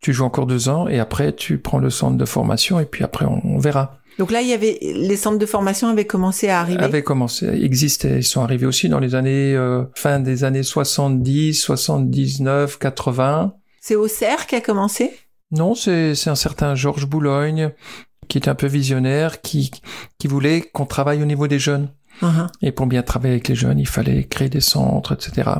tu 0.00 0.12
joues 0.12 0.24
encore 0.24 0.46
deux 0.46 0.68
ans 0.68 0.88
et 0.88 0.98
après 0.98 1.32
tu 1.32 1.58
prends 1.58 1.78
le 1.78 1.90
centre 1.90 2.16
de 2.16 2.24
formation 2.24 2.80
et 2.80 2.84
puis 2.84 3.04
après 3.04 3.26
on, 3.26 3.40
on 3.44 3.58
verra. 3.58 3.98
Donc 4.18 4.30
là, 4.30 4.42
il 4.42 4.48
y 4.48 4.52
avait 4.52 4.78
les 4.82 5.16
centres 5.16 5.38
de 5.38 5.46
formation 5.46 5.88
avaient 5.88 6.04
commencé 6.06 6.48
à 6.48 6.60
arriver? 6.60 6.82
Avait 6.82 7.02
commencé, 7.02 7.46
existaient. 7.48 8.18
Ils 8.18 8.24
sont 8.24 8.42
arrivés 8.42 8.66
aussi 8.66 8.90
dans 8.90 8.98
les 8.98 9.14
années, 9.14 9.54
euh, 9.56 9.84
fin 9.94 10.20
des 10.20 10.44
années 10.44 10.62
70, 10.62 11.54
79, 11.54 12.78
80. 12.78 13.54
C'est 13.80 13.96
Auxerre 13.96 14.46
qui 14.46 14.54
a 14.54 14.60
commencé? 14.60 15.12
Non, 15.50 15.74
c'est 15.74 16.14
c'est 16.14 16.30
un 16.30 16.34
certain 16.34 16.74
Georges 16.74 17.06
Boulogne 17.06 17.72
qui 18.28 18.38
est 18.38 18.48
un 18.48 18.54
peu 18.54 18.66
visionnaire, 18.66 19.40
qui, 19.40 19.70
qui 20.18 20.26
voulait 20.28 20.62
qu'on 20.62 20.86
travaille 20.86 21.22
au 21.22 21.26
niveau 21.26 21.48
des 21.48 21.58
jeunes. 21.58 21.88
Uh-huh. 22.22 22.46
Et 22.62 22.72
pour 22.72 22.86
bien 22.86 23.02
travailler 23.02 23.34
avec 23.34 23.48
les 23.48 23.54
jeunes, 23.54 23.78
il 23.78 23.88
fallait 23.88 24.24
créer 24.24 24.48
des 24.48 24.60
centres, 24.60 25.12
etc. 25.12 25.50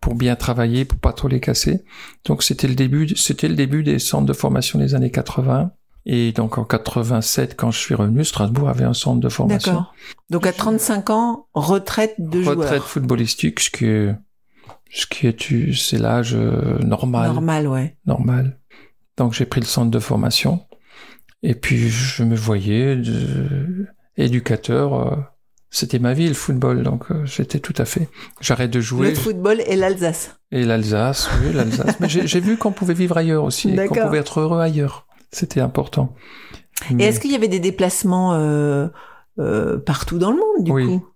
Pour 0.00 0.14
bien 0.14 0.36
travailler, 0.36 0.84
pour 0.84 0.98
pas 0.98 1.12
trop 1.12 1.28
les 1.28 1.40
casser. 1.40 1.84
Donc 2.24 2.42
c'était 2.42 2.68
le 2.68 2.74
début, 2.74 3.08
c'était 3.16 3.48
le 3.48 3.54
début 3.56 3.82
des 3.82 3.98
centres 3.98 4.26
de 4.26 4.32
formation 4.32 4.78
des 4.78 4.94
années 4.94 5.10
80. 5.10 5.72
Et 6.06 6.32
donc 6.32 6.58
en 6.58 6.64
87, 6.64 7.54
quand 7.56 7.70
je 7.70 7.78
suis 7.78 7.94
revenu, 7.94 8.24
Strasbourg 8.24 8.68
avait 8.68 8.84
un 8.84 8.94
centre 8.94 9.20
de 9.20 9.28
formation. 9.28 9.72
D'accord. 9.72 9.94
Donc 10.30 10.46
à 10.46 10.52
35 10.52 11.10
ans, 11.10 11.46
retraite 11.54 12.14
de 12.18 12.38
Retraite 12.44 12.68
joueur. 12.68 12.86
footballistique, 12.88 13.60
ce 13.60 13.70
qui 13.70 13.86
est, 13.86 14.14
ce 14.92 15.06
qui 15.06 15.26
est, 15.28 15.74
c'est 15.74 15.98
l'âge 15.98 16.34
euh, 16.34 16.78
normal, 16.80 17.32
Normal, 17.32 17.66
ouais. 17.68 17.96
normal. 18.06 18.58
Donc 19.16 19.32
j'ai 19.32 19.44
pris 19.46 19.60
le 19.60 19.66
centre 19.66 19.90
de 19.90 19.98
formation. 19.98 20.64
Et 21.44 21.54
puis 21.54 21.88
je 21.88 22.22
me 22.24 22.34
voyais 22.36 22.96
de- 22.96 23.86
éducateur. 24.16 25.31
C'était 25.74 25.98
ma 25.98 26.12
vie 26.12 26.28
le 26.28 26.34
football, 26.34 26.82
donc 26.84 27.10
euh, 27.10 27.24
j'étais 27.24 27.58
tout 27.58 27.74
à 27.78 27.84
fait. 27.86 28.08
J'arrête 28.40 28.70
de 28.70 28.80
jouer. 28.80 29.08
Le 29.10 29.14
football 29.16 29.62
et 29.66 29.74
l'Alsace. 29.74 30.36
Et 30.52 30.64
l'Alsace, 30.64 31.28
oui, 31.42 31.52
l'Alsace. 31.52 31.98
Mais 31.98 32.08
j'ai 32.08 32.40
vu 32.40 32.56
qu'on 32.58 32.72
pouvait 32.72 32.94
vivre 32.94 33.16
ailleurs 33.16 33.42
aussi, 33.42 33.74
qu'on 33.74 33.94
pouvait 33.94 34.18
être 34.18 34.38
heureux 34.40 34.60
ailleurs. 34.60 35.06
C'était 35.32 35.60
important. 35.60 36.14
Et 36.98 37.04
est-ce 37.04 37.18
qu'il 37.20 37.32
y 37.32 37.34
avait 37.34 37.48
des 37.48 37.58
déplacements 37.60 38.34
euh, 38.34 38.88
euh, 39.38 39.78
partout 39.78 40.18
dans 40.18 40.30
le 40.30 40.36
monde, 40.36 40.64
du 40.64 40.70
Oui. 40.72 40.86
coup? 40.86 41.06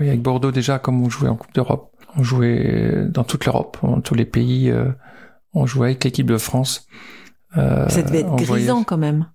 Oui, 0.00 0.08
avec 0.08 0.22
Bordeaux 0.22 0.52
déjà, 0.52 0.78
comme 0.78 1.02
on 1.02 1.10
jouait 1.10 1.28
en 1.28 1.36
Coupe 1.36 1.52
d'Europe, 1.52 1.90
on 2.16 2.22
jouait 2.22 3.04
dans 3.10 3.24
toute 3.24 3.44
l'Europe, 3.44 3.76
dans 3.82 4.00
tous 4.00 4.14
les 4.14 4.24
pays. 4.24 4.70
euh, 4.70 4.90
on 5.52 5.66
jouait 5.66 5.88
avec 5.88 6.04
l'équipe 6.04 6.26
de 6.26 6.38
France. 6.38 6.86
Euh, 7.56 7.88
Ça 7.88 8.02
devait 8.02 8.20
être 8.20 8.36
grisant 8.36 8.84
quand 8.84 8.96
même. 8.98 9.26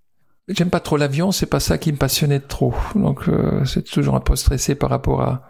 J'aime 0.50 0.70
pas 0.70 0.80
trop 0.82 0.98
l'avion, 0.98 1.32
c'est 1.32 1.46
pas 1.46 1.60
ça 1.62 1.78
qui 1.78 1.92
me 1.92 1.98
passionnait 1.98 2.40
trop. 2.42 2.74
Donc 2.96 3.28
euh, 3.30 3.64
c'est 3.66 3.84
toujours 3.84 4.16
un 4.16 4.20
peu 4.20 4.36
stressé 4.36 4.76
par 4.76 4.90
rapport 4.90 5.22
à, 5.22 5.50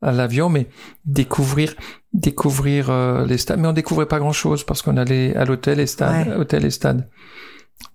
à 0.00 0.10
l'avion, 0.12 0.48
mais 0.48 0.68
découvrir 1.04 1.74
découvrir 2.14 2.88
euh, 2.90 3.26
les 3.26 3.38
stades. 3.38 3.60
Mais 3.60 3.68
on 3.68 3.72
découvrait 3.72 4.06
pas 4.06 4.18
grand 4.18 4.32
chose 4.32 4.64
parce 4.64 4.80
qu'on 4.82 4.96
allait 4.96 5.34
à 5.36 5.44
l'hôtel 5.44 5.80
et 5.80 5.86
stade, 5.86 6.28
Ouais. 6.28 6.34
hôtel 6.36 6.64
et 6.64 6.70
stade. 6.70 7.08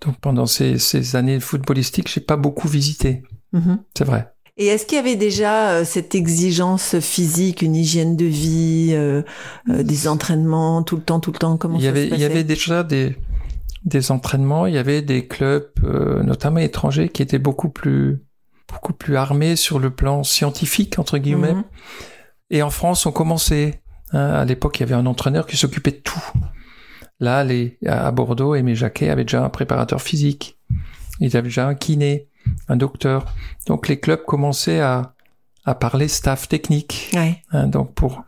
Donc 0.06 0.18
pendant 0.20 0.46
ces, 0.46 0.78
ces 0.80 1.16
années 1.16 1.40
footballistiques, 1.40 2.12
j'ai 2.12 2.22
pas 2.22 2.38
beaucoup 2.38 2.68
visité. 2.68 3.24
Mhm. 3.54 3.80
C'est 3.98 4.04
vrai. 4.06 4.32
Et 4.60 4.66
est-ce 4.68 4.88
qu'il 4.88 4.96
y 4.96 5.00
avait 5.00 5.16
déjà 5.16 5.70
euh, 5.70 5.86
cette 5.86 6.16
exigence 6.16 7.00
physique, 7.00 7.62
une 7.62 7.76
hygiène 7.76 8.16
de 8.16 8.26
vie, 8.26 8.90
euh, 8.94 9.22
euh, 9.70 9.84
des 9.84 10.08
entraînements 10.08 10.82
tout 10.82 10.96
le 10.96 11.04
temps, 11.04 11.20
tout 11.20 11.32
le 11.32 11.38
temps? 11.38 11.58
Comment 11.58 11.78
il 11.78 11.82
y 11.82 11.86
ça 11.86 11.90
avait 11.92 12.10
se 12.10 12.14
il 12.16 12.20
y 12.20 12.24
avait 12.26 12.44
déjà 12.44 12.84
des 12.84 13.16
des 13.86 14.12
entraînements, 14.12 14.66
il 14.66 14.74
y 14.74 14.78
avait 14.78 15.02
des 15.02 15.28
clubs 15.28 15.70
euh, 15.84 16.24
notamment 16.24 16.60
étrangers 16.60 17.10
qui 17.10 17.22
étaient 17.22 17.40
beaucoup 17.40 17.70
plus 17.70 18.20
beaucoup 18.70 18.94
plus 18.94 19.16
armés 19.16 19.56
sur 19.56 19.80
le 19.80 19.90
plan 19.92 20.24
scientifique 20.24 21.00
entre 21.00 21.18
guillemets. 21.18 21.54
Mhm. 21.54 21.64
Et 22.50 22.62
en 22.62 22.70
France, 22.70 23.06
on 23.06 23.12
commençait. 23.12 23.82
hein, 24.12 24.20
à 24.34 24.46
l'époque, 24.46 24.78
il 24.80 24.82
y 24.82 24.84
avait 24.84 24.96
un 24.96 25.06
entraîneur 25.06 25.48
qui 25.48 25.56
s'occupait 25.58 25.92
de 25.92 25.98
tout. 25.98 26.22
Là, 27.20 27.44
les, 27.44 27.78
à 27.86 28.12
Bordeaux, 28.12 28.56
Aimé 28.56 28.76
Jacquet 28.76 29.10
avait 29.10 29.24
déjà 29.24 29.44
un 29.44 29.50
préparateur 29.50 30.02
physique. 30.02 30.58
Ils 31.20 31.36
avaient 31.36 31.48
déjà 31.48 31.68
un 31.68 31.76
kiné, 31.76 32.28
un 32.68 32.76
docteur. 32.76 33.26
Donc, 33.68 33.88
les 33.88 34.00
clubs 34.00 34.24
commençaient 34.24 34.82
à, 34.82 35.14
à 35.66 35.74
parler 35.76 36.08
staff 36.08 36.48
technique. 36.48 37.10
Ouais. 37.14 37.42
hein, 37.52 37.68
donc, 37.68 37.94
pour, 37.96 38.24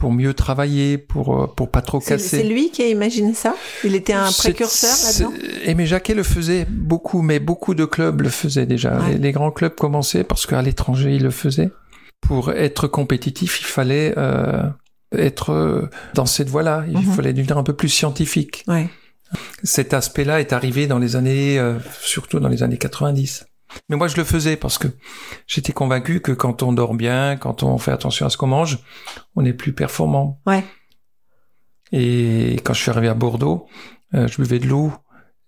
pour 0.00 0.12
mieux 0.12 0.32
travailler, 0.32 0.96
pour, 0.96 1.42
euh, 1.42 1.46
pour 1.46 1.70
pas 1.70 1.82
trop 1.82 2.00
casser. 2.00 2.38
c'est 2.38 2.42
lui 2.42 2.70
qui 2.70 2.80
a 2.82 2.88
imaginé 2.88 3.34
ça? 3.34 3.54
Il 3.84 3.94
était 3.94 4.14
un 4.14 4.32
précurseur 4.32 4.96
là-dedans? 5.04 5.32
Aimé 5.66 5.84
Jacquet 5.84 6.14
le 6.14 6.22
faisait 6.22 6.64
beaucoup, 6.70 7.20
mais 7.20 7.38
beaucoup 7.38 7.74
de 7.74 7.84
clubs 7.84 8.22
le 8.22 8.30
faisaient 8.30 8.64
déjà. 8.64 8.96
Ouais. 8.98 9.12
Les, 9.12 9.18
les 9.18 9.32
grands 9.32 9.50
clubs 9.50 9.74
commençaient 9.74 10.24
parce 10.24 10.46
qu'à 10.46 10.62
l'étranger, 10.62 11.14
ils 11.16 11.22
le 11.22 11.30
faisaient. 11.30 11.68
Pour 12.22 12.50
être 12.50 12.88
compétitif, 12.88 13.60
il 13.60 13.66
fallait 13.66 14.14
euh, 14.16 14.62
être 15.12 15.50
euh, 15.52 15.90
dans 16.14 16.24
cette 16.26 16.48
voie-là. 16.48 16.84
Il 16.88 16.96
Mhm. 16.96 17.12
fallait 17.14 17.34
devenir 17.34 17.58
un 17.58 17.62
peu 17.62 17.74
plus 17.74 17.90
scientifique. 17.90 18.64
Ouais. 18.68 18.88
Cet 19.62 19.92
aspect-là 19.92 20.40
est 20.40 20.54
arrivé 20.54 20.86
dans 20.86 20.98
les 20.98 21.14
années, 21.14 21.58
euh, 21.58 21.74
surtout 22.00 22.40
dans 22.40 22.48
les 22.48 22.62
années 22.62 22.78
90. 22.78 23.44
Mais 23.88 23.96
moi, 23.96 24.08
je 24.08 24.16
le 24.16 24.24
faisais 24.24 24.56
parce 24.56 24.78
que 24.78 24.88
j'étais 25.46 25.72
convaincu 25.72 26.20
que 26.20 26.32
quand 26.32 26.62
on 26.62 26.72
dort 26.72 26.94
bien, 26.94 27.36
quand 27.36 27.62
on 27.62 27.78
fait 27.78 27.92
attention 27.92 28.26
à 28.26 28.30
ce 28.30 28.36
qu'on 28.36 28.46
mange, 28.48 28.78
on 29.36 29.44
est 29.44 29.52
plus 29.52 29.72
performant. 29.72 30.40
Ouais. 30.46 30.64
Et 31.92 32.60
quand 32.64 32.72
je 32.72 32.80
suis 32.82 32.90
arrivé 32.90 33.08
à 33.08 33.14
Bordeaux, 33.14 33.66
euh, 34.14 34.28
je 34.28 34.36
buvais 34.36 34.58
de 34.58 34.66
l'eau. 34.66 34.92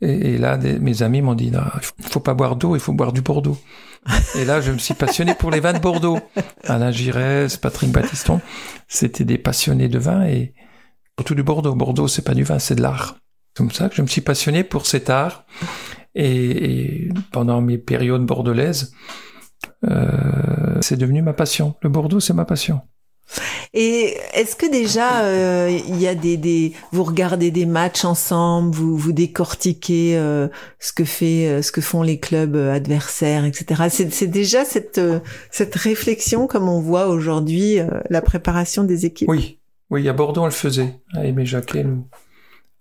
Et, 0.01 0.35
et 0.35 0.39
là, 0.39 0.57
des- 0.57 0.79
mes 0.81 1.03
amis 1.03 1.23
m'ont 1.23 1.35
dit, 1.35 1.51
non, 1.51 1.61
il 1.99 2.05
faut 2.09 2.21
pas 2.21 2.35
boire 2.35 2.57
d'eau, 2.57 2.75
il 2.75 2.81
faut 2.81 2.93
boire 2.93 3.13
du 3.13 3.23
Bordeaux. 3.23 3.57
et 4.35 4.45
là, 4.45 4.61
je 4.61 4.73
me 4.73 4.79
suis 4.79 4.95
passionné 4.95 5.35
pour 5.35 5.51
les 5.53 5.61
vins 5.61 5.73
de 5.73 5.79
Bordeaux. 5.79 6.19
Alain 6.65 6.91
Giresse, 6.91 7.57
Patrick 7.57 7.91
Battiston, 7.93 8.41
c'était 8.89 9.25
des 9.25 9.39
passionnés 9.39 9.89
de 9.89 9.99
vin 9.99 10.25
et 10.27 10.55
surtout 11.17 11.37
du 11.37 11.45
Bordeaux. 11.45 11.75
Bordeaux, 11.77 12.09
c'est 12.09 12.23
pas 12.23 12.35
du 12.35 12.43
vin, 12.43 12.59
c'est 12.59 12.75
de 12.75 12.83
l'art. 12.83 13.17
Comme 13.55 13.71
ça 13.71 13.89
que 13.89 13.95
je 13.95 14.03
me 14.03 14.07
suis 14.09 14.23
passionné 14.23 14.65
pour 14.65 14.87
cet 14.87 15.09
art. 15.11 15.45
Et, 16.15 17.05
et 17.05 17.09
pendant 17.33 17.61
mes 17.61 17.79
périodes 17.79 18.27
bordelaises, 18.27 18.93
euh, 19.89 20.79
c'est 20.81 20.97
devenu 20.97 21.23
ma 21.23 21.33
passion. 21.33 21.75
Le 21.83 21.89
Bordeaux, 21.89 22.21
c'est 22.21 22.35
ma 22.35 22.45
passion. 22.45 22.81
Et 23.73 24.15
est-ce 24.35 24.57
que 24.57 24.71
déjà 24.71 25.23
euh, 25.25 25.79
il 25.89 26.01
y 26.01 26.07
a 26.07 26.15
des, 26.15 26.37
des 26.37 26.75
vous 26.91 27.05
regardez 27.05 27.51
des 27.51 27.65
matchs 27.65 28.05
ensemble, 28.05 28.75
vous 28.75 28.97
vous 28.97 29.13
décortiquez 29.13 30.19
euh, 30.19 30.49
ce 30.79 30.93
que 30.93 31.05
fait 31.05 31.49
euh, 31.49 31.63
ce 31.63 31.73
que 31.73 31.81
font 31.81 32.03
les 32.03 32.19
clubs 32.19 32.57
euh, 32.57 32.75
adversaires, 32.75 33.47
etc. 33.47 33.85
C'est 33.89 34.13
c'est 34.13 34.27
déjà 34.27 34.67
cette 34.67 34.99
euh, 34.99 35.21
cette 35.51 35.75
réflexion 35.75 36.47
comme 36.47 36.69
on 36.69 36.81
voit 36.81 37.09
aujourd'hui 37.09 37.79
euh, 37.79 37.89
la 38.11 38.21
préparation 38.21 38.85
des 38.85 39.07
équipes. 39.07 39.29
Oui, 39.31 39.59
oui, 39.89 40.07
à 40.09 40.13
Bordeaux, 40.13 40.43
on 40.43 40.47
le 40.47 40.51
faisait. 40.51 40.97
À 41.15 41.25
Aimé 41.25 41.47
Jacquet, 41.47 41.85
nous, 41.85 42.05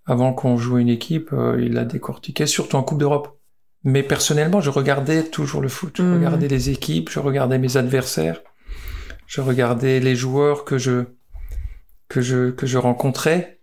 avant 0.06 0.32
qu'on 0.32 0.56
joue 0.56 0.78
une 0.78 0.88
équipe, 0.88 1.32
euh, 1.32 1.60
il 1.60 1.72
la 1.74 1.84
décortiquait, 1.84 2.46
surtout 2.46 2.76
en 2.76 2.82
Coupe 2.82 2.98
d'Europe. 2.98 3.38
Mais 3.84 4.02
personnellement, 4.02 4.60
je 4.60 4.70
regardais 4.70 5.24
toujours 5.24 5.60
le 5.60 5.68
foot. 5.68 5.94
Je 5.98 6.02
Mhm. 6.02 6.14
regardais 6.16 6.48
les 6.48 6.70
équipes, 6.70 7.10
je 7.10 7.18
regardais 7.20 7.58
mes 7.58 7.76
adversaires. 7.76 8.40
je 9.26 9.40
regardais 9.40 9.98
les 9.98 10.14
joueurs 10.14 10.64
que 10.66 10.76
je 10.76 11.04
que 12.08 12.20
je 12.20 12.50
que 12.50 12.66
je 12.66 12.76
rencontrais. 12.78 13.58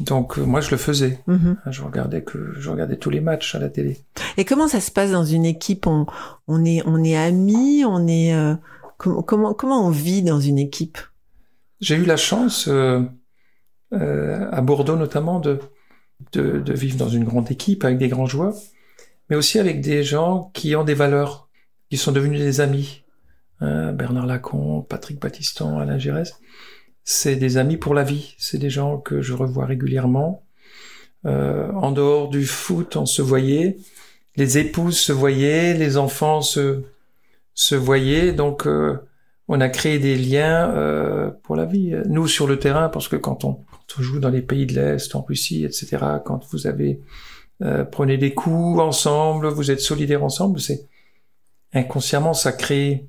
Donc 0.00 0.36
euh, 0.38 0.42
moi 0.44 0.60
je 0.60 0.70
le 0.72 0.76
faisais. 0.76 1.20
Mhm. 1.28 1.56
Je 1.70 1.82
regardais 1.82 2.22
que 2.22 2.52
je 2.58 2.68
regardais 2.70 2.96
tous 2.96 3.08
les 3.10 3.20
matchs 3.20 3.54
à 3.54 3.60
la 3.60 3.68
télé. 3.68 3.98
Et 4.36 4.44
comment 4.44 4.66
ça 4.68 4.80
se 4.80 4.90
passe 4.90 5.12
dans 5.12 5.24
une 5.24 5.44
équipe? 5.44 5.86
On, 5.86 6.06
on 6.48 6.64
est 6.64 6.82
on 6.86 7.04
est 7.04 7.16
amis, 7.16 7.84
on 7.86 8.06
est 8.08 8.34
euh, 8.34 8.54
com- 8.98 9.22
comment 9.24 9.54
comment 9.54 9.86
on 9.86 9.90
vit 9.90 10.22
dans 10.22 10.40
une 10.40 10.58
équipe? 10.58 10.98
J'ai 11.80 11.94
eu 11.96 12.04
la 12.04 12.16
chance 12.16 12.66
euh, 12.68 13.02
euh, 13.92 14.48
à 14.50 14.60
Bordeaux 14.60 14.96
notamment 14.96 15.38
de, 15.38 15.60
de 16.32 16.72
vivre 16.72 16.96
dans 16.96 17.08
une 17.08 17.24
grande 17.24 17.50
équipe 17.50 17.84
avec 17.84 17.98
des 17.98 18.08
grands 18.08 18.26
joueurs, 18.26 18.54
mais 19.28 19.36
aussi 19.36 19.58
avec 19.58 19.80
des 19.80 20.02
gens 20.02 20.50
qui 20.54 20.76
ont 20.76 20.84
des 20.84 20.94
valeurs, 20.94 21.48
qui 21.90 21.96
sont 21.96 22.12
devenus 22.12 22.40
des 22.40 22.60
amis. 22.60 23.02
Hein, 23.62 23.92
Bernard 23.92 24.26
Lacombe, 24.26 24.86
Patrick 24.88 25.20
Battiston, 25.20 25.78
Alain 25.78 25.98
Giresse. 25.98 26.34
c'est 27.04 27.36
des 27.36 27.58
amis 27.58 27.76
pour 27.76 27.94
la 27.94 28.02
vie. 28.02 28.34
C'est 28.38 28.58
des 28.58 28.70
gens 28.70 28.98
que 28.98 29.22
je 29.22 29.32
revois 29.32 29.66
régulièrement. 29.66 30.44
Euh, 31.24 31.70
en 31.72 31.92
dehors 31.92 32.28
du 32.28 32.44
foot, 32.44 32.96
on 32.96 33.06
se 33.06 33.22
voyait. 33.22 33.76
Les 34.36 34.58
épouses 34.58 34.98
se 34.98 35.12
voyaient, 35.12 35.74
les 35.74 35.96
enfants 35.96 36.42
se 36.42 36.82
se 37.54 37.74
voyaient. 37.74 38.32
Donc, 38.32 38.66
euh, 38.66 38.98
on 39.48 39.60
a 39.60 39.68
créé 39.68 39.98
des 39.98 40.16
liens 40.16 40.70
euh, 40.70 41.30
pour 41.42 41.54
la 41.56 41.66
vie. 41.66 41.94
Nous 42.06 42.26
sur 42.26 42.46
le 42.46 42.58
terrain, 42.58 42.88
parce 42.88 43.08
que 43.08 43.16
quand 43.16 43.44
on, 43.44 43.60
joue 44.00 44.20
dans 44.20 44.30
les 44.30 44.42
pays 44.42 44.64
de 44.64 44.74
l'est, 44.74 45.14
en 45.14 45.22
Russie, 45.22 45.64
etc., 45.64 45.98
quand 46.24 46.46
vous 46.52 46.66
avez 46.66 47.00
euh, 47.62 47.84
prenez 47.84 48.16
des 48.16 48.34
coups 48.34 48.80
ensemble, 48.80 49.48
vous 49.48 49.70
êtes 49.70 49.80
solidaires 49.80 50.24
ensemble, 50.24 50.60
c'est 50.60 50.88
inconsciemment 51.72 52.34
ça 52.34 52.52
crée 52.52 53.08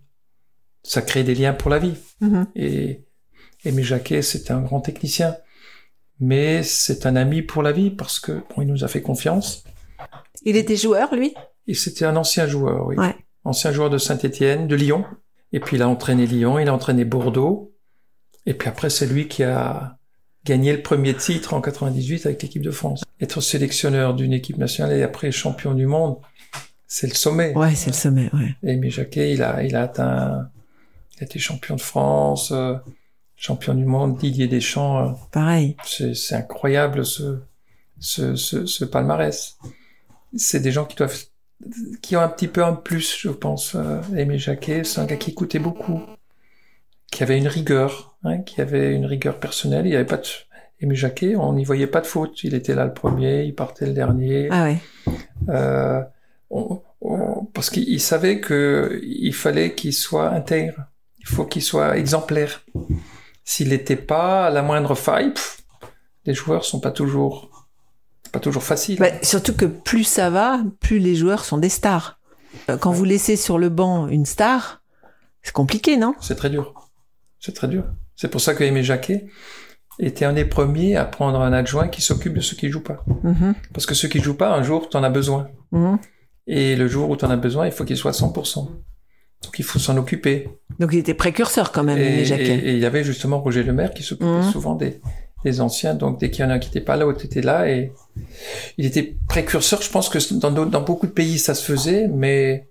ça 0.83 1.01
crée 1.01 1.23
des 1.23 1.33
liens 1.33 1.53
pour 1.53 1.71
la 1.71 1.79
vie. 1.79 1.95
Mhm. 2.21 2.47
Et 2.55 3.03
Aimé 3.63 3.83
Jacquet, 3.83 4.21
c'est 4.21 4.51
un 4.51 4.61
grand 4.61 4.81
technicien, 4.81 5.37
mais 6.19 6.61
c'est 6.61 7.05
un 7.05 7.15
ami 7.15 7.41
pour 7.41 7.63
la 7.63 7.71
vie 7.71 7.89
parce 7.89 8.19
que 8.19 8.33
bon, 8.33 8.61
il 8.61 8.67
nous 8.67 8.83
a 8.83 8.87
fait 8.87 9.01
confiance. 9.01 9.63
Il 10.43 10.57
était 10.57 10.75
joueur 10.75 11.15
lui? 11.15 11.33
Et 11.67 11.73
c'était 11.73 12.05
un 12.05 12.17
ancien 12.17 12.45
joueur, 12.45 12.85
oui. 12.85 12.97
Ouais. 12.97 13.15
Ancien 13.45 13.71
joueur 13.71 13.89
de 13.89 13.97
Saint-Étienne, 13.97 14.67
de 14.67 14.75
Lyon. 14.75 15.05
Et 15.53 15.59
puis 15.59 15.77
il 15.77 15.81
a 15.81 15.87
entraîné 15.87 16.25
Lyon, 16.25 16.59
il 16.59 16.67
a 16.67 16.73
entraîné 16.73 17.05
Bordeaux. 17.05 17.73
Et 18.45 18.53
puis 18.53 18.67
après, 18.67 18.89
c'est 18.89 19.05
lui 19.05 19.29
qui 19.29 19.43
a 19.43 19.97
gagné 20.45 20.73
le 20.73 20.82
premier 20.82 21.13
titre 21.15 21.53
en 21.53 21.62
98 21.62 22.25
avec 22.25 22.41
l'équipe 22.41 22.62
de 22.62 22.71
France. 22.71 23.03
Être 23.21 23.41
sélectionneur 23.41 24.13
d'une 24.13 24.34
équipe 24.34 24.58
nationale 24.58 24.97
et 24.97 25.03
après 25.03 25.32
champion 25.32 25.73
du 25.73 25.86
monde, 25.86 26.17
c'est 26.88 27.08
le 27.08 27.13
sommet. 27.15 27.53
Ouais, 27.56 27.75
c'est 27.75 27.89
le 27.89 27.95
sommet, 27.95 28.29
ouais. 28.34 28.56
Aimé 28.63 28.89
Jacquet, 28.89 29.34
il 29.34 29.41
a, 29.41 29.63
il 29.63 29.75
a 29.75 29.84
atteint, 29.84 30.49
il 31.15 31.23
a 31.23 31.25
été 31.25 31.39
champion 31.39 31.75
de 31.75 31.82
France, 31.82 32.51
euh, 32.51 32.75
champion 33.36 33.73
du 33.73 33.86
monde, 33.86 34.17
Didier 34.17 34.47
Deschamps. 34.47 35.08
euh, 35.10 35.12
Pareil. 35.32 35.75
c'est, 35.86 36.13
c'est 36.13 36.36
incroyable 36.36 37.06
ce, 37.06 37.39
ce, 37.99 38.36
ce, 38.36 38.65
ce 38.65 38.86
palmarès. 38.86 39.58
C'est 40.36 40.60
des 40.60 40.71
gens 40.71 40.86
qui 40.86 40.95
doivent, 40.97 41.17
qui 42.01 42.15
ont 42.17 42.21
un 42.21 42.27
petit 42.29 42.47
peu 42.49 42.63
un 42.63 42.73
plus, 42.73 43.15
je 43.17 43.29
pense. 43.29 43.75
Euh, 43.75 44.01
Aimé 44.17 44.38
Jacquet, 44.38 44.84
c'est 44.84 44.99
un 44.99 45.06
gars 45.06 45.15
qui 45.17 45.32
écoutait 45.32 45.60
beaucoup, 45.60 46.01
qui 47.12 47.23
avait 47.23 47.38
une 47.38 47.47
rigueur, 47.47 48.12
hein, 48.23 48.39
qui 48.39 48.62
avait 48.62 48.93
une 48.95 49.05
rigueur 49.05 49.39
personnelle. 49.39 49.86
Il 49.86 49.89
n'y 49.89 49.95
avait 49.95 50.05
pas 50.05 50.17
de, 50.17 50.27
Aimé 50.79 50.95
Jacquet, 50.95 51.36
on 51.38 51.53
n'y 51.53 51.63
voyait 51.63 51.88
pas 51.88 52.01
de 52.01 52.07
faute. 52.07 52.43
Il 52.43 52.53
était 52.55 52.75
là 52.75 52.86
le 52.86 52.93
premier, 52.93 53.43
il 53.43 53.55
partait 53.55 53.86
le 53.86 53.93
dernier. 53.93 54.49
Ah 54.51 54.63
ouais. 54.63 54.77
Euh, 55.49 56.01
on- 56.49 56.81
on- 57.01 57.45
parce 57.53 57.69
qu'il 57.69 57.88
il 57.88 58.01
savait 58.01 58.39
que 58.41 58.99
il 59.03 59.33
fallait 59.33 59.75
qu'il 59.75 59.93
soit 59.93 60.29
intègre. 60.29 60.86
Il 61.19 61.27
faut 61.27 61.45
qu'il 61.45 61.62
soit 61.62 61.97
exemplaire. 61.97 62.65
S'il 63.45 63.69
n'était 63.69 63.95
pas 63.95 64.47
à 64.47 64.49
la 64.49 64.62
moindre 64.62 64.93
faille, 64.95 65.31
pff, 65.33 65.62
les 66.25 66.33
joueurs 66.33 66.65
sont 66.65 66.79
pas 66.81 66.91
toujours 66.91 67.49
pas 68.33 68.39
toujours 68.39 68.63
faciles. 68.63 68.99
Bah, 68.99 69.07
surtout 69.21 69.53
que 69.55 69.65
plus 69.65 70.03
ça 70.03 70.29
va, 70.29 70.59
plus 70.81 70.99
les 70.99 71.15
joueurs 71.15 71.45
sont 71.45 71.57
des 71.59 71.69
stars. 71.69 72.19
Euh, 72.69 72.77
Quand 72.77 72.91
vous 72.91 73.03
laissez 73.05 73.36
sur 73.38 73.57
le 73.57 73.69
banc 73.69 74.07
une 74.07 74.25
star, 74.25 74.81
c'est 75.43 75.53
compliqué, 75.53 75.95
non? 75.97 76.15
C'est 76.19 76.36
très 76.36 76.49
dur. 76.49 76.73
C'est 77.39 77.53
très 77.53 77.67
dur. 77.67 77.86
C'est 78.23 78.29
pour 78.29 78.39
ça 78.39 78.53
que 78.53 78.63
Aimé 78.63 78.83
Jacquet 78.83 79.25
était 79.99 80.23
un 80.23 80.31
des 80.31 80.45
premiers 80.45 80.95
à 80.95 81.03
prendre 81.03 81.41
un 81.41 81.51
adjoint 81.51 81.89
qui 81.89 82.01
s'occupe 82.01 82.33
de 82.33 82.39
ceux 82.39 82.55
qui 82.55 82.69
jouent 82.69 82.79
pas. 82.83 83.03
Mhm. 83.21 83.53
Parce 83.73 83.86
que 83.86 83.93
ceux 83.93 84.07
qui 84.07 84.19
jouent 84.21 84.38
pas, 84.38 84.55
un 84.55 84.63
jour, 84.63 84.88
tu 84.88 84.95
en 84.95 85.03
as 85.03 85.09
besoin. 85.09 85.49
Mhm. 85.73 85.99
Et 86.47 86.77
le 86.77 86.88
jour 86.88 87.09
où 87.09 87.17
tu 87.17 87.25
en 87.25 87.29
as 87.31 87.36
besoin, 87.36 87.65
il 87.65 87.73
faut 87.73 87.83
qu'il 87.83 87.97
soit 87.97 88.12
à 88.12 88.13
100%. 88.13 88.69
Donc 89.43 89.59
il 89.59 89.65
faut 89.65 89.77
s'en 89.77 89.97
occuper. 89.97 90.47
Donc 90.79 90.91
il 90.93 90.99
était 90.99 91.13
précurseur 91.13 91.73
quand 91.73 91.83
même, 91.83 91.97
Et, 91.97 92.23
Jacquet. 92.23 92.59
et 92.59 92.71
il 92.75 92.79
y 92.79 92.86
avait 92.86 93.03
justement 93.03 93.41
Roger 93.41 93.62
Lemaire 93.63 93.93
qui 93.93 94.03
s'occupait 94.03 94.29
Mhm. 94.29 94.51
souvent 94.53 94.75
des, 94.75 95.01
des 95.43 95.59
anciens. 95.59 95.95
Donc 95.95 96.17
dès 96.21 96.31
qu'il 96.31 96.45
y 96.45 96.47
en 96.47 96.49
a 96.49 96.53
un 96.53 96.59
qui 96.59 96.69
n'était 96.69 96.79
pas 96.79 96.95
là, 96.95 97.03
l'autre 97.03 97.25
était 97.25 97.41
là. 97.41 97.69
Et 97.69 97.91
il 98.77 98.86
était 98.86 99.17
précurseur. 99.27 99.81
Je 99.81 99.89
pense 99.89 100.07
que 100.07 100.17
dans, 100.36 100.81
beaucoup 100.81 101.07
de 101.07 101.12
pays, 101.12 101.39
ça 101.39 101.55
se 101.55 101.65
faisait. 101.69 102.07
Mais 102.07 102.69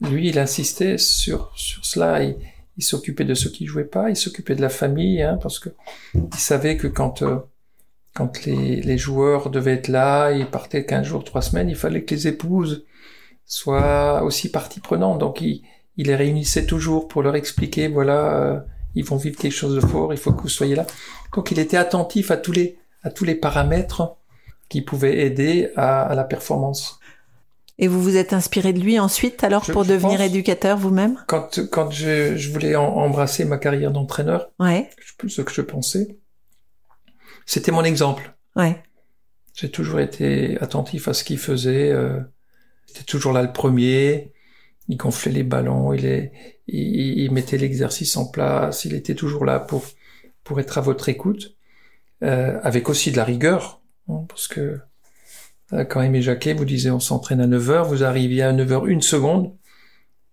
lui, 0.00 0.28
il 0.28 0.38
insistait 0.38 0.96
sur, 0.96 1.50
sur 1.56 1.84
cela. 1.84 2.22
Il, 2.22 2.36
il 2.76 2.84
s'occupait 2.84 3.24
de 3.24 3.34
ceux 3.34 3.50
qui 3.50 3.66
jouaient 3.66 3.84
pas. 3.84 4.10
Il 4.10 4.16
s'occupait 4.16 4.54
de 4.54 4.62
la 4.62 4.68
famille. 4.70 5.22
Hein, 5.22 5.38
parce 5.42 5.58
que 5.58 5.70
il 6.14 6.38
savait 6.38 6.76
que 6.76 6.86
quand... 6.88 7.22
euh, 7.22 7.38
quand 8.14 8.44
les, 8.44 8.82
les 8.82 8.98
joueurs 8.98 9.48
devaient 9.48 9.72
être 9.72 9.88
là, 9.88 10.32
ils 10.32 10.46
partaient 10.46 10.84
15 10.84 11.06
jours, 11.06 11.24
3 11.24 11.40
semaines, 11.40 11.70
il 11.70 11.76
fallait 11.76 12.02
que 12.04 12.14
les 12.14 12.28
épouses 12.28 12.84
soient 13.46 14.22
aussi 14.22 14.50
partie 14.50 14.80
prenante. 14.80 15.18
Donc 15.18 15.40
il, 15.40 15.62
il 15.96 16.08
les 16.08 16.16
réunissait 16.16 16.66
toujours 16.66 17.08
pour 17.08 17.22
leur 17.22 17.36
expliquer, 17.36 17.88
voilà, 17.88 18.36
euh, 18.36 18.60
ils 18.94 19.04
vont 19.04 19.16
vivre 19.16 19.38
quelque 19.38 19.52
chose 19.54 19.74
de 19.74 19.80
fort, 19.80 20.12
il 20.12 20.18
faut 20.18 20.32
que 20.32 20.42
vous 20.42 20.50
soyez 20.50 20.74
là. 20.74 20.86
Donc 21.34 21.50
il 21.52 21.58
était 21.58 21.78
attentif 21.78 22.30
à 22.30 22.36
tous 22.36 22.52
les, 22.52 22.76
à 23.02 23.10
tous 23.10 23.24
les 23.24 23.34
paramètres 23.34 24.16
qui 24.68 24.82
pouvaient 24.82 25.20
aider 25.20 25.70
à, 25.76 26.02
à 26.02 26.14
la 26.14 26.24
performance. 26.24 26.98
Et 27.78 27.88
vous 27.88 28.00
vous 28.02 28.16
êtes 28.16 28.32
inspiré 28.32 28.72
de 28.72 28.80
lui 28.80 28.98
ensuite, 28.98 29.42
alors, 29.44 29.64
Je- 29.64 29.72
pour 29.72 29.84
je 29.84 29.90
devenir 29.90 30.20
éducateur 30.20 30.76
vous-même? 30.76 31.22
Quand, 31.26 31.58
quand 31.70 31.90
je, 31.90 32.36
je 32.36 32.50
voulais 32.52 32.76
en- 32.76 32.84
embrasser 32.96 33.44
ma 33.44 33.58
carrière 33.58 33.90
d'entraîneur, 33.90 34.50
Ouais, 34.60 34.90
ce 35.26 35.40
que 35.42 35.52
je 35.52 35.62
pensais, 35.62 36.16
c'était 37.46 37.72
mon 37.72 37.84
exemple. 37.84 38.34
ouais. 38.56 38.82
J'ai 39.54 39.70
toujours 39.70 40.00
été 40.00 40.56
attentif 40.62 41.08
à 41.08 41.12
ce 41.14 41.24
qu'il 41.24 41.38
faisait. 41.38 41.90
Euh, 41.92 42.18
était 42.88 43.02
toujours 43.04 43.32
là 43.34 43.42
le 43.42 43.52
premier. 43.52 44.32
Il 44.88 44.96
gonflait 44.96 45.30
les 45.30 45.42
ballons, 45.42 45.92
il, 45.92 46.06
est, 46.06 46.32
il, 46.68 47.18
il 47.18 47.30
mettait 47.32 47.58
l'exercice 47.58 48.16
en 48.16 48.24
place. 48.26 48.86
Il 48.86 48.94
était 48.94 49.14
toujours 49.14 49.44
là 49.44 49.58
pour 49.60 49.84
pour 50.42 50.58
être 50.58 50.78
à 50.78 50.80
votre 50.80 51.08
écoute, 51.10 51.54
euh, 52.22 52.58
avec 52.62 52.88
aussi 52.88 53.12
de 53.12 53.16
la 53.18 53.24
rigueur, 53.24 53.82
hein, 54.08 54.24
parce 54.26 54.48
que 54.48 54.80
quand 55.88 56.02
Aimé 56.02 56.22
Jacquet 56.22 56.54
vous 56.54 56.64
disait 56.64 56.90
on 56.90 57.00
s'entraîne 57.00 57.40
à 57.40 57.46
9 57.46 57.70
heures, 57.70 57.84
vous 57.86 58.04
arriviez 58.04 58.42
à 58.42 58.52
9 58.52 58.72
heures 58.72 58.86
une 58.86 59.02
seconde, 59.02 59.52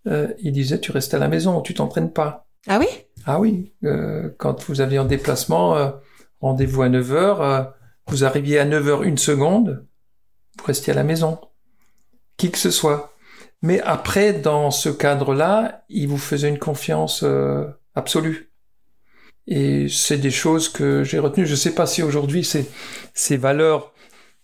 euh, 0.07 0.27
il 0.39 0.51
disait 0.51 0.79
tu 0.79 0.91
restes 0.91 1.13
à 1.13 1.19
la 1.19 1.27
maison, 1.27 1.61
tu 1.61 1.73
t'entraînes 1.73 2.11
pas. 2.11 2.47
Ah 2.67 2.79
oui? 2.79 2.87
Ah 3.25 3.39
oui, 3.39 3.73
euh, 3.83 4.29
quand 4.37 4.63
vous 4.65 4.81
aviez 4.81 4.99
en 4.99 5.05
déplacement, 5.05 5.75
euh, 5.75 5.91
rendez-vous 6.41 6.81
à 6.81 6.89
9 6.89 7.11
heures, 7.13 7.41
euh, 7.41 7.63
vous 8.07 8.23
arriviez 8.23 8.59
à 8.59 8.65
9 8.65 8.87
heures 8.87 9.03
une 9.03 9.17
seconde, 9.17 9.85
vous 10.57 10.65
restiez 10.65 10.93
à 10.93 10.95
la 10.95 11.03
maison. 11.03 11.39
Qui 12.37 12.51
que 12.51 12.57
ce 12.57 12.71
soit. 12.71 13.13
Mais 13.61 13.81
après, 13.81 14.33
dans 14.33 14.71
ce 14.71 14.89
cadre-là, 14.89 15.83
il 15.89 16.07
vous 16.07 16.17
faisait 16.17 16.47
une 16.47 16.59
confiance 16.59 17.23
euh, 17.23 17.65
absolue. 17.95 18.51
Et 19.47 19.87
c'est 19.89 20.17
des 20.17 20.31
choses 20.31 20.69
que 20.69 21.03
j'ai 21.03 21.19
retenues. 21.19 21.45
Je 21.45 21.51
ne 21.51 21.57
sais 21.57 21.75
pas 21.75 21.85
si 21.85 22.01
aujourd'hui 22.01 22.43
ces, 22.43 22.69
ces 23.13 23.35
valeurs 23.35 23.93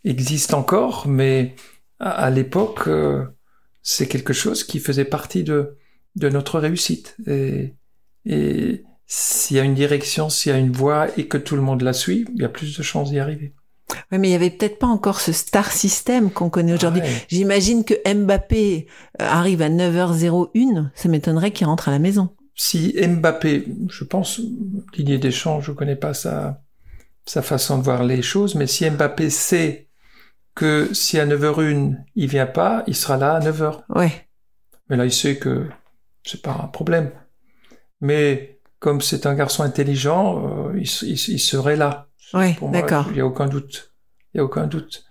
existent 0.05 0.57
encore, 0.59 1.07
mais 1.07 1.55
à, 1.99 2.11
à 2.11 2.29
l'époque, 2.29 2.87
euh, 2.87 3.25
c'est 3.81 4.07
quelque 4.07 4.33
chose 4.33 4.63
qui 4.63 4.79
faisait 4.79 5.05
partie 5.05 5.43
de, 5.43 5.77
de 6.15 6.29
notre 6.29 6.59
réussite. 6.59 7.17
Et, 7.27 7.75
et 8.25 8.83
s'il 9.05 9.57
y 9.57 9.59
a 9.59 9.63
une 9.63 9.75
direction, 9.75 10.30
s'il 10.30 10.51
y 10.51 10.55
a 10.55 10.57
une 10.57 10.71
voie 10.71 11.07
et 11.17 11.27
que 11.27 11.38
tout 11.38 11.55
le 11.55 11.61
monde 11.61 11.82
la 11.82 11.93
suit, 11.93 12.25
il 12.36 12.41
y 12.41 12.45
a 12.45 12.49
plus 12.49 12.77
de 12.77 12.84
chances 12.84 13.11
d'y 13.11 13.19
arriver. 13.19 13.53
Ouais, 14.11 14.17
mais 14.17 14.30
il 14.30 14.32
y 14.32 14.36
avait 14.36 14.49
peut-être 14.49 14.80
pas 14.80 14.88
encore 14.88 15.21
ce 15.21 15.32
star 15.32 15.71
system 15.71 16.32
qu'on 16.32 16.49
connaît 16.49 16.73
aujourd'hui. 16.73 17.01
Ouais. 17.01 17.25
J'imagine 17.27 17.86
que 17.86 17.93
Mbappé 18.11 18.88
euh, 19.21 19.25
arrive 19.25 19.61
à 19.61 19.69
9h01, 19.69 20.89
ça 20.95 21.09
m'étonnerait 21.09 21.51
qu'il 21.51 21.67
rentre 21.67 21.89
à 21.89 21.91
la 21.91 21.99
maison. 21.99 22.30
Si 22.55 22.95
Mbappé, 22.99 23.67
je 23.89 24.03
pense, 24.03 24.41
Didier 24.95 25.17
Deschamps, 25.17 25.61
je 25.61 25.71
connais 25.71 25.95
pas 25.95 26.13
sa, 26.13 26.63
sa 27.25 27.41
façon 27.41 27.77
de 27.77 27.84
voir 27.84 28.03
les 28.03 28.21
choses, 28.21 28.55
mais 28.55 28.65
si 28.65 28.89
Mbappé 28.89 29.30
sait 29.30 29.88
que 30.56 30.93
si 30.93 31.20
à 31.20 31.26
9h01 31.26 31.97
il 32.16 32.28
vient 32.28 32.45
pas, 32.45 32.84
il 32.88 32.95
sera 32.95 33.18
là 33.18 33.36
à 33.36 33.39
9h. 33.39 33.82
Ouais. 33.89 34.12
Mais 34.89 34.97
là, 34.97 35.06
il 35.06 35.12
sait 35.12 35.38
que 35.38 35.68
c'est 36.24 36.41
pas 36.41 36.60
un 36.64 36.68
problème. 36.68 37.12
Mais 38.01 38.60
comme 38.80 39.01
c'est 39.01 39.26
un 39.26 39.36
garçon 39.36 39.64
intelligent, 39.64 40.70
euh, 40.70 40.80
il, 40.80 40.88
serait 40.88 41.76
là. 41.76 42.08
Moi, 42.34 42.53
d'accord. 42.72 43.08
Il 43.12 43.18
y 43.18 43.22
a 43.22 43.26
aucun 43.26 43.47
doute. 43.47 43.93
Il 44.34 44.38
y 44.38 44.39
a 44.39 44.43
aucun 44.43 44.68
doute. 44.68 45.06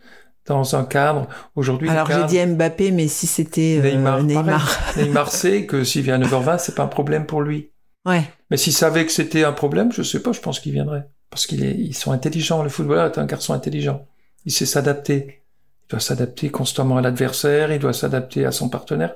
Dans 0.47 0.77
un 0.77 0.85
cadre, 0.85 1.27
aujourd'hui, 1.55 1.89
Alors 1.89 2.11
j'ai 2.11 2.25
dit 2.25 2.45
Mbappé, 2.45 2.91
mais 2.91 3.09
si 3.09 3.27
c'était 3.27 3.81
euh, 3.83 3.91
Neymar, 3.93 4.23
Neymar. 4.97 5.33
sait 5.33 5.65
que 5.65 5.85
s'il 5.85 6.03
vient 6.03 6.21
à 6.21 6.25
9h20, 6.25 6.59
c'est 6.59 6.75
pas 6.75 6.83
un 6.83 6.89
problème 6.89 7.25
pour 7.25 7.41
lui. 7.41 7.71
Ouais. 8.05 8.23
Mais 8.51 8.59
s'ils 8.59 8.75
savaient 8.75 9.07
que 9.07 9.13
c'était 9.13 9.45
un 9.45 9.53
problème, 9.53 9.91
je 9.91 10.03
sais 10.03 10.21
pas, 10.21 10.33
je 10.33 10.41
pense 10.41 10.61
qu'ils 10.61 10.73
viendraient. 10.73 11.09
Parce 11.31 11.47
qu'ils 11.47 11.65
ils 11.81 11.95
sont 11.95 12.13
intelligents. 12.13 12.63
Le 12.63 12.69
footballeur 12.69 13.07
est 13.07 13.19
un 13.19 13.25
garçon 13.25 13.55
intelligent. 13.55 14.07
Il 14.47 14.53
sait 14.53 14.67
s'adapter. 14.67 15.43
Il 15.87 15.91
doit 15.91 16.01
s'adapter 16.01 16.51
constamment 16.51 16.97
à 16.97 17.03
l'adversaire, 17.03 17.73
il 17.73 17.79
doit 17.79 17.93
s'adapter 17.93 18.45
à 18.47 18.53
son 18.53 18.69
partenaire. 18.69 19.15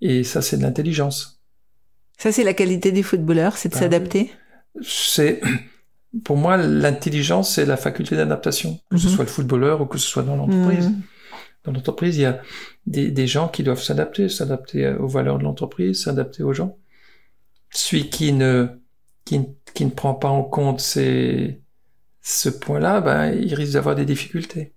Et 0.00 0.24
ça, 0.24 0.42
c'est 0.42 0.56
de 0.58 0.62
l'intelligence. 0.62 1.40
Ça, 2.18 2.30
c'est 2.32 2.44
la 2.44 2.54
qualité 2.54 2.92
du 2.92 3.02
footballeur, 3.02 3.56
c'est 3.56 3.68
de 3.68 3.74
Bah 3.74 3.80
s'adapter? 3.80 4.30
C'est, 4.82 5.40
pour 6.24 6.36
moi, 6.36 6.56
l'intelligence, 6.56 7.54
c'est 7.54 7.64
la 7.66 7.76
faculté 7.76 8.16
d'adaptation. 8.16 8.80
Que 8.90 8.96
ce 8.98 9.08
Mhm. 9.08 9.14
soit 9.14 9.24
le 9.24 9.30
footballeur 9.30 9.80
ou 9.80 9.86
que 9.86 9.98
ce 9.98 10.06
soit 10.06 10.22
dans 10.22 10.36
l'entreprise. 10.36 10.88
Mhm. 10.88 11.00
Dans 11.64 11.72
l'entreprise, 11.72 12.16
il 12.16 12.22
y 12.22 12.26
a 12.26 12.40
des, 12.86 13.10
des 13.10 13.26
gens 13.26 13.48
qui 13.48 13.62
doivent 13.62 13.82
s'adapter, 13.82 14.28
s'adapter 14.28 14.88
aux 14.88 15.06
valeurs 15.08 15.38
de 15.38 15.44
l'entreprise, 15.44 16.02
s'adapter 16.02 16.42
aux 16.42 16.52
gens. 16.52 16.76
Celui 17.70 18.10
qui 18.10 18.32
ne, 18.32 18.66
qui, 19.24 19.38
ne- 19.38 19.44
qui 19.72 19.84
ne 19.84 19.90
prend 19.90 20.14
pas 20.14 20.28
en 20.28 20.42
compte 20.42 20.80
ces, 20.80 21.60
ce 22.22 22.48
point-là, 22.48 23.00
ben, 23.00 23.32
il 23.32 23.54
risque 23.54 23.72
d'avoir 23.74 23.94
des 23.96 24.04
difficultés. 24.04 24.72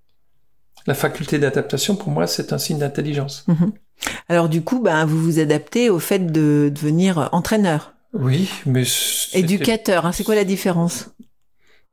La 0.88 0.94
faculté 0.94 1.40
d'adaptation, 1.40 1.96
pour 1.96 2.10
moi, 2.10 2.28
c'est 2.28 2.54
un 2.54 2.58
signe 2.58 2.80
d'intelligence. 2.80 3.46
Alors 4.28 4.50
du 4.50 4.62
coup, 4.64 4.82
ben, 4.82 5.06
vous 5.06 5.22
vous 5.22 5.40
adaptez 5.40 5.90
au 5.90 6.00
fait 6.00 6.20
de 6.32 6.72
devenir 6.74 7.30
entraîneur, 7.32 7.94
Oui, 8.14 8.50
mais 8.66 8.84
éducateur. 9.34 10.06
hein. 10.06 10.12
C'est 10.12 10.24
quoi 10.24 10.36
la 10.36 10.44
différence? 10.44 11.10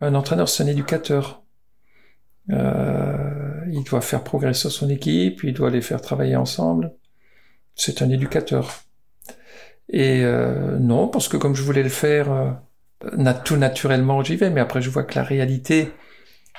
Un 0.00 0.14
entraîneur, 0.14 0.48
c'est 0.48 0.62
un 0.62 0.66
éducateur. 0.66 1.42
Euh, 2.50 3.60
il 3.70 3.84
doit 3.84 4.00
faire 4.00 4.24
progresser 4.24 4.68
son 4.68 4.88
équipe, 4.90 5.42
il 5.44 5.54
doit 5.54 5.70
les 5.70 5.80
faire 5.80 6.00
travailler 6.00 6.36
ensemble. 6.36 6.92
C'est 7.76 8.02
un 8.02 8.10
éducateur. 8.10 8.82
Et 9.88 10.22
euh, 10.24 10.76
non, 10.78 11.08
parce 11.08 11.28
que 11.28 11.36
comme 11.36 11.54
je 11.54 11.62
voulais 11.62 11.82
le 11.82 11.88
faire, 11.88 12.32
euh, 12.32 12.50
tout 13.44 13.56
naturellement, 13.56 14.22
j'y 14.22 14.36
vais. 14.36 14.50
Mais 14.50 14.60
après, 14.60 14.82
je 14.82 14.90
vois 14.90 15.04
que 15.04 15.14
la 15.14 15.24
réalité 15.24 15.92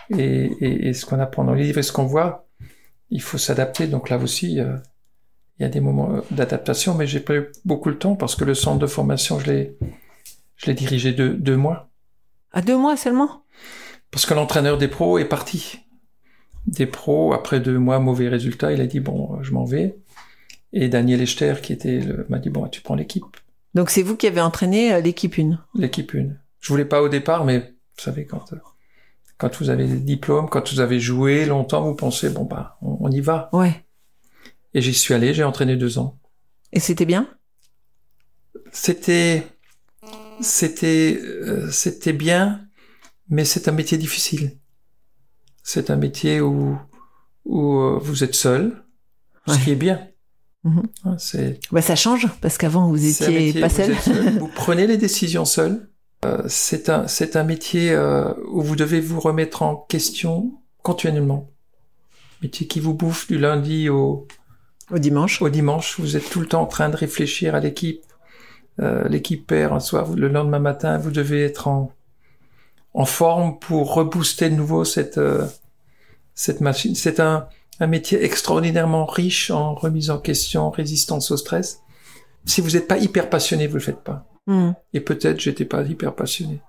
et, 0.10 0.46
et, 0.60 0.88
et 0.90 0.94
ce 0.94 1.06
qu'on 1.06 1.20
apprend 1.20 1.44
dans 1.44 1.54
les 1.54 1.64
livres 1.64 1.80
et 1.80 1.84
ce 1.84 1.92
qu'on 1.92 2.06
voit, 2.06 2.48
il 3.10 3.22
faut 3.22 3.38
s'adapter. 3.38 3.88
Donc 3.88 4.10
là 4.10 4.18
aussi, 4.18 4.60
euh, 4.60 4.76
il 5.60 5.64
y 5.64 5.66
a 5.66 5.70
des 5.70 5.80
moments 5.80 6.16
euh, 6.16 6.22
d'adaptation, 6.32 6.96
mais 6.96 7.08
j'ai 7.08 7.20
pas 7.20 7.36
eu 7.36 7.52
beaucoup 7.64 7.90
le 7.90 7.98
temps 7.98 8.16
parce 8.16 8.36
que 8.36 8.44
le 8.44 8.56
centre 8.56 8.80
de 8.80 8.88
formation, 8.88 9.40
je 9.40 9.52
l'ai, 9.52 9.78
je 10.56 10.66
l'ai 10.68 10.74
dirigé 10.74 11.14
deux, 11.14 11.34
deux 11.34 11.58
mois. 11.58 11.90
À 12.52 12.62
deux 12.62 12.78
mois 12.78 12.98
seulement? 12.98 13.44
Parce 14.12 14.26
que 14.26 14.34
l'entraîneur 14.34 14.78
des 14.78 14.88
pros 14.88 15.18
est 15.18 15.26
parti. 15.26 15.80
Des 16.68 16.86
pros, 16.86 17.34
après 17.34 17.60
deux 17.60 17.78
mois, 17.78 18.00
mauvais 18.00 18.30
résultats, 18.30 18.72
il 18.72 18.82
a 18.82 18.88
dit 18.88 19.00
bon, 19.00 19.42
je 19.42 19.52
m'en 19.52 19.66
vais. 19.66 19.98
Et 20.72 20.88
Daniel 20.88 21.22
Echter, 21.22 21.56
qui 21.62 21.74
était 21.74 22.00
le, 22.00 22.26
m'a 22.30 22.40
dit 22.40 22.50
bon, 22.50 22.68
tu 22.68 22.82
prends 22.82 22.96
l'équipe, 22.96 23.26
Donc 23.76 23.90
c'est 23.90 24.04
vous 24.04 24.16
qui 24.16 24.28
avez 24.28 24.42
entraîné 24.42 24.94
euh, 24.94 25.00
l'équipe 25.02 25.36
1. 25.40 25.60
l'équipe 25.76 26.14
une. 26.14 26.40
Je 26.60 26.70
voulais 26.70 26.86
pas 26.86 27.02
au 27.02 27.10
départ, 27.10 27.44
mais 27.46 27.60
vous 27.60 28.04
savez 28.04 28.26
quand, 28.26 28.54
euh, 28.54 28.58
quand 29.38 29.56
vous 29.60 29.70
avez 29.70 29.88
des 29.88 30.00
diplômes, 30.00 30.50
quand 30.50 30.72
vous 30.72 30.80
avez 30.80 31.00
joué 31.00 31.46
longtemps, 31.46 31.82
vous 31.84 31.96
pensez 31.96 32.30
bon 32.30 32.46
bah, 32.46 32.78
on, 32.82 32.98
on 33.02 33.12
y 33.12 33.20
va. 33.22 33.50
Ouais. 33.52 33.84
Et 34.74 34.82
j'y 34.82 34.94
suis 34.94 35.14
allé, 35.14 35.34
j'ai 35.34 35.44
entraîné 35.44 35.76
deux 35.76 35.98
ans. 36.00 36.18
Et 36.72 36.80
c'était 36.80 37.06
bien? 37.06 37.28
C'était, 38.72 39.44
c'était, 40.42 41.20
euh, 41.22 41.70
c'était 41.70 42.14
bien, 42.14 42.66
mais 43.30 43.46
c'est 43.46 43.68
un 43.68 43.72
métier 43.72 43.98
difficile. 43.98 44.58
C'est 45.64 45.90
un 45.92 45.96
métier 45.96 46.42
où, 46.42 46.78
où 47.46 47.78
euh, 47.80 48.00
vous 48.02 48.24
êtes 48.24 48.36
seul, 48.36 48.84
Ouais. 49.48 49.56
ce 49.56 49.64
qui 49.64 49.72
est 49.72 49.76
bien. 49.76 50.08
C'est 51.18 51.60
Bah 51.72 51.82
ça 51.82 51.96
change 51.96 52.28
parce 52.42 52.58
qu'avant 52.58 52.88
vous 52.88 53.06
étiez 53.06 53.54
pas 53.62 53.68
vous 53.68 53.76
seul. 53.76 53.96
seul, 53.98 54.30
Vous 54.40 54.48
prenez 54.48 54.88
les 54.88 54.98
décisions 54.98 55.46
seul. 55.46 55.90
Euh, 56.26 56.44
c'est 56.48 56.88
un, 56.90 57.08
c'est 57.08 57.36
un 57.36 57.44
métier 57.44 57.92
euh, 57.92 58.32
où 58.50 58.62
vous 58.62 58.76
devez 58.78 59.02
vous 59.02 59.20
remettre 59.20 59.62
en 59.62 59.76
question 59.76 60.54
continuellement. 60.82 61.50
Métier 62.42 62.66
qui 62.68 62.80
vous 62.80 62.94
bouffe 62.94 63.28
du 63.28 63.38
lundi 63.38 63.90
au, 63.90 64.26
Au 64.90 65.00
dimanche. 65.00 65.42
au 65.42 65.50
dimanche, 65.50 66.00
vous 66.00 66.16
êtes 66.16 66.30
tout 66.30 66.40
le 66.40 66.46
temps 66.48 66.62
en 66.62 66.66
train 66.66 66.88
de 66.90 66.96
réfléchir 66.96 67.56
à 67.56 67.60
l'équipe. 67.60 68.02
Euh, 68.80 69.08
l'équipe 69.10 69.46
perd 69.46 69.74
un 69.74 69.80
soir, 69.82 70.06
vous- 70.06 70.16
le 70.16 70.30
lendemain 70.30 70.60
matin, 70.60 70.98
vous 70.98 71.12
devez 71.12 71.44
être 71.44 71.68
en, 71.68 71.92
en 72.94 73.06
forme 73.06 73.60
pour 73.60 73.94
rebooster 73.94 74.50
de 74.50 74.56
nouveau 74.56 74.86
cette, 74.86 75.18
euh, 75.18 75.46
cette 76.36 76.62
machine. 76.62 76.96
C'est 76.96 77.20
un, 77.20 77.48
un 77.80 77.88
métier 77.88 78.24
extraordinairement 78.24 79.06
riche 79.06 79.50
en 79.52 79.74
remise 79.76 80.10
en 80.10 80.20
question, 80.20 80.70
résistance 80.70 81.32
au 81.32 81.38
stress. 81.38 81.80
Si 82.46 82.62
vous 82.62 82.72
n'êtes 82.72 82.88
pas 82.88 82.98
hyper 82.98 83.30
passionné, 83.30 83.68
vous 83.68 83.76
le 83.76 83.80
faites 83.82 84.04
pas. 84.04 84.26
Hmm. 84.48 84.72
Et 84.94 85.00
peut-être 85.00 85.40
j'étais 85.40 85.66
pas 85.66 85.84
hyper 85.84 86.14
passionné 86.16 86.60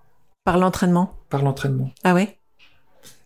Par 0.45 0.59
l'entraînement? 0.59 1.15
par 1.29 1.43
l'entraînement. 1.43 1.91
Ah 2.05 2.15
ouais? 2.15 2.39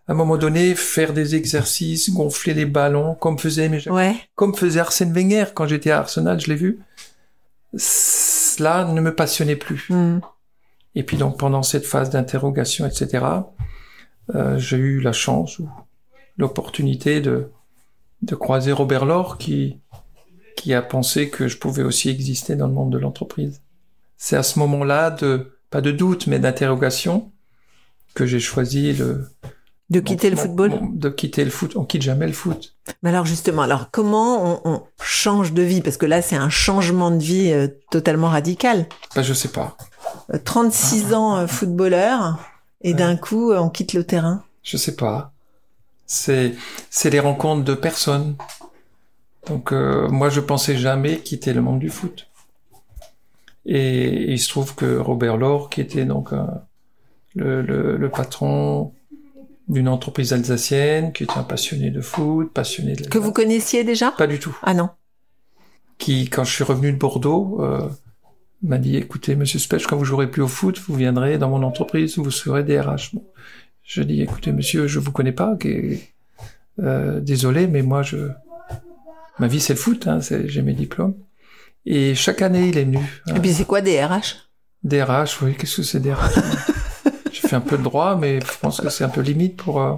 À 0.09 0.12
un 0.12 0.14
moment 0.14 0.39
donné, 0.39 0.74
faire 0.74 1.12
des 1.12 1.35
exercices, 1.37 2.11
gonfler 2.11 2.55
les 2.55 2.64
ballons, 2.64 3.14
comme 3.14 3.39
faisait 3.39 3.68
mes 3.68 3.87
Ouais. 3.91 4.16
comme 4.35 4.55
faisait 4.55 4.81
Arsène 4.81 5.12
Wenger 5.12 5.45
quand 5.55 5.66
j'étais 5.66 5.91
à 5.91 5.99
Arsenal, 5.99 6.41
je 6.41 6.47
l'ai 6.47 6.57
vu. 6.57 6.81
Cela 7.76 8.85
ne 8.87 9.01
me 9.01 9.14
passionnait 9.14 9.57
plus. 9.57 9.87
Hmm. 9.91 10.20
Et 10.95 11.03
puis 11.03 11.16
donc 11.16 11.39
pendant 11.39 11.62
cette 11.62 11.85
phase 11.87 12.11
d'interrogation, 12.11 12.87
etc., 12.87 13.24
euh, 14.35 14.59
j'ai 14.59 14.76
eu 14.79 15.01
la 15.01 15.12
chance 15.12 15.59
ou 15.59 15.68
l'opportunité 16.39 17.20
de 17.20 17.51
de 18.23 18.35
croiser 18.35 18.73
Robert 18.73 19.05
Laure 19.07 19.39
qui 19.39 19.79
qui 20.57 20.75
a 20.75 20.83
pensé 20.83 21.31
que 21.31 21.47
je 21.47 21.57
pouvais 21.57 21.85
aussi 21.85 22.09
exister 22.09 22.57
dans 22.57 22.66
le 22.66 22.73
monde 22.73 22.91
de 22.91 22.99
l'entreprise. 22.99 23.62
C'est 24.16 24.37
à 24.37 24.43
ce 24.43 24.59
moment-là 24.59 25.11
de 25.11 25.53
pas 25.71 25.81
de 25.81 25.93
doute 25.93 26.27
mais 26.27 26.41
d'interrogation 26.41 27.31
que 28.14 28.27
j'ai 28.27 28.41
choisi 28.41 28.93
le 28.93 29.29
De 29.91 30.01
quitter 30.01 30.31
le 30.31 30.37
football. 30.37 30.73
de 30.95 31.09
quitter 31.09 31.45
le 31.45 31.51
foot. 31.53 31.77
On 31.77 31.85
quitte 31.85 32.03
jamais 32.03 32.27
le 32.27 32.33
foot. 32.33 32.75
Mais 33.05 33.11
alors 33.11 33.25
justement, 33.25 33.62
alors 33.62 33.91
comment 33.93 34.61
on, 34.66 34.73
on 34.73 34.83
change 35.01 35.53
de 35.53 35.62
vie? 35.62 35.81
Parce 35.81 35.97
que 35.97 36.07
là, 36.07 36.21
c'est 36.23 36.35
un 36.37 36.51
changement 36.51 37.12
de 37.12 37.23
vie 37.23 37.53
euh, 37.53 37.69
totalement 37.93 38.29
radical. 38.29 38.87
Ben, 39.14 39.23
je 39.23 39.35
sais 39.35 39.49
pas. 39.53 39.77
Euh, 40.35 40.39
36 40.45 41.14
ans 41.14 41.37
euh, 41.37 41.47
footballeur 41.47 42.39
et 42.83 42.89
Ouais. 42.91 42.95
d'un 42.95 43.16
coup, 43.16 43.53
euh, 43.53 43.59
on 43.61 43.69
quitte 43.71 43.93
le 43.93 44.03
terrain. 44.05 44.43
Je 44.64 44.77
sais 44.77 44.97
pas. 44.97 45.33
C'est 46.11 46.55
c'est 46.91 47.11
les 47.11 47.21
rencontres 47.21 47.65
de 47.65 47.75
personnes. 47.75 48.35
Donc 49.47 49.73
euh, 49.73 50.09
moi 50.09 50.31
je 50.31 50.41
pensais 50.41 50.77
jamais 50.77 51.19
quitter 51.21 51.53
le 51.53 51.61
monde 51.63 51.79
du 51.79 51.91
foot. 51.91 52.27
Et 53.67 54.33
il 54.33 54.39
se 54.41 54.49
trouve 54.49 54.75
que 54.75 54.97
Robert 54.97 55.37
Laure, 55.37 55.69
qui 55.69 55.81
était 55.83 56.07
donc 56.07 56.33
un- 56.33 56.63
le, 57.35 57.61
le, 57.61 57.97
le 57.99 58.09
patron 58.09 58.93
d'une 59.69 59.89
entreprise 59.89 60.33
alsacienne, 60.33 61.13
qui 61.13 61.25
était 61.25 61.37
un 61.37 61.43
passionné 61.43 61.91
de 61.91 62.01
foot, 62.01 62.51
passionné 62.55 62.95
de 62.95 63.07
Que 63.07 63.19
vous 63.19 63.33
connaissiez 63.33 63.85
déjà? 63.85 64.11
Pas 64.13 64.27
du 64.27 64.39
tout. 64.39 64.57
Ah 64.63 64.73
non. 64.73 64.89
Qui 65.99 66.31
quand 66.31 66.45
je 66.45 66.53
suis 66.55 66.65
revenu 66.65 66.91
de 66.93 66.97
Bordeaux 66.97 67.59
euh, 67.61 67.87
m'a 68.63 68.79
dit 68.79 68.97
écoutez 68.97 69.37
Monsieur 69.37 69.59
Spech, 69.59 69.87
quand 69.87 69.97
vous 69.99 70.07
jouerez 70.07 70.31
plus 70.31 70.41
au 70.43 70.49
foot, 70.49 70.79
vous 70.89 70.95
viendrez 70.95 71.37
dans 71.37 71.51
mon 71.51 71.63
entreprise, 71.63 72.17
vous 72.17 72.31
serez 72.31 72.65
DRH. 72.65 73.15
Bon. 73.15 73.25
Je 73.89 74.03
dis 74.03 74.20
écoutez 74.20 74.53
monsieur, 74.53 74.86
je 74.86 74.99
vous 74.99 75.12
connais 75.12 75.32
pas, 75.32 75.57
que- 75.57 75.95
euh, 76.80 77.20
désolé, 77.20 77.66
mais 77.66 77.80
moi 77.80 78.03
je 78.03 78.28
ma 79.39 79.47
vie 79.49 79.61
c'est 79.61 79.72
le 79.72 79.78
foot, 79.78 80.07
hein, 80.07 80.20
c'est- 80.20 80.47
j'ai 80.47 80.61
mes 80.61 80.74
diplômes. 80.74 81.14
Et 81.86 82.14
chaque 82.14 82.43
année 82.43 82.68
il 82.68 82.76
est 82.76 82.84
venu. 82.84 82.99
hein. 82.99 83.34
Et 83.36 83.41
puis 83.41 83.53
c'est 83.55 83.64
quoi 83.64 83.80
des 83.80 83.99
RH 84.05 84.51
DRH, 84.84 85.41
oui, 85.41 85.55
qu'est-ce 85.57 85.78
que 85.78 85.82
c'est 85.82 86.01
DRH 86.01 86.34
J'ai 87.32 87.49
fait 87.49 87.57
un 87.57 87.61
peu 87.62 87.78
de 87.78 87.82
droit, 87.82 88.14
mais 88.16 88.41
je 88.41 88.59
pense 88.61 88.78
que 88.80 88.91
c'est 88.91 89.05
un 89.05 89.09
peu 89.09 89.22
limite 89.22 89.57
pour 89.57 89.80
euh, 89.80 89.95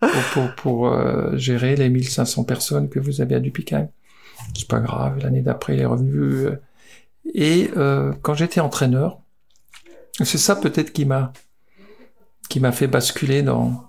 pour, 0.00 0.10
pour, 0.32 0.54
pour, 0.56 0.88
euh, 0.92 1.36
gérer 1.36 1.76
les 1.76 1.88
1500 1.88 2.44
personnes 2.44 2.88
que 2.90 2.98
vous 3.00 3.22
avez 3.22 3.34
à 3.34 3.40
Dupicam. 3.40 3.88
C'est 4.56 4.68
pas 4.68 4.80
grave, 4.80 5.18
l'année 5.22 5.40
d'après 5.40 5.74
il 5.74 5.80
est 5.80 5.86
revenu. 5.86 6.20
euh. 6.46 6.56
Et 7.34 7.70
euh, 7.76 8.12
quand 8.22 8.34
j'étais 8.34 8.60
entraîneur, 8.60 9.20
c'est 10.22 10.38
ça 10.38 10.54
peut-être 10.56 10.92
qui 10.92 11.04
m'a 11.06 11.32
qui 12.50 12.60
m'a 12.60 12.72
fait 12.72 12.86
basculer 12.86 13.40
dans 13.42 13.84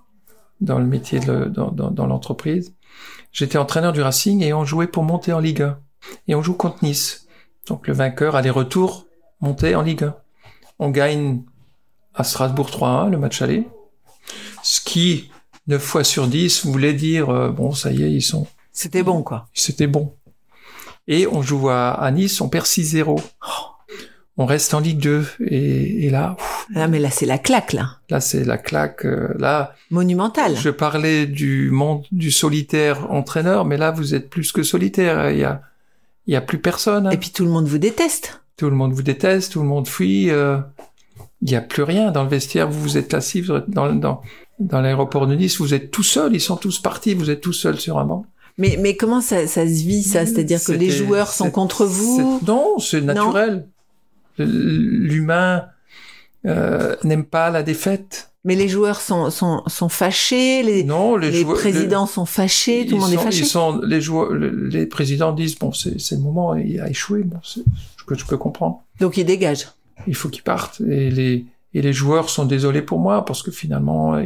dans 0.62 0.78
le 0.80 0.86
métier 0.86 1.20
de 1.20 1.32
le- 1.32 1.46
dans, 1.50 1.72
dans, 1.72 1.92
dans 1.92 2.06
l'entreprise. 2.06 2.76
J'étais 3.34 3.58
entraîneur 3.58 3.92
du 3.94 4.02
Racing 4.02 4.42
et 4.44 4.54
on 4.54 4.64
jouait 4.64 4.88
pour 4.88 5.04
monter 5.04 5.34
en 5.34 5.40
Ligue 5.40 5.64
1. 5.64 5.80
Et 6.28 6.36
on 6.36 6.42
joue 6.44 6.54
contre 6.54 6.84
Nice. 6.84 7.28
Donc 7.68 7.88
le 7.88 7.94
vainqueur 7.94 8.36
aller-retour 8.36 9.08
montait 9.42 9.74
en 9.76 9.82
Ligue 9.82 10.04
1. 10.04 10.16
On 10.80 10.90
gagne 10.92 11.42
à 12.14 12.24
Strasbourg 12.24 12.70
3-1 12.70 13.10
le 13.10 13.18
match 13.18 13.42
aller. 13.42 13.68
Ce 14.64 14.80
qui, 14.82 15.32
9 15.68 15.82
fois 15.82 16.04
sur 16.04 16.28
10, 16.28 16.66
voulait 16.68 16.94
dire, 16.94 17.30
euh, 17.30 17.50
bon, 17.50 17.72
ça 17.72 17.92
y 17.92 18.04
est, 18.04 18.12
ils 18.12 18.22
sont, 18.22 18.46
C'était 18.72 19.02
bon, 19.04 19.24
quoi. 19.24 19.48
c'était 19.54 19.88
bon. 19.88 20.16
Et 21.08 21.26
on 21.26 21.42
joue 21.42 21.70
à, 21.70 21.90
à 21.92 22.12
Nice, 22.12 22.40
on 22.42 22.50
perd 22.50 22.66
6-0. 22.68 23.20
On 24.38 24.46
reste 24.46 24.74
en 24.76 24.80
Ligue 24.80 25.00
2. 25.00 25.26
Et, 25.48 26.06
et 26.06 26.10
là, 26.12 26.38
ouf, 26.70 26.76
Ah, 26.76 26.88
mais 26.88 27.00
là, 27.00 27.10
c'est 27.10 27.26
la 27.26 27.38
claque, 27.38 27.74
là. 27.74 27.98
là, 28.10 28.20
c'est 28.22 28.44
la 28.44 28.58
claque. 28.58 29.06
euh, 29.06 29.34
là, 29.40 29.74
Monumentale. 29.90 30.56
je 30.58 30.70
parlais 30.70 31.26
du 31.26 31.70
monde 31.72 32.04
du 32.12 32.32
solitaire 32.32 33.12
entraîneur, 33.12 33.66
mais 33.66 33.78
là, 33.78 33.92
vous 33.92 34.14
êtes 34.16 34.30
plus 34.30 34.52
que 34.52 34.64
solitaire. 34.64 35.30
Il 35.32 35.40
y 35.40 35.44
a, 35.44 35.62
il 36.28 36.34
y 36.34 36.36
a 36.38 36.42
plus 36.42 36.60
personne. 36.60 37.08
hein. 37.08 37.12
Et 37.12 37.18
puis 37.18 37.32
tout 37.32 37.44
le 37.46 37.52
monde 37.52 37.68
vous 37.68 37.78
déteste. 37.80 38.42
tout 38.58 38.70
le 38.70 38.76
monde 38.76 38.94
vous 38.94 39.04
déteste, 39.04 39.54
tout 39.54 39.62
le 39.62 39.68
monde 39.68 39.88
fuit. 39.88 40.30
euh, 40.30 40.60
Il 41.42 41.50
n'y 41.50 41.56
a 41.56 41.62
plus 41.62 41.84
rien 41.84 42.12
dans 42.12 42.24
le 42.24 42.30
vestiaire. 42.30 42.70
Vous 42.70 42.80
vous 42.82 42.98
êtes 42.98 43.14
assis 43.14 43.42
vous 43.42 43.54
êtes 43.56 43.70
dans, 43.70 43.92
dans, 43.94 44.22
dans 44.60 44.82
l'aéroport 44.82 45.26
de 45.28 45.36
Nice. 45.36 45.58
Vous 45.60 45.74
êtes 45.74 45.90
tout 45.92 46.04
seul. 46.04 46.34
Ils 46.36 46.40
sont 46.42 46.58
tous 46.58 46.80
partis. 46.80 47.16
Vous 47.16 47.30
êtes 47.32 47.42
tout 47.42 47.54
seul 47.54 47.80
sur 47.80 47.98
un 47.98 48.06
banc. 48.06 48.26
Mais, 48.58 48.78
mais 48.80 48.96
comment 48.96 49.22
ça, 49.22 49.48
ça 49.48 49.64
se 49.66 49.84
vit, 49.84 50.04
ça? 50.04 50.26
C'est-à-dire 50.28 50.64
que 50.64 50.74
les 50.74 50.92
joueurs 50.92 51.32
sont 51.32 51.50
contre 51.50 51.86
vous? 51.86 52.40
Non, 52.46 52.78
c'est 52.78 53.02
naturel. 53.02 53.66
L'humain 54.38 55.66
euh, 56.46 56.96
n'aime 57.04 57.24
pas 57.26 57.50
la 57.50 57.64
défaite. 57.64 58.28
Mais 58.44 58.56
les 58.56 58.68
joueurs 58.68 59.02
sont, 59.02 59.30
sont, 59.30 59.62
sont 59.68 59.90
fâchés, 59.90 60.64
les, 60.64 60.84
Non, 60.84 61.16
les, 61.16 61.30
les 61.30 61.42
joueurs- 61.42 61.58
présidents 61.58 62.08
sont 62.08 62.26
fâchés, 62.26 62.88
tout 62.88 62.96
le 62.96 63.02
monde 63.02 63.14
est 63.14 63.18
fâché. 63.18 63.42
Ils 63.42 63.46
sont, 63.46 63.80
les 63.84 64.02
joueurs, 64.02 64.32
le- 64.32 64.68
les 64.68 64.88
présidents 64.88 65.32
disent 65.32 65.58
bon, 65.60 65.72
c'est 65.74 65.96
le 66.12 66.18
moment, 66.22 66.56
il 66.56 66.80
a 66.82 66.90
échoué, 66.90 67.22
bon, 67.24 67.38
c'est 67.44 67.62
ce 68.00 68.04
que 68.04 68.16
je 68.16 68.26
peux 68.26 68.38
comprendre. 68.38 68.82
Donc 69.00 69.18
ils 69.18 69.26
dégagent. 69.26 69.68
Il 70.08 70.16
faut 70.16 70.30
qu'ils 70.30 70.42
partent. 70.44 70.82
Et 70.82 71.12
les 71.12 71.46
et 71.76 71.82
les 71.84 71.94
joueurs 71.94 72.30
sont 72.30 72.46
désolés 72.46 72.82
pour 72.82 72.98
moi 73.00 73.24
parce 73.24 73.44
que 73.44 73.52
finalement, 73.52 74.20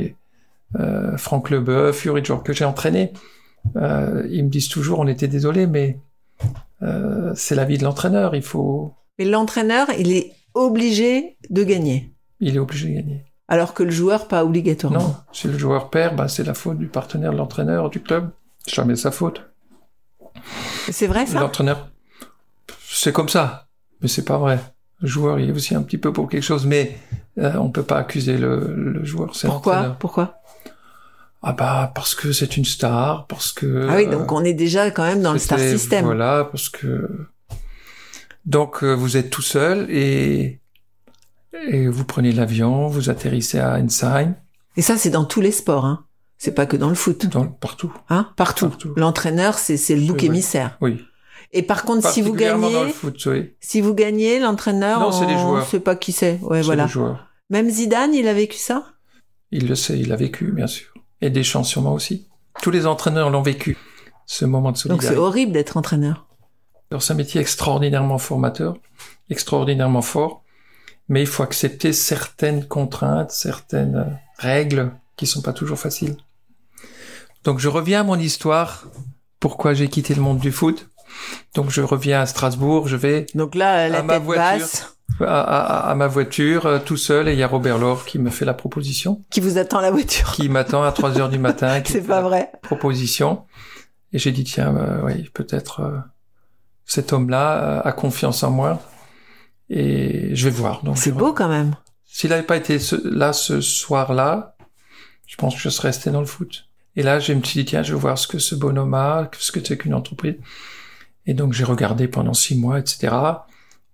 euh, 0.80 1.18
Franck 1.18 1.50
Leboeuf, 1.50 2.06
Yuri 2.06 2.24
Djor, 2.24 2.42
que 2.42 2.54
j'ai 2.54 2.66
entraîné, 2.66 3.12
euh, 3.76 4.26
ils 4.32 4.44
me 4.46 4.50
disent 4.50 4.70
toujours 4.70 5.00
on 5.00 5.08
était 5.08 5.28
désolés, 5.28 5.68
mais 5.68 6.00
euh, 6.84 7.34
c'est 7.36 7.56
la 7.56 7.66
vie 7.66 7.78
de 7.78 7.84
l'entraîneur. 7.84 8.34
Il 8.36 8.42
faut, 8.42 8.94
Mais 9.20 9.26
l'entraîneur, 9.26 9.88
il 10.00 10.12
est 10.14 10.32
obligé 10.56 11.38
de 11.50 11.64
gagner. 11.64 12.14
il 12.40 12.56
est 12.56 12.60
obligé 12.60 12.90
de 12.90 12.94
gagner. 12.96 13.26
Alors 13.48 13.74
que 13.76 13.84
le 13.84 13.92
joueur, 13.92 14.28
pas 14.28 14.44
obligatoirement. 14.44 15.00
Non, 15.00 15.16
si 15.32 15.48
le 15.48 15.58
joueur 15.58 15.90
perd, 15.92 16.16
bah, 16.16 16.28
c'est 16.28 16.44
la 16.44 16.56
faute 16.56 16.80
du 16.80 16.88
partenaire, 16.88 17.32
de 17.32 17.38
l'entraîneur, 17.38 17.90
du 17.92 18.02
club. 18.02 18.32
Jamais 18.68 18.96
sa 18.96 19.12
faute. 19.12 19.44
C'est 20.92 21.08
vrai 21.08 21.26
ça? 21.28 21.40
L'entraîneur, 21.40 21.88
c'est 22.90 23.12
comme 23.14 23.30
ça, 23.30 23.68
mais 24.02 24.08
c'est 24.08 24.26
pas 24.26 24.38
vrai. 24.40 24.60
Le 25.02 25.08
joueur, 25.08 25.40
il 25.40 25.50
est 25.50 25.54
aussi 25.54 25.76
un 25.76 25.84
petit 25.84 25.98
peu 26.00 26.12
pour 26.12 26.28
quelque 26.30 26.44
chose, 26.44 26.66
mais 26.66 26.98
euh, 27.38 27.54
on 27.58 27.70
peut 27.70 27.84
pas 27.84 27.98
accuser 27.98 28.38
le, 28.38 28.74
le 28.76 29.04
joueur. 29.04 29.36
C'est 29.36 29.48
Pourquoi? 29.48 29.96
Pourquoi? 30.00 30.42
Ah 31.44 31.54
bah 31.54 31.92
parce 31.94 32.16
que 32.16 32.32
c'est 32.32 32.58
une 32.58 32.66
star, 32.66 33.28
parce 33.28 33.52
que. 33.52 33.88
Ah 33.90 33.98
oui, 33.98 34.08
euh, 34.08 34.12
donc 34.12 34.32
on 34.32 34.44
est 34.44 34.54
déjà 34.56 34.90
quand 34.90 35.04
même 35.04 35.22
dans 35.22 35.34
le 35.34 35.38
star 35.40 35.60
system. 35.60 36.06
Voilà, 36.06 36.48
parce 36.50 36.70
que. 36.70 37.28
Donc 38.46 38.84
euh, 38.84 38.94
vous 38.94 39.18
êtes 39.18 39.30
tout 39.30 39.42
seul 39.42 39.88
et 39.90 40.60
et 41.72 41.88
vous 41.88 42.04
prenez 42.04 42.32
l'avion, 42.34 42.88
vous 42.88 43.10
atterrissez 43.10 43.60
à 43.60 43.76
Ensheim, 43.80 44.36
Et 44.76 44.82
ça, 44.82 44.98
c'est 44.98 45.10
dans 45.10 45.24
tous 45.24 45.40
les 45.42 45.52
sports. 45.54 45.86
Hein. 45.86 46.06
C'est 46.38 46.54
pas 46.54 46.66
que 46.66 46.76
dans 46.76 46.90
le 46.90 46.96
foot. 46.96 47.28
dans, 47.28 47.48
partout. 47.48 47.94
Hein? 48.10 48.30
Partout. 48.36 48.68
Partout. 48.68 48.94
L'entraîneur, 48.98 49.58
c'est 49.58 49.78
c'est 49.78 49.96
le 49.96 50.02
bouc 50.06 50.18
Oui. 50.20 50.26
émissaire. 50.26 50.78
Oui. 50.82 51.02
Et 51.54 51.62
par 51.64 51.84
contre, 51.84 52.06
si 52.10 52.22
vous 52.22 52.32
Particulièrement 52.32 52.68
dans 52.70 52.74
gagnez, 52.80 52.88
le 52.88 52.94
foot, 52.94 53.26
oui. 53.28 53.54
si 53.62 53.80
vous 53.80 53.94
gagnez, 53.94 54.40
l'entraîneur, 54.40 55.00
Non, 55.00 55.12
c'est 55.14 55.26
les 55.28 55.36
on 55.36 55.48
joueurs. 55.48 55.66
sait 55.68 55.80
pas 55.80 55.96
qui 55.96 56.12
c'est. 56.12 56.40
Ouais, 56.42 56.58
C'est 56.60 56.66
voilà. 56.66 56.84
le 56.84 56.90
joueur. 56.90 57.26
Même 57.50 57.70
Zidane, 57.70 58.14
il 58.14 58.28
a 58.28 58.34
vécu 58.34 58.58
ça? 58.58 58.88
Il 59.52 59.68
le 59.70 59.76
sait, 59.76 59.98
il 59.98 60.12
a 60.12 60.18
vécu, 60.18 60.52
bien 60.52 60.68
sûr. 60.68 60.94
Et 61.22 61.30
Deschamps 61.30 61.64
sûrement 61.64 61.94
aussi. 61.94 62.28
Tous 62.62 62.72
les 62.72 62.86
entraîneurs 62.86 63.30
l'ont 63.30 63.42
vécu, 63.44 63.78
ce 64.26 64.44
moment 64.44 64.72
de 64.72 64.76
Donc 64.76 64.78
c'est 64.78 64.90
solidarité. 64.90 65.18
horrible 65.18 65.52
d'être 65.54 65.78
entraîneur. 65.78 66.25
Alors, 66.92 67.02
C'est 67.02 67.14
un 67.14 67.18
métier 67.18 67.42
extraordinairement 67.42 68.18
formateur, 68.18 68.76
extraordinairement 69.30 70.02
fort, 70.02 70.44
mais 71.10 71.22
il 71.22 71.28
faut 71.28 71.44
accepter 71.44 71.94
certaines 71.94 72.68
contraintes, 72.68 73.32
certaines 73.32 73.96
euh, 73.96 74.06
règles 74.38 74.92
qui 75.18 75.28
sont 75.28 75.42
pas 75.42 75.54
toujours 75.54 75.80
faciles. 75.80 76.18
Donc 77.44 77.60
je 77.60 77.70
reviens 77.70 78.02
à 78.02 78.04
mon 78.04 78.18
histoire, 78.20 78.86
pourquoi 79.40 79.74
j'ai 79.74 79.88
quitté 79.88 80.16
le 80.16 80.22
monde 80.22 80.40
du 80.40 80.52
foot? 80.52 80.90
Donc 81.54 81.70
je 81.70 81.82
reviens 81.82 82.22
à 82.22 82.26
Strasbourg, 82.26 82.88
je 82.88 82.96
vais 82.96 83.26
Donc 83.36 83.56
là, 83.56 83.88
la 83.88 84.00
À 84.00 84.04
ma 84.04 84.18
voiture. 84.20 84.44
basse, 84.66 84.98
à, 85.22 85.42
à- 85.42 85.92
à 85.92 85.96
ma 85.96 86.08
voiture 86.08 86.82
tout 86.86 86.98
seul 86.98 87.28
et 87.30 87.34
il 87.34 87.40
y 87.40 87.44
a 87.44 87.48
Robert 87.48 87.78
Laure 87.78 88.06
qui 88.06 88.18
me 88.20 88.30
fait 88.30 88.46
la 88.46 88.54
proposition, 88.56 89.24
qui 89.30 89.40
vous 89.40 89.58
attend 89.58 89.80
la 89.82 89.92
voiture. 89.92 90.32
qui 90.34 90.50
m'attend 90.50 90.84
à 90.84 90.92
3 90.92 91.20
heures 91.20 91.30
du 91.30 91.38
matin. 91.40 91.82
C'est 91.86 92.02
pas 92.02 92.22
vrai. 92.22 92.52
proposition. 92.64 93.44
Et 94.12 94.18
j'ai 94.20 94.32
dit, 94.32 94.44
tiens, 94.44 94.76
euh, 94.76 95.02
oui, 95.04 95.30
peut-être 95.34 95.82
euh, 95.82 95.98
cet 96.86 97.14
homme-là 97.14 97.64
euh, 97.64 97.82
a 97.84 97.92
confiance 97.92 98.44
en 98.44 98.52
moi. 98.52 98.82
Et 99.70 100.36
je 100.36 100.46
vais 100.50 100.56
voir. 100.56 100.84
Donc, 100.84 100.98
C'est 100.98 101.12
beau 101.12 101.34
quand 101.34 101.50
même. 101.50 101.76
S'il 102.06 102.30
n'avait 102.30 102.44
pas 102.44 102.58
été 102.58 102.80
ce- 102.80 103.08
là 103.08 103.34
ce 103.34 103.62
soir-là, 103.62 104.56
je 105.26 105.36
pense 105.36 105.56
que 105.56 105.62
je 105.62 105.70
serais 105.70 105.90
resté 105.90 106.12
dans 106.12 106.20
le 106.20 106.26
foot. 106.28 106.68
Et 106.96 107.04
là, 107.04 107.20
je 107.20 107.34
me 107.34 107.44
suis 107.44 107.62
dit, 107.62 107.66
tiens, 107.66 107.84
je 107.84 107.94
vais 107.94 108.00
voir 108.00 108.18
ce 108.18 108.28
que 108.28 108.40
ce 108.40 108.56
bonhomme 108.56 108.94
a, 108.94 109.30
ce 109.38 109.52
que 109.52 109.60
c'est 109.66 109.78
qu'une 109.78 109.94
entreprise. 109.94 110.36
Et 111.26 111.34
donc, 111.34 111.54
j'ai 111.54 111.64
regardé 111.64 112.08
pendant 112.08 112.34
six 112.34 112.56
mois, 112.58 112.80
etc. 112.80 113.14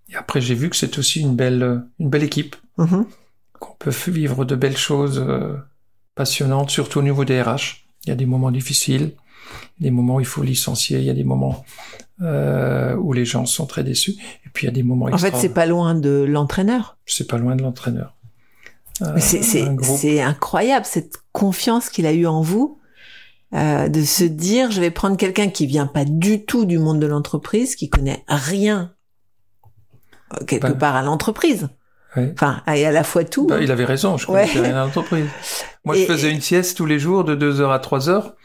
Et 0.09 0.15
après, 0.15 0.41
j'ai 0.41 0.53
vu 0.55 0.69
que 0.69 0.75
c'est 0.75 0.97
aussi 0.99 1.21
une 1.21 1.35
belle, 1.35 1.83
une 1.99 2.09
belle 2.09 2.23
équipe, 2.23 2.55
Mhm. 2.77 3.05
qu'on 3.59 3.75
peut 3.79 3.93
vivre 4.07 4.43
de 4.43 4.55
belles 4.55 4.77
choses 4.77 5.19
euh, 5.25 5.55
passionnantes, 6.15 6.69
surtout 6.69 6.99
au 6.99 7.03
niveau 7.03 7.23
des 7.25 7.41
RH. 7.41 7.85
Il 8.05 8.09
y 8.09 8.11
a 8.11 8.15
des 8.15 8.25
moments 8.25 8.51
difficiles, 8.51 9.13
des 9.79 9.89
moments 9.91 10.15
où 10.15 10.19
il 10.19 10.25
faut 10.25 10.43
licencier, 10.43 10.99
il 10.99 11.05
y 11.05 11.09
a 11.09 11.13
des 11.13 11.23
moments 11.23 11.63
euh, 12.21 12.95
où 12.95 13.13
les 13.13 13.25
gens 13.25 13.45
sont 13.45 13.65
très 13.65 13.83
déçus, 13.83 14.11
et 14.45 14.49
puis 14.53 14.65
il 14.65 14.69
y 14.69 14.69
a 14.69 14.73
des 14.73 14.83
moments 14.83 15.07
En 15.11 15.17
fait, 15.17 15.35
c'est 15.35 15.49
pas 15.53 15.65
loin 15.65 15.95
de 15.95 16.25
l'entraîneur. 16.27 16.97
c'est 17.05 17.27
pas 17.27 17.37
loin 17.37 17.55
de 17.55 17.61
l'entraîneur. 17.63 18.15
Euh, 19.01 19.15
c'est- 19.19 20.21
incroyable 20.21 20.85
cette 20.85 21.15
confiance 21.31 21.89
qu'il 21.89 22.05
a 22.05 22.13
eue 22.13 22.27
en 22.27 22.41
vous, 22.41 22.77
euh, 23.55 23.87
de 23.89 24.03
se 24.03 24.23
dire 24.23 24.69
je 24.69 24.79
vais 24.79 24.91
prendre 24.91 25.17
quelqu'un 25.17 25.49
qui 25.49 25.65
vient 25.65 25.87
pas 25.87 26.05
du 26.05 26.45
tout 26.45 26.65
du 26.65 26.77
monde 26.77 26.99
de 26.99 27.07
l'entreprise, 27.07 27.75
qui 27.75 27.89
connaît 27.89 28.23
rien 28.27 28.93
euh, 30.33 30.45
quelque 30.45 30.67
Bah. 30.67 30.73
part 30.75 30.95
à 30.95 31.01
l'entreprise. 31.01 31.69
Ouais. 32.15 32.31
Enfin, 32.33 32.61
et 32.73 32.85
à 32.85 32.91
la 32.91 33.03
fois 33.03 33.23
tout. 33.23 33.47
Bah, 33.47 33.59
il 33.61 33.71
avait 33.71 33.85
raison, 33.85 34.17
je 34.17 34.27
Ouais. 34.27 34.41
connaissais 34.43 34.59
rien 34.61 34.75
à 34.81 34.85
l'entreprise. 34.85 35.25
Moi, 35.85 35.97
Et- 35.97 36.01
je 36.01 36.05
faisais 36.05 36.31
une 36.31 36.41
sieste 36.41 36.77
tous 36.77 36.85
les 36.85 36.99
jours 36.99 37.23
de 37.23 37.35
2 37.35 37.59
heures 37.61 37.71
à 37.71 37.79
3 37.79 38.09
heures. 38.09 38.35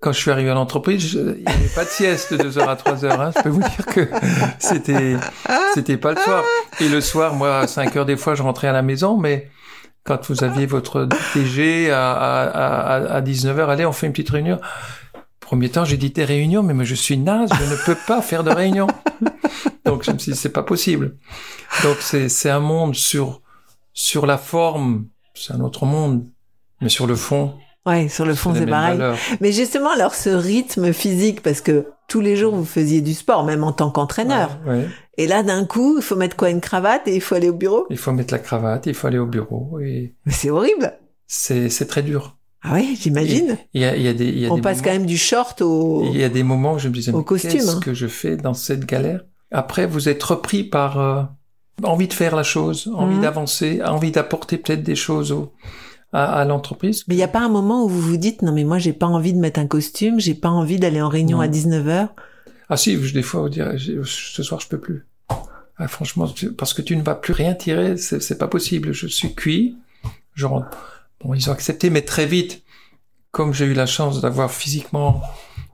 Quand 0.00 0.12
je 0.12 0.18
suis 0.18 0.30
arrivé 0.30 0.48
à 0.48 0.54
l'entreprise, 0.54 1.12
il 1.12 1.42
n'y 1.44 1.46
avait 1.46 1.74
pas 1.74 1.84
de 1.84 1.90
sieste 1.90 2.32
de 2.32 2.42
2 2.42 2.58
heures 2.58 2.70
à 2.70 2.76
3 2.76 3.04
heures. 3.04 3.20
Hein. 3.20 3.32
Je 3.36 3.42
peux 3.42 3.50
vous 3.50 3.60
dire 3.60 3.86
que 3.86 4.08
c'était 4.58 5.16
c'était 5.74 5.98
pas 5.98 6.12
le 6.12 6.20
soir. 6.20 6.42
Et 6.80 6.88
le 6.88 7.02
soir, 7.02 7.34
moi, 7.34 7.58
à 7.58 7.66
5 7.66 7.96
heures 7.96 8.06
des 8.06 8.16
fois, 8.16 8.34
je 8.34 8.42
rentrais 8.42 8.68
à 8.68 8.72
la 8.72 8.80
maison, 8.80 9.18
mais 9.18 9.50
quand 10.04 10.30
vous 10.30 10.42
aviez 10.42 10.64
votre 10.64 11.06
TG 11.34 11.90
à, 11.90 12.12
à, 12.12 12.44
à, 12.44 13.14
à 13.16 13.20
19 13.20 13.58
heures, 13.58 13.68
allez, 13.68 13.84
on 13.84 13.92
fait 13.92 14.06
une 14.06 14.14
petite 14.14 14.30
réunion. 14.30 14.58
Premier 15.38 15.68
temps, 15.68 15.84
j'ai 15.84 15.98
dit 15.98 16.10
des 16.10 16.24
réunions, 16.24 16.62
mais 16.62 16.72
moi, 16.72 16.84
je 16.84 16.94
suis 16.94 17.18
naze, 17.18 17.50
je 17.58 17.64
ne 17.70 17.76
peux 17.84 17.96
pas 18.06 18.22
faire 18.22 18.42
de 18.42 18.50
réunion. 18.50 18.86
Donc, 19.84 20.04
je 20.04 20.12
me 20.12 20.18
suis 20.18 20.32
dit, 20.32 20.38
c'est 20.38 20.48
pas 20.48 20.62
possible. 20.62 21.16
Donc, 21.82 21.98
c'est, 22.00 22.30
c'est 22.30 22.48
un 22.48 22.60
monde 22.60 22.94
sur, 22.94 23.42
sur 23.92 24.26
la 24.26 24.38
forme, 24.38 25.06
c'est 25.34 25.52
un 25.52 25.60
autre 25.60 25.84
monde, 25.84 26.24
mais 26.80 26.88
sur 26.88 27.06
le 27.06 27.16
fond, 27.16 27.54
Ouais, 27.86 28.08
sur 28.08 28.26
le 28.26 28.34
fond, 28.34 28.52
c'est 28.54 28.66
pareil. 28.66 28.98
valeurs. 28.98 29.16
Mais 29.40 29.52
justement, 29.52 29.90
alors 29.90 30.14
ce 30.14 30.28
rythme 30.30 30.92
physique, 30.92 31.42
parce 31.42 31.60
que 31.60 31.86
tous 32.08 32.20
les 32.20 32.36
jours 32.36 32.54
vous 32.54 32.64
faisiez 32.64 33.00
du 33.00 33.14
sport, 33.14 33.44
même 33.44 33.64
en 33.64 33.72
tant 33.72 33.90
qu'entraîneur. 33.90 34.58
Ouais, 34.66 34.72
ouais. 34.72 34.88
Et 35.16 35.26
là, 35.26 35.42
d'un 35.42 35.64
coup, 35.64 35.96
il 35.98 36.02
faut 36.02 36.16
mettre 36.16 36.36
quoi 36.36 36.50
une 36.50 36.60
cravate 36.60 37.08
et 37.08 37.14
il 37.14 37.20
faut 37.20 37.34
aller 37.34 37.48
au 37.48 37.54
bureau? 37.54 37.86
Il 37.90 37.96
faut 37.98 38.12
mettre 38.12 38.32
la 38.34 38.38
cravate, 38.38 38.86
il 38.86 38.94
faut 38.94 39.06
aller 39.06 39.18
au 39.18 39.26
bureau, 39.26 39.78
et 39.80 40.14
Mais 40.26 40.32
c'est 40.32 40.50
horrible. 40.50 40.92
c'est, 41.26 41.68
très 41.88 42.02
dur. 42.02 42.36
Ah 42.62 42.72
oui, 42.74 42.98
j'imagine. 43.00 43.56
Il 43.72 43.80
y 43.80 43.84
a, 43.86 43.96
y 43.96 44.08
a 44.08 44.12
des, 44.12 44.26
il 44.26 44.38
y 44.40 44.46
a 44.46 44.50
On 44.52 44.56
des 44.56 44.60
passe 44.60 44.78
moments- 44.78 44.84
quand 44.84 44.92
même 44.98 45.06
du 45.06 45.16
short 45.16 45.62
au. 45.62 46.04
Il 46.04 46.16
y 46.20 46.24
a 46.24 46.28
des 46.28 46.42
moments 46.42 46.74
où 46.74 46.78
je 46.78 46.88
me 46.88 46.94
disais, 46.94 47.12
qu'est-ce 47.26 47.76
hein. 47.76 47.80
que 47.80 47.94
je 47.94 48.06
fais 48.06 48.36
dans 48.36 48.52
cette 48.54 48.84
galère? 48.84 49.22
Après, 49.50 49.86
vous 49.86 50.08
êtes 50.10 50.22
repris 50.22 50.64
par 50.64 51.00
euh, 51.00 51.22
envie 51.82 52.08
de 52.08 52.12
faire 52.12 52.36
la 52.36 52.42
chose, 52.42 52.90
envie 52.94 53.14
Mhm. 53.16 53.22
d'avancer, 53.22 53.80
envie 53.82 54.10
d'apporter 54.10 54.58
peut-être 54.58 54.82
des 54.82 54.94
choses 54.94 55.32
au, 55.32 55.52
à, 56.12 56.24
à 56.40 56.44
l'entreprise. 56.44 57.04
Mais 57.08 57.14
il 57.14 57.18
n'y 57.18 57.22
a 57.24 57.28
pas 57.28 57.40
un 57.40 57.48
moment 57.48 57.84
où 57.84 57.88
vous 57.88 58.00
vous 58.00 58.16
dites 58.16 58.42
non 58.42 58.52
mais 58.52 58.64
moi 58.64 58.78
j'ai 58.78 58.92
pas 58.92 59.06
envie 59.06 59.32
de 59.32 59.38
mettre 59.38 59.60
un 59.60 59.66
costume, 59.66 60.18
j'ai 60.20 60.34
pas 60.34 60.48
envie 60.50 60.78
d'aller 60.78 61.00
en 61.02 61.08
réunion 61.08 61.38
Non. 61.38 61.44
à 61.44 61.48
19h. 61.48 62.08
Ah 62.72 62.76
si, 62.76 62.96
des 62.96 63.22
fois, 63.22 63.40
vous 63.42 63.48
direz, 63.48 63.76
ce 63.78 64.42
soir, 64.44 64.60
je 64.60 64.68
peux 64.68 64.78
plus. 64.78 65.04
Ah, 65.76 65.88
franchement, 65.88 66.32
parce 66.56 66.72
que 66.72 66.82
tu 66.82 66.94
ne 66.96 67.02
vas 67.02 67.16
plus 67.16 67.32
rien 67.32 67.54
tirer, 67.54 67.96
c'est 67.96 68.38
pas 68.38 68.46
possible. 68.46 68.92
Je 68.92 69.08
suis 69.08 69.34
cuit. 69.34 69.76
Je 70.34 70.46
rentre. 70.46 70.68
Bon, 71.20 71.34
ils 71.34 71.50
ont 71.50 71.52
accepté, 71.52 71.90
mais 71.90 72.02
très 72.02 72.26
vite, 72.26 72.62
comme 73.32 73.52
j'ai 73.52 73.64
eu 73.64 73.74
la 73.74 73.86
chance 73.86 74.20
d'avoir 74.20 74.52
physiquement 74.52 75.20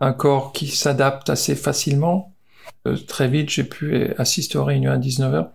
un 0.01 0.13
corps 0.13 0.53
qui 0.53 0.69
s'adapte 0.69 1.29
assez 1.29 1.55
facilement, 1.55 2.33
euh, 2.87 2.97
très 2.97 3.29
vite, 3.29 3.51
j'ai 3.51 3.65
pu 3.65 4.15
assister 4.17 4.57
aux 4.57 4.65
réunions 4.65 4.93
à 4.93 4.97
19h. 4.99 5.49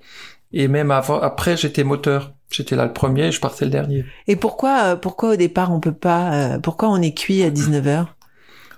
Et 0.53 0.67
même 0.67 0.91
avant, 0.91 1.19
après, 1.21 1.55
j'étais 1.57 1.83
moteur. 1.83 2.33
J'étais 2.49 2.75
là 2.75 2.85
le 2.85 2.91
premier, 2.93 3.27
et 3.27 3.31
je 3.31 3.39
partais 3.39 3.63
le 3.63 3.71
dernier. 3.71 4.03
Et 4.27 4.35
pourquoi 4.35 4.83
euh, 4.83 4.95
pourquoi 4.97 5.31
au 5.31 5.35
départ 5.37 5.71
on 5.71 5.79
peut 5.79 5.93
pas 5.93 6.33
euh, 6.33 6.59
pourquoi 6.59 6.89
on 6.89 7.01
est 7.01 7.13
cuit 7.13 7.43
à 7.43 7.49
19h 7.49 8.07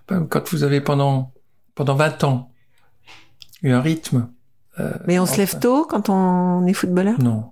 Ben, 0.07 0.27
Quand 0.29 0.47
vous 0.51 0.63
avez 0.63 0.79
pendant, 0.79 1.31
pendant 1.73 1.95
20 1.95 2.23
ans 2.23 2.51
eu 3.63 3.71
un 3.71 3.81
rythme. 3.81 4.29
euh, 4.79 4.93
Mais 5.07 5.17
on 5.17 5.25
se 5.25 5.37
lève 5.37 5.57
tôt 5.57 5.85
quand 5.89 6.09
on 6.09 6.67
est 6.67 6.73
footballeur? 6.73 7.19
Non. 7.19 7.45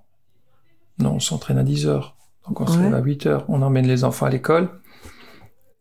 Non, 1.00 1.14
on 1.14 1.20
s'entraîne 1.20 1.58
à 1.58 1.64
10 1.64 1.88
heures. 1.88 2.16
Donc 2.48 2.62
on 2.62 2.68
se 2.68 2.78
Ouais. 2.78 2.84
lève 2.84 2.94
à 2.94 3.00
8 3.00 3.26
heures. 3.26 3.46
On 3.48 3.64
emmène 3.64 3.88
les 3.88 4.04
enfants 4.04 4.28
à 4.28 4.30
l'école. 4.30 4.70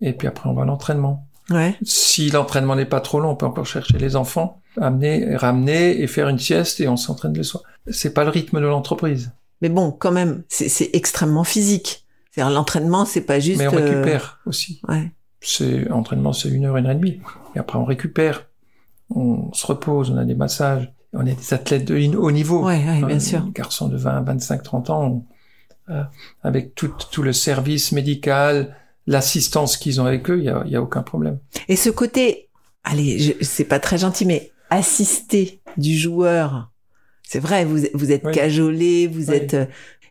Et 0.00 0.14
puis 0.14 0.26
après, 0.26 0.48
on 0.48 0.54
va 0.54 0.62
à 0.62 0.64
l'entraînement. 0.64 1.26
Ouais. 1.50 1.76
Si 1.82 2.30
l'entraînement 2.30 2.76
n'est 2.76 2.86
pas 2.86 3.00
trop 3.00 3.20
long, 3.20 3.30
on 3.32 3.36
peut 3.36 3.44
encore 3.44 3.66
chercher 3.66 3.98
les 3.98 4.16
enfants, 4.16 4.59
amener, 4.78 5.36
ramener 5.36 6.00
et 6.00 6.06
faire 6.06 6.28
une 6.28 6.38
sieste 6.38 6.80
et 6.80 6.88
on 6.88 6.96
s'entraîne 6.96 7.36
le 7.36 7.42
soir. 7.42 7.62
C'est 7.90 8.14
pas 8.14 8.24
le 8.24 8.30
rythme 8.30 8.60
de 8.60 8.66
l'entreprise. 8.66 9.32
Mais 9.62 9.68
bon, 9.68 9.90
quand 9.92 10.12
même, 10.12 10.42
c'est 10.48 10.90
extrêmement 10.94 11.44
physique. 11.44 12.06
C'est-à-dire 12.30 12.54
l'entraînement, 12.54 13.04
c'est 13.04 13.22
pas 13.22 13.40
juste. 13.40 13.58
Mais 13.58 13.68
on 13.68 13.74
euh, 13.76 13.84
récupère 13.84 14.40
aussi. 14.46 14.80
Ouais. 14.88 15.10
C'est 15.40 15.90
entraînement, 15.90 16.32
c'est 16.32 16.48
une 16.48 16.64
heure, 16.66 16.76
une 16.76 16.86
heure 16.86 16.92
et 16.92 16.94
demie. 16.94 17.20
Et 17.56 17.58
après, 17.58 17.78
on 17.78 17.84
récupère. 17.84 18.46
On 19.14 19.52
se 19.52 19.66
repose, 19.66 20.10
on 20.10 20.16
a 20.16 20.24
des 20.24 20.34
massages. 20.34 20.92
On 21.12 21.26
est 21.26 21.34
des 21.34 21.52
athlètes 21.54 21.86
de 21.86 22.16
haut 22.16 22.30
niveau. 22.30 22.64
Ouais, 22.64 22.84
ouais, 22.86 23.02
bien 23.04 23.16
Un 23.16 23.20
sûr. 23.20 23.50
garçon 23.52 23.88
de 23.88 23.96
20, 23.96 24.20
25, 24.22 24.62
30 24.62 24.90
ans, 24.90 25.04
on- 25.88 25.92
euh, 25.92 26.04
avec 26.44 26.76
tout, 26.76 26.92
tout 27.10 27.22
le 27.24 27.32
service 27.32 27.90
médical, 27.90 28.76
l'assistance 29.08 29.76
qu'ils 29.76 30.00
ont 30.00 30.06
avec 30.06 30.30
eux, 30.30 30.38
il 30.38 30.44
y 30.44 30.48
a, 30.48 30.62
y 30.66 30.76
a 30.76 30.82
aucun 30.82 31.02
problème. 31.02 31.38
Et 31.66 31.74
ce 31.74 31.90
côté, 31.90 32.48
allez, 32.84 33.36
c'est 33.40 33.64
pas 33.64 33.80
très 33.80 33.98
gentil, 33.98 34.24
mais 34.24 34.52
assister 34.70 35.60
du 35.76 35.96
joueur, 35.96 36.70
c'est 37.22 37.38
vrai, 37.40 37.64
vous, 37.64 37.78
vous 37.94 38.10
êtes 38.12 38.24
Oui. 38.24 38.32
cajolé, 38.32 39.06
vous 39.06 39.30
Oui. 39.30 39.36
êtes, 39.36 39.54
euh, 39.54 39.66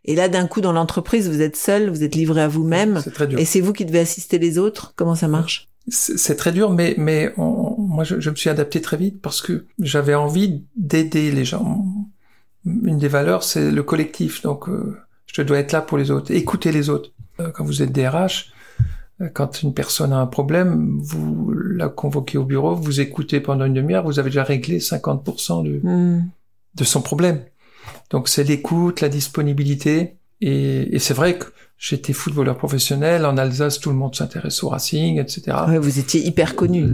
et 0.06 0.16
là 0.16 0.30
d'un 0.30 0.48
coup 0.48 0.62
dans 0.62 0.72
l'entreprise, 0.72 1.30
vous 1.30 1.42
êtes 1.42 1.56
seul, 1.56 1.90
vous 1.90 2.04
êtes 2.04 2.16
livré 2.16 2.42
à 2.42 2.48
vous-même, 2.48 3.02
C'est 3.04 3.12
très 3.14 3.28
dur. 3.28 3.40
et 3.40 3.46
c'est 3.46 3.60
vous 3.62 3.74
qui 3.74 3.86
devez 3.86 4.00
assister 4.00 4.38
les 4.40 4.58
autres. 4.58 4.94
Comment 4.96 5.16
ça 5.16 5.28
marche? 5.28 5.68
C'est 5.90 6.36
très 6.36 6.52
dur, 6.52 6.72
mais 6.72 6.94
mais 6.98 7.34
on- 7.38 7.76
moi 7.80 8.04
je, 8.04 8.20
je 8.20 8.30
me 8.30 8.36
suis 8.36 8.50
adapté 8.50 8.80
très 8.80 8.96
vite 8.98 9.22
parce 9.22 9.42
que 9.42 9.66
j'avais 9.80 10.14
envie 10.14 10.64
d'aider 10.76 11.32
les 11.32 11.46
gens. 11.46 11.84
Une 12.66 13.00
des 13.00 13.08
valeurs, 13.08 13.44
c'est 13.44 13.72
le 13.72 13.82
collectif. 13.84 14.44
Donc 14.44 14.70
euh, 14.70 14.98
je 15.34 15.42
dois 15.42 15.58
être 15.58 15.72
là 15.72 15.82
pour 15.82 15.98
les 15.98 16.12
autres, 16.12 16.32
écouter 16.32 16.72
les 16.72 16.90
autres. 16.90 17.12
Euh, 17.40 17.50
Quand 17.52 17.64
vous 17.64 17.82
êtes 17.82 17.92
DRH, 17.92 18.52
quand 19.34 19.62
une 19.64 19.74
personne 19.74 20.14
a 20.14 20.18
un 20.18 20.28
problème, 20.28 20.98
vous 21.02 21.52
la 21.52 21.90
convoquez 21.90 22.38
au 22.38 22.46
bureau, 22.46 22.76
vous 22.76 23.02
écoutez 23.02 23.40
pendant 23.42 23.66
une 23.66 23.74
demi-heure, 23.74 24.06
vous 24.06 24.20
avez 24.20 24.30
déjà 24.30 24.44
réglé 24.44 24.80
50% 24.80 25.64
de, 25.64 25.80
Hmm. 25.84 26.24
de 26.76 26.84
son 26.84 27.02
problème. 27.02 27.42
Donc 28.10 28.30
c'est 28.30 28.44
l'écoute, 28.44 29.02
la 29.02 29.10
disponibilité. 29.10 30.16
Et, 30.42 30.96
et 30.96 31.00
c'est 31.00 31.14
vrai 31.14 31.38
que 31.38 31.46
j'étais 31.78 32.14
footballeur 32.14 32.58
professionnel. 32.58 33.26
En 33.26 33.38
Alsace, 33.38 33.80
tout 33.80 33.90
le 33.90 33.96
monde 33.96 34.16
s'intéresse 34.16 34.64
au 34.64 34.70
Racing, 34.70 35.20
etc. 35.20 35.58
Ouais, 35.68 35.78
vous 35.80 36.00
étiez 36.00 36.26
hyper 36.26 36.56
connu. 36.56 36.88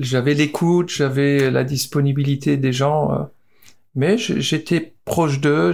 J'avais 0.00 0.34
l'écoute, 0.34 0.88
j'avais 0.88 1.50
la 1.50 1.64
disponibilité 1.64 2.56
des 2.56 2.72
gens, 2.72 3.12
euh, 3.12 3.18
mais 3.98 4.16
j'étais 4.16 4.94
proche 5.04 5.40
d'eux. 5.40 5.72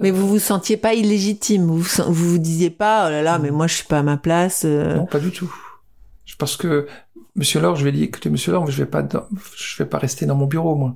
Mais 0.00 0.10
vous 0.10 0.26
vous 0.28 0.40
sentiez 0.40 0.76
pas 0.76 0.94
illégitime. 0.94 1.62
Vous 1.66 1.78
vous, 1.78 2.12
vous 2.12 2.38
disiez 2.38 2.70
pas, 2.70 3.06
oh 3.06 3.10
là 3.10 3.22
là, 3.22 3.38
mais 3.38 3.52
moi 3.52 3.68
je 3.68 3.76
suis 3.76 3.86
pas 3.86 4.00
à 4.00 4.02
ma 4.02 4.16
place. 4.16 4.64
euh. 4.64 4.96
Non, 4.96 5.06
pas 5.06 5.20
du 5.20 5.30
tout. 5.30 5.54
Parce 6.38 6.56
que 6.56 6.86
Monsieur 7.36 7.60
Laure, 7.60 7.76
je 7.76 7.82
lui 7.84 7.90
ai 7.90 7.92
dit, 7.92 8.02
écoutez, 8.02 8.30
Monsieur 8.30 8.50
Laure, 8.52 8.68
je 8.68 8.76
vais 8.76 8.90
pas, 8.90 9.02
dans- 9.02 9.26
je 9.56 9.80
vais 9.82 9.88
pas 9.88 9.98
rester 9.98 10.26
dans 10.26 10.34
mon 10.34 10.46
bureau, 10.46 10.74
moi. 10.74 10.94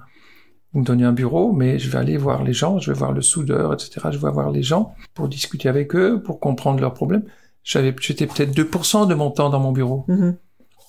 Vous 0.72 0.80
me 0.80 0.84
donnez 0.84 1.04
un 1.04 1.12
bureau, 1.12 1.52
mais 1.52 1.78
je 1.78 1.88
vais 1.88 1.98
aller 1.98 2.16
voir 2.16 2.42
les 2.42 2.52
gens, 2.52 2.78
je 2.80 2.90
vais 2.92 2.98
voir 2.98 3.12
le 3.12 3.22
soudeur, 3.22 3.72
etc. 3.72 4.08
Je 4.10 4.18
vais 4.18 4.30
voir 4.30 4.50
les 4.50 4.62
gens 4.64 4.94
pour 5.14 5.28
discuter 5.28 5.68
avec 5.68 5.94
eux, 5.94 6.20
pour 6.20 6.40
comprendre 6.40 6.80
leurs 6.80 6.94
problèmes. 6.94 7.22
J'avais, 7.62 7.94
j'étais 8.00 8.26
peut-être 8.26 8.52
2% 8.54 9.06
de 9.06 9.14
mon 9.14 9.30
temps 9.30 9.50
dans 9.50 9.60
mon 9.60 9.72
bureau. 9.72 10.04
Mhm. 10.08 10.36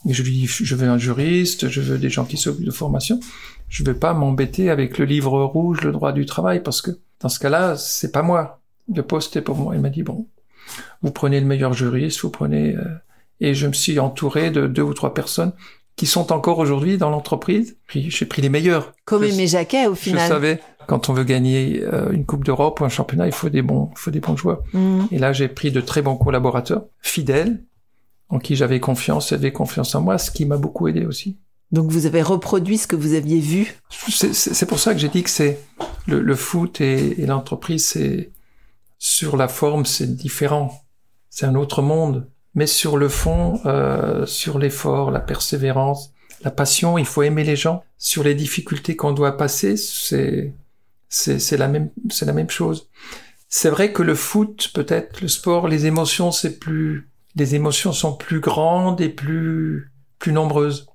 Et 0.08 0.14
je 0.14 0.24
lui 0.24 0.32
dis, 0.32 0.48
je 0.48 0.76
veux 0.76 0.88
un 0.88 0.98
juriste, 0.98 1.70
je 1.70 1.82
veux 1.82 1.98
des 1.98 2.10
gens 2.10 2.26
qui 2.26 2.38
s'occupent 2.38 2.66
de 2.66 2.72
formation. 2.72 3.20
Je 3.70 3.84
veux 3.84 3.95
pas 3.98 4.14
m'embêter 4.14 4.70
avec 4.70 4.98
le 4.98 5.06
livre 5.06 5.41
rouge, 5.43 5.82
le 5.82 5.91
droit 5.91 6.12
du 6.14 6.26
travail, 6.26 6.62
parce 6.62 6.82
que 6.82 6.91
dans 7.20 7.30
ce 7.30 7.39
cas-là, 7.39 7.76
c'est 7.78 8.12
pas 8.12 8.22
moi. 8.22 8.62
Le 8.93 9.02
poste 9.04 9.36
est 9.36 9.41
pour 9.41 9.58
moi. 9.58 9.76
Il 9.76 9.82
m'a 9.82 9.89
dit, 9.89 10.04
bon, 10.04 10.28
vous 11.02 11.12
prenez 11.12 11.39
le 11.39 11.45
meilleur 11.45 11.74
juriste, 11.74 12.22
vous 12.22 12.30
prenez, 12.30 12.76
euh, 12.76 12.84
et 13.41 13.54
je 13.54 13.68
me 13.68 13.74
suis 13.74 14.00
entouré 14.00 14.50
de 14.52 14.68
deux 14.68 14.82
ou 14.84 14.93
trois 14.93 15.14
personnes 15.14 15.52
qui 15.95 16.06
sont 16.06 16.32
encore 16.32 16.60
aujourd'hui 16.60 16.98
dans 16.98 17.10
l'entreprise. 17.10 17.76
J'ai 17.89 18.26
pris 18.28 18.41
les 18.43 18.50
meilleurs. 18.50 18.93
Comme 19.06 19.24
Je- 19.24 19.34
Aimé 19.34 19.48
Jacquet 19.48 19.88
au 19.88 19.95
Je 19.95 20.00
final. 20.00 20.28
savais, 20.30 20.60
quand 20.88 21.10
on 21.10 21.14
veut 21.14 21.24
gagner 21.24 21.82
euh, 21.84 22.12
une 22.12 22.24
Coupe 22.26 22.45
d'Europe 22.45 22.80
ou 22.80 22.86
un 22.86 22.89
championnat, 22.89 23.26
il 23.26 23.34
faut 23.34 23.50
des 23.50 23.64
bons, 23.64 23.89
il 23.93 23.98
faut 24.00 24.12
des 24.12 24.20
bons 24.20 24.38
joueurs. 24.38 24.62
Mhm. 24.74 25.08
Et 25.12 25.18
là, 25.18 25.34
j'ai 25.34 25.48
pris 25.48 25.72
de 25.72 25.82
très 25.82 26.04
bons 26.04 26.16
collaborateurs, 26.16 26.86
fidèles, 27.02 27.64
en 28.30 28.39
qui 28.39 28.55
j'avais 28.55 28.80
confiance, 28.80 29.32
ils 29.32 29.36
avaient 29.36 29.51
confiance 29.53 29.95
en 29.95 30.01
moi, 30.01 30.17
ce 30.17 30.32
qui 30.32 30.45
m'a 30.45 30.57
beaucoup 30.57 30.88
aidé 30.88 31.05
aussi. 31.05 31.38
Donc 31.71 31.91
vous 31.91 32.05
avez 32.05 32.21
reproduit 32.21 32.78
ce 32.78 32.88
que 32.88 32.95
vous 32.95 33.13
aviez 33.13 33.39
vu. 33.39 33.75
C'est- 34.09 34.65
pour 34.65 34.80
ça 34.80 34.93
que 34.93 34.99
j'ai 34.99 35.09
dit 35.09 35.23
que 35.23 35.30
c'est 35.30 35.59
le, 36.07 36.21
le 36.21 36.36
foot 36.36 36.80
et, 36.82 37.21
et 37.21 37.25
l'entreprise, 37.25 37.86
c'est 37.86 38.32
sur 38.99 39.38
la 39.38 39.47
forme, 39.47 39.86
c'est 39.86 40.15
différent, 40.15 40.82
c'est 41.30 41.45
un 41.45 41.55
autre 41.55 41.82
monde. 41.82 42.28
Mais 42.55 42.67
sur 42.67 42.97
le 42.97 43.09
fond, 43.09 43.59
euh, 43.65 44.25
sur 44.25 44.57
l'effort, 44.59 45.11
la 45.11 45.19
persévérance, 45.19 46.11
la 46.43 46.51
passion, 46.51 46.97
il 46.97 47.05
faut 47.05 47.21
aimer 47.23 47.43
les 47.43 47.55
gens. 47.55 47.84
Sur 47.97 48.23
les 48.23 48.34
difficultés 48.34 48.95
qu'on 48.95 49.11
doit 49.11 49.38
passer, 49.38 49.75
c'est 49.78 50.53
c'est 51.09 51.57
la 51.57 51.67
même 51.67 51.89
c'est 52.09 52.25
la 52.25 52.34
même 52.34 52.49
chose. 52.49 52.89
C'est 53.49 53.69
vrai 53.69 53.91
que 53.93 54.03
le 54.03 54.15
foot, 54.15 54.71
peut-être 54.73 55.21
le 55.21 55.28
sport, 55.28 55.67
les 55.67 55.86
émotions, 55.86 56.32
c'est 56.32 56.59
plus 56.59 57.09
les 57.38 57.56
émotions 57.56 57.94
sont 57.94 58.14
plus 58.16 58.40
grandes 58.40 59.02
et 59.02 59.10
plus 59.10 59.92
plus 60.20 60.32
nombreuses. 60.32 60.88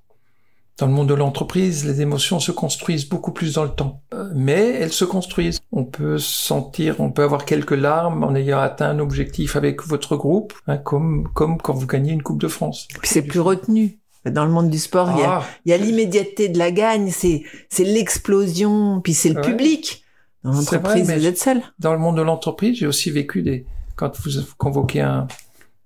Dans 0.78 0.86
le 0.86 0.93
monde 0.93 1.09
de 1.09 1.14
l'entreprise, 1.14 1.84
les 1.84 2.01
émotions 2.01 2.40
se 2.40 2.51
construisent 2.51 3.09
beaucoup 3.09 3.30
plus 3.30 3.55
dans 3.55 3.62
le 3.62 3.70
temps. 3.70 4.03
Euh, 4.14 4.30
Mais 4.34 4.70
elles 4.80 4.93
se 4.93 5.05
construisent. 5.05 5.61
On 5.70 5.84
peut 5.84 6.18
sentir, 6.18 6.97
on 6.99 7.12
peut 7.12 7.22
avoir 7.22 7.45
quelques 7.45 7.70
larmes 7.72 8.24
en 8.24 8.34
ayant 8.34 8.59
atteint 8.59 8.88
un 8.90 8.99
objectif 8.99 9.55
avec 9.55 9.82
votre 9.86 10.16
groupe, 10.16 10.55
hein, 10.66 10.78
comme, 10.78 11.28
comme 11.34 11.59
quand 11.59 11.74
vous 11.74 11.86
gagnez 11.86 12.12
une 12.12 12.22
Coupe 12.22 12.40
de 12.40 12.49
France. 12.49 12.88
Puis 13.01 13.09
c'est 13.09 13.22
plus 13.22 13.38
retenu. 13.40 13.99
Dans 14.24 14.45
le 14.45 14.51
monde 14.51 14.70
du 14.70 14.78
sport, 14.78 15.11
il 15.14 15.20
y 15.20 15.24
a, 15.24 15.30
Ah, 15.40 15.45
il 15.66 15.70
y 15.70 15.72
a 15.72 15.76
l'immédiateté 15.76 16.49
de 16.49 16.59
la 16.59 16.70
gagne, 16.72 17.11
c'est 17.11 17.43
c'est 17.68 17.84
l'explosion, 17.84 19.01
puis 19.03 19.14
c'est 19.14 19.28
le 19.30 19.36
Ouais. 19.40 19.43
public. 19.51 20.05
Dans 20.43 20.53
l'entreprise, 20.53 21.05
vous 21.11 21.26
êtes 21.26 21.38
seul. 21.38 21.61
dans 21.78 21.93
le 21.93 21.99
monde 21.99 22.16
de 22.16 22.22
l'entreprise, 22.22 22.78
j'ai 22.78 22.86
aussi 22.86 23.11
vécu 23.11 23.43
des, 23.43 23.66
quand 23.95 24.16
vous 24.20 24.30
convoquez 24.59 25.01
un, 25.01 25.26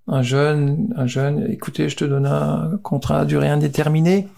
un 0.08 0.22
jeune, 0.22 0.92
un 0.96 1.06
jeune, 1.06 1.46
écoutez, 1.50 1.88
je 1.88 1.96
te 1.96 2.04
donne 2.04 2.26
un 2.26 2.78
contrat 2.82 3.20
à 3.20 3.24
durée 3.24 3.48
indéterminée, 3.48 4.28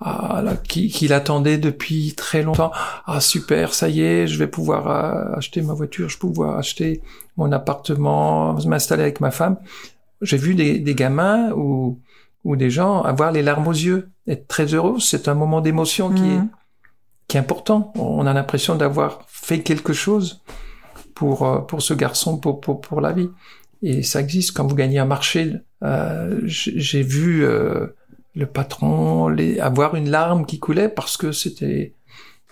ah, 0.00 0.42
là, 0.44 0.56
qui, 0.56 0.88
qui 0.88 1.08
l'attendait 1.08 1.56
depuis 1.56 2.14
très 2.14 2.42
longtemps. 2.42 2.72
Ah, 3.06 3.20
super, 3.20 3.72
ça 3.72 3.88
y 3.88 4.02
est, 4.02 4.26
je 4.26 4.38
vais 4.38 4.46
pouvoir 4.48 4.88
euh, 4.90 5.36
acheter 5.36 5.62
ma 5.62 5.72
voiture, 5.72 6.08
je 6.08 6.16
vais 6.16 6.20
pouvoir 6.20 6.58
acheter 6.58 7.00
mon 7.36 7.50
appartement, 7.52 8.54
m'installer 8.66 9.02
avec 9.02 9.20
ma 9.20 9.30
femme. 9.30 9.56
J'ai 10.20 10.36
vu 10.36 10.54
des, 10.54 10.78
des 10.78 10.94
gamins 10.94 11.50
ou, 11.52 11.98
ou 12.44 12.56
des 12.56 12.70
gens 12.70 13.02
avoir 13.02 13.32
les 13.32 13.42
larmes 13.42 13.66
aux 13.68 13.72
yeux, 13.72 14.10
être 14.28 14.46
très 14.48 14.66
heureux. 14.74 14.96
C'est 15.00 15.28
un 15.28 15.34
moment 15.34 15.60
d'émotion 15.60 16.10
qui 16.10 16.22
est, 16.24 16.38
Mhm. 16.38 16.48
qui 17.28 17.36
est 17.36 17.40
important. 17.40 17.92
On 17.96 18.26
a 18.26 18.32
l'impression 18.34 18.74
d'avoir 18.74 19.20
fait 19.26 19.60
quelque 19.60 19.92
chose 19.94 20.42
pour 21.14 21.46
euh, 21.46 21.58
pour 21.60 21.80
ce 21.82 21.94
garçon, 21.94 22.36
pour 22.38 22.60
pour 22.60 22.80
pour 22.80 23.00
la 23.00 23.12
vie. 23.12 23.30
Et 23.86 24.02
ça 24.02 24.20
existe 24.20 24.52
quand 24.56 24.66
vous 24.66 24.74
gagnez 24.74 24.98
un 24.98 25.04
marché. 25.04 25.52
Euh, 25.82 26.40
j'ai 26.46 27.02
vu 27.02 27.44
euh, 27.44 27.86
le 28.34 28.46
patron 28.46 29.28
les, 29.28 29.60
avoir 29.60 29.94
une 29.94 30.08
larme 30.10 30.46
qui 30.46 30.58
coulait 30.58 30.88
parce 30.88 31.16
que 31.18 31.30
c'était 31.32 31.92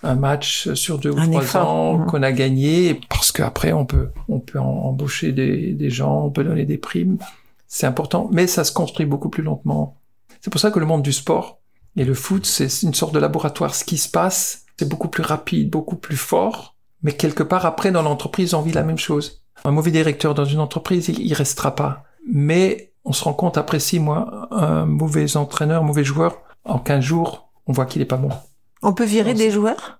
un 0.03 0.15
match 0.15 0.71
sur 0.73 0.99
deux 0.99 1.09
ou 1.11 1.17
Un 1.19 1.27
trois 1.29 1.41
effort. 1.43 1.69
ans 1.69 1.97
Mhm. 1.97 2.05
qu'on 2.05 2.23
a 2.23 2.31
gagné 2.31 2.99
parce 3.09 3.31
qu'après 3.31 3.73
on 3.73 3.85
peut 3.85 4.09
on 4.27 4.39
peut 4.39 4.59
embaucher 4.59 5.31
des 5.31 5.73
des 5.73 5.89
gens, 5.89 6.25
on 6.25 6.29
peut 6.29 6.43
donner 6.43 6.65
des 6.65 6.77
primes. 6.77 7.17
C'est 7.67 7.87
important, 7.87 8.29
mais 8.31 8.45
ça 8.45 8.63
se 8.63 8.71
construit 8.71 9.07
beaucoup 9.07 9.29
plus 9.29 9.41
lentement. 9.43 9.97
C'est 10.41 10.51
pour 10.51 10.61
ça 10.61 10.69
que 10.69 10.79
le 10.79 10.85
monde 10.85 11.01
du 11.01 11.13
sport 11.13 11.59
et 11.95 12.03
le 12.05 12.13
foot, 12.13 12.45
c'est 12.45 12.67
une 12.83 12.93
sorte 12.93 13.13
de 13.15 13.19
laboratoire. 13.19 13.73
Ce 13.73 13.83
qui 13.83 13.97
se 13.97 14.09
passe, 14.09 14.65
c'est 14.77 14.87
beaucoup 14.87 15.07
plus 15.07 15.23
rapide, 15.23 15.71
beaucoup 15.71 15.95
plus 15.95 16.17
fort. 16.17 16.75
Mais 17.01 17.13
quelque 17.13 17.43
part 17.43 17.65
après, 17.65 17.91
dans 17.91 18.01
l'entreprise, 18.03 18.53
on 18.53 18.61
vit 18.61 18.71
la 18.73 18.83
même 18.83 18.97
chose. 18.99 19.42
Un 19.65 19.71
mauvais 19.71 19.91
directeur 19.91 20.33
dans 20.33 20.45
une 20.45 20.59
entreprise, 20.59 21.07
il, 21.09 21.19
il 21.19 21.33
restera 21.33 21.75
pas. 21.75 22.03
Mais 22.31 22.93
on 23.05 23.13
se 23.13 23.23
rend 23.23 23.33
compte 23.33 23.57
après 23.57 23.79
six 23.79 23.99
mois, 23.99 24.47
un 24.51 24.85
mauvais 24.85 25.35
entraîneur, 25.37 25.83
un 25.83 25.85
mauvais 25.85 26.03
joueur, 26.03 26.41
en 26.65 26.79
15 26.79 27.03
jours, 27.03 27.49
on 27.67 27.73
voit 27.73 27.85
qu'il 27.85 28.01
est 28.01 28.05
pas 28.05 28.17
bon. 28.17 28.29
On 28.81 28.93
peut 28.93 29.05
virer 29.05 29.33
des 29.33 29.51
joueurs 29.51 29.99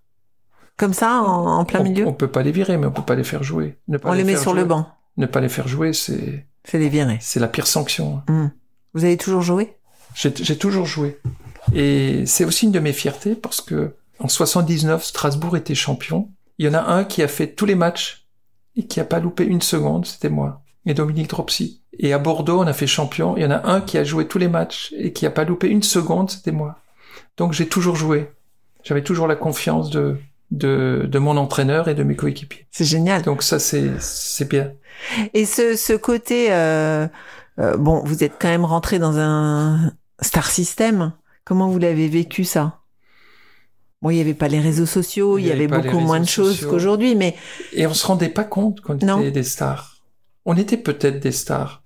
comme 0.75 0.93
ça 0.93 1.21
en, 1.21 1.59
en 1.59 1.65
plein 1.65 1.81
on, 1.81 1.83
milieu. 1.83 2.07
on 2.07 2.13
peut 2.13 2.27
pas 2.27 2.41
les 2.41 2.51
virer, 2.51 2.77
mais 2.77 2.87
on 2.87 2.91
peut 2.91 3.03
pas 3.03 3.15
les 3.15 3.23
faire 3.23 3.43
jouer. 3.43 3.77
Ne 3.87 3.97
pas 3.97 4.09
On 4.09 4.13
les 4.13 4.23
met 4.23 4.37
sur 4.37 4.53
le 4.53 4.65
banc. 4.65 4.87
Ne 5.17 5.27
pas 5.27 5.39
les 5.39 5.49
faire 5.49 5.67
jouer, 5.67 5.93
c'est 5.93 6.47
C'est 6.65 6.79
les 6.79 6.89
virer. 6.89 7.17
c'est 7.21 7.39
la 7.39 7.47
pire 7.47 7.67
sanction. 7.67 8.21
Mhm. 8.27 8.51
Vous 8.93 9.03
avez 9.03 9.17
toujours 9.17 9.41
joué? 9.41 9.77
J'ai 10.15 10.33
j'ai 10.35 10.57
toujours 10.57 10.85
joué. 10.85 11.19
Et 11.73 12.25
c'est 12.25 12.43
aussi 12.45 12.65
une 12.65 12.71
de 12.71 12.79
mes 12.79 12.93
fiertés 12.93 13.35
parce 13.35 13.61
que 13.61 13.95
en 14.19 14.27
79, 14.27 15.03
Strasbourg 15.03 15.55
était 15.57 15.75
champion. 15.75 16.29
Il 16.57 16.65
y 16.65 16.69
en 16.69 16.73
a 16.73 16.81
un 16.81 17.03
qui 17.03 17.21
a 17.23 17.27
fait 17.27 17.47
tous 17.47 17.65
les 17.65 17.75
matchs 17.75 18.22
et 18.75 18.85
qui 18.87 18.99
a 18.99 19.05
pas 19.05 19.19
loupé 19.19 19.45
une 19.45 19.61
seconde, 19.61 20.05
c'était 20.05 20.29
moi. 20.29 20.61
Et 20.85 20.93
Dominique 20.93 21.29
Dropsy. 21.29 21.81
Et 21.97 22.11
à 22.11 22.17
Bordeaux, 22.19 22.59
on 22.59 22.67
a 22.67 22.73
fait 22.73 22.87
champion. 22.87 23.37
Il 23.37 23.43
y 23.43 23.45
en 23.45 23.51
a 23.51 23.67
un 23.67 23.81
qui 23.81 23.97
a 23.97 24.03
joué 24.03 24.27
tous 24.27 24.39
les 24.39 24.47
matchs 24.47 24.93
et 24.97 25.13
qui 25.13 25.25
a 25.25 25.31
pas 25.31 25.45
loupé 25.45 25.67
une 25.67 25.83
seconde, 25.83 26.29
c'était 26.29 26.51
moi. 26.51 26.79
Donc 27.37 27.53
j'ai 27.53 27.67
toujours 27.67 27.95
joué. 27.95 28.31
J'avais 28.83 29.03
toujours 29.03 29.27
la 29.27 29.35
confiance 29.35 29.89
de, 29.89 30.17
de, 30.51 31.07
de 31.09 31.19
mon 31.19 31.37
entraîneur 31.37 31.87
et 31.87 31.95
de 31.95 32.03
mes 32.03 32.15
coéquipiers. 32.15 32.67
C'est 32.71 32.85
génial. 32.85 33.21
Donc 33.21 33.43
ça, 33.43 33.59
c'est, 33.59 33.91
c'est 33.99 34.49
bien. 34.49 34.71
Et 35.33 35.45
ce, 35.45 35.75
ce 35.75 35.93
côté, 35.93 36.51
euh, 36.51 37.07
euh, 37.59 37.77
bon, 37.77 38.03
vous 38.03 38.23
êtes 38.23 38.33
quand 38.39 38.49
même 38.49 38.65
rentré 38.65 38.99
dans 38.99 39.17
un 39.17 39.93
Star 40.21 40.47
System. 40.47 41.13
Comment 41.45 41.69
vous 41.69 41.79
l'avez 41.79 42.07
vécu 42.07 42.43
ça? 42.43 42.79
Bon, 44.03 44.09
il 44.09 44.15
n'y 44.15 44.21
avait 44.21 44.33
pas 44.33 44.49
les 44.49 44.59
réseaux 44.59 44.85
sociaux, 44.85 45.37
il 45.37 45.45
y, 45.45 45.51
avait, 45.51 45.67
beaucoup 45.67 46.01
moins 46.01 46.19
de 46.19 46.27
choses 46.27 46.65
qu'aujourd'hui, 46.65 47.15
mais 47.15 47.37
et 47.71 47.87
on 47.87 47.93
se 47.93 48.05
rendait 48.05 48.27
pas 48.27 48.43
compte 48.43 48.81
qu'on 48.81 48.97
était 48.97 49.31
des 49.31 49.43
stars. 49.43 50.03
On 50.43 50.57
était 50.57 50.75
peut-être 50.75 51.21
des 51.21 51.31
stars, 51.31 51.83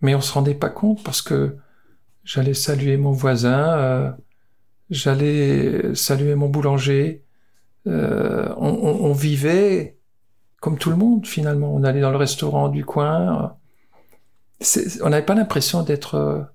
mais 0.00 0.14
on 0.14 0.20
se 0.20 0.32
rendait 0.32 0.54
pas 0.54 0.70
compte 0.70 1.02
parce 1.02 1.20
que 1.20 1.56
j'allais 2.22 2.54
saluer 2.54 2.96
mon 2.96 3.10
voisin, 3.10 3.76
euh, 3.76 4.12
j'allais 4.88 5.96
saluer 5.96 6.36
mon 6.36 6.48
boulanger. 6.48 7.24
Euh, 7.88 8.54
on, 8.56 8.68
on, 8.68 9.12
vivait 9.12 9.98
comme 10.60 10.78
tout 10.78 10.90
le 10.90 10.96
monde 10.96 11.26
finalement. 11.26 11.74
On 11.74 11.82
allait 11.82 12.02
dans 12.02 12.12
le 12.12 12.18
restaurant 12.18 12.68
du 12.68 12.84
coin. 12.84 13.56
On 15.02 15.08
n'avait 15.08 15.26
pas 15.26 15.34
l'impression 15.34 15.82
d'être 15.82 16.46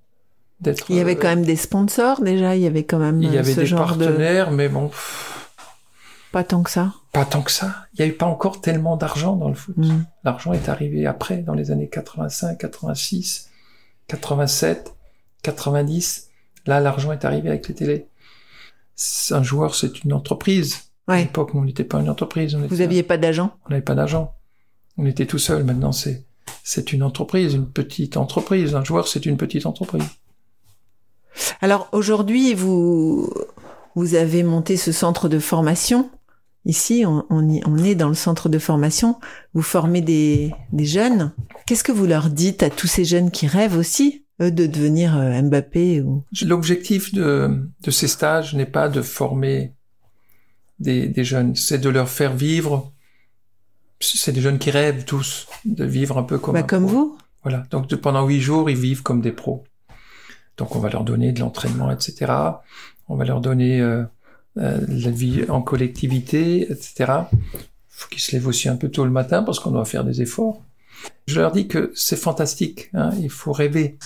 d'être. 0.64 0.86
Il 0.90 0.96
y 0.96 1.00
avait 1.00 1.16
quand 1.16 1.28
même 1.28 1.46
des 1.46 1.56
sponsors 1.56 2.22
déjà. 2.22 2.56
Il 2.56 2.62
y 2.62 2.68
avait 2.68 2.84
quand 2.84 3.00
même. 3.00 3.22
Il 3.22 3.32
y 3.34 3.38
avait 3.38 3.54
ce 3.54 3.60
des 3.62 3.66
genre 3.66 3.86
partenaires, 3.88 4.52
mais 4.52 4.70
bon. 4.70 4.90
Pas 6.32 6.44
tant 6.44 6.64
que 6.64 6.72
ça. 6.72 6.94
Pas 7.12 7.26
tant 7.26 7.44
que 7.44 7.52
ça. 7.52 7.76
Il 7.94 8.02
n'y 8.04 8.10
a 8.10 8.12
eu 8.12 8.16
pas 8.18 8.26
encore 8.26 8.60
tellement 8.60 8.98
d'argent 8.98 9.36
dans 9.36 9.50
le 9.50 9.54
foot. 9.56 9.78
Mm. 9.78 10.06
L'argent 10.24 10.52
est 10.54 10.68
arrivé 10.68 11.06
après, 11.06 11.38
dans 11.38 11.54
les 11.54 11.70
années 11.70 11.88
85, 11.90 12.58
86, 12.58 13.50
87, 14.08 14.96
90. 15.44 16.30
Là, 16.66 16.80
l'argent 16.80 17.12
est 17.12 17.24
arrivé 17.24 17.50
avec 17.50 17.68
les 17.68 17.76
télés. 17.76 18.08
Un 19.32 19.44
joueur, 19.44 19.76
c'est 19.76 20.04
une 20.04 20.14
entreprise. 20.14 20.86
À 21.08 21.18
l'époque, 21.18 21.54
nous, 21.54 21.60
on 21.62 21.66
n'était 21.66 21.84
pas 21.84 22.00
une 22.00 22.10
entreprise. 22.10 22.56
On 22.56 22.60
Vous 22.60 22.74
était- 22.74 22.84
aviez 22.84 23.04
pas 23.04 23.18
d'agent 23.18 23.54
on 23.68 23.70
n'avait 23.70 23.82
pas 23.82 23.96
d'argent. 23.96 24.34
On 24.98 25.06
était 25.06 25.26
tout 25.26 25.40
seul. 25.40 25.64
Maintenant, 25.64 25.92
c'est 25.92 26.24
c'est 26.64 26.94
une 26.94 27.04
entreprise, 27.04 27.54
une 27.54 27.70
petite 27.70 28.16
entreprise. 28.16 28.74
Un 28.74 28.84
joueur, 28.84 29.08
c'est 29.08 29.26
une 29.26 29.38
petite 29.38 29.66
entreprise. 29.66 30.04
Alors 31.62 31.90
aujourd'hui, 31.92 32.54
vous 32.54 33.30
vous 33.96 34.16
avez 34.16 34.44
monté 34.44 34.78
ce 34.78 34.92
centre 34.92 35.30
de 35.30 35.40
formation. 35.40 36.10
Ici, 36.66 37.04
on, 37.06 37.26
on, 37.30 37.48
y- 37.50 37.62
on 37.66 37.78
est 37.78 37.96
dans 37.96 38.08
le 38.08 38.14
centre 38.16 38.50
de 38.50 38.58
formation. 38.58 39.18
Vous 39.54 39.62
formez 39.62 40.02
des, 40.02 40.52
des 40.72 40.86
jeunes. 40.86 41.34
Qu'est-ce 41.68 41.84
que 41.84 41.92
vous 41.92 42.06
leur 42.06 42.30
dites 42.30 42.64
à 42.64 42.70
tous 42.70 42.88
ces 42.88 43.04
jeunes 43.06 43.32
qui 43.32 43.48
rêvent 43.48 43.78
aussi, 43.78 44.26
eux, 44.42 44.50
de 44.52 44.66
devenir 44.66 45.18
euh, 45.18 45.42
Mbappé 45.42 46.02
ou 46.02 46.24
L'objectif 46.44 47.14
de, 47.14 47.68
de 47.84 47.92
ces 47.92 48.08
stages 48.08 48.56
n'est 48.56 48.66
pas 48.66 48.88
de 48.90 49.02
former 49.02 49.74
des, 50.80 51.08
des 51.08 51.24
jeunes, 51.24 51.56
c'est 51.56 51.78
de 51.80 51.90
leur 51.90 52.10
faire 52.10 52.34
vivre. 52.36 52.92
C'est 54.00 54.32
des 54.32 54.42
jeunes 54.42 54.60
qui 54.60 54.72
rêvent 54.72 55.06
tous 55.06 55.48
de 55.66 55.86
vivre 55.86 56.18
un 56.18 56.24
peu 56.24 56.38
comme 56.40 56.54
bah, 56.56 56.60
un 56.62 56.64
comme 56.64 56.86
pro. 56.86 56.94
vous 56.96 57.18
Voilà. 57.44 57.64
Donc 57.72 57.88
de- 57.88 57.96
pendant 57.96 58.26
huit 58.26 58.42
jours, 58.42 58.70
ils 58.70 58.78
vivent 58.78 59.04
comme 59.04 59.22
des 59.22 59.32
pros. 59.32 59.64
Donc 60.58 60.76
on 60.76 60.80
va 60.80 60.90
leur 60.90 61.04
donner 61.04 61.32
de 61.32 61.40
l'entraînement, 61.40 61.92
etc. 61.92 62.32
On 63.10 63.16
va 63.16 63.26
leur 63.26 63.42
donner 63.42 63.82
euh, 63.82 64.04
euh, 64.58 64.80
la 64.88 65.12
vie 65.12 65.46
en 65.50 65.62
collectivité, 65.62 66.72
etc. 66.72 67.12
faut 67.90 68.10
qu'ils 68.10 68.22
se 68.22 68.32
lèvent 68.34 68.48
aussi 68.48 68.70
un 68.70 68.76
peu 68.76 68.90
tôt 68.90 69.06
le 69.06 69.12
matin 69.12 69.44
parce 69.44 69.60
qu'on 69.60 69.72
doit 69.72 69.86
faire 69.86 70.04
des 70.04 70.22
efforts. 70.22 70.62
Je 71.28 71.40
leur 71.40 71.52
dis 71.52 71.68
que 71.68 71.92
c'est 71.96 72.16
fantastique. 72.16 72.90
Hein, 72.94 73.12
il 73.20 73.30
faut 73.30 73.52
rêver. 73.52 73.98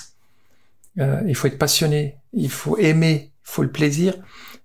Euh, 0.99 1.21
il 1.27 1.35
faut 1.35 1.47
être 1.47 1.57
passionné. 1.57 2.17
Il 2.33 2.51
faut 2.51 2.77
aimer. 2.77 3.31
Il 3.33 3.49
faut 3.51 3.63
le 3.63 3.71
plaisir. 3.71 4.15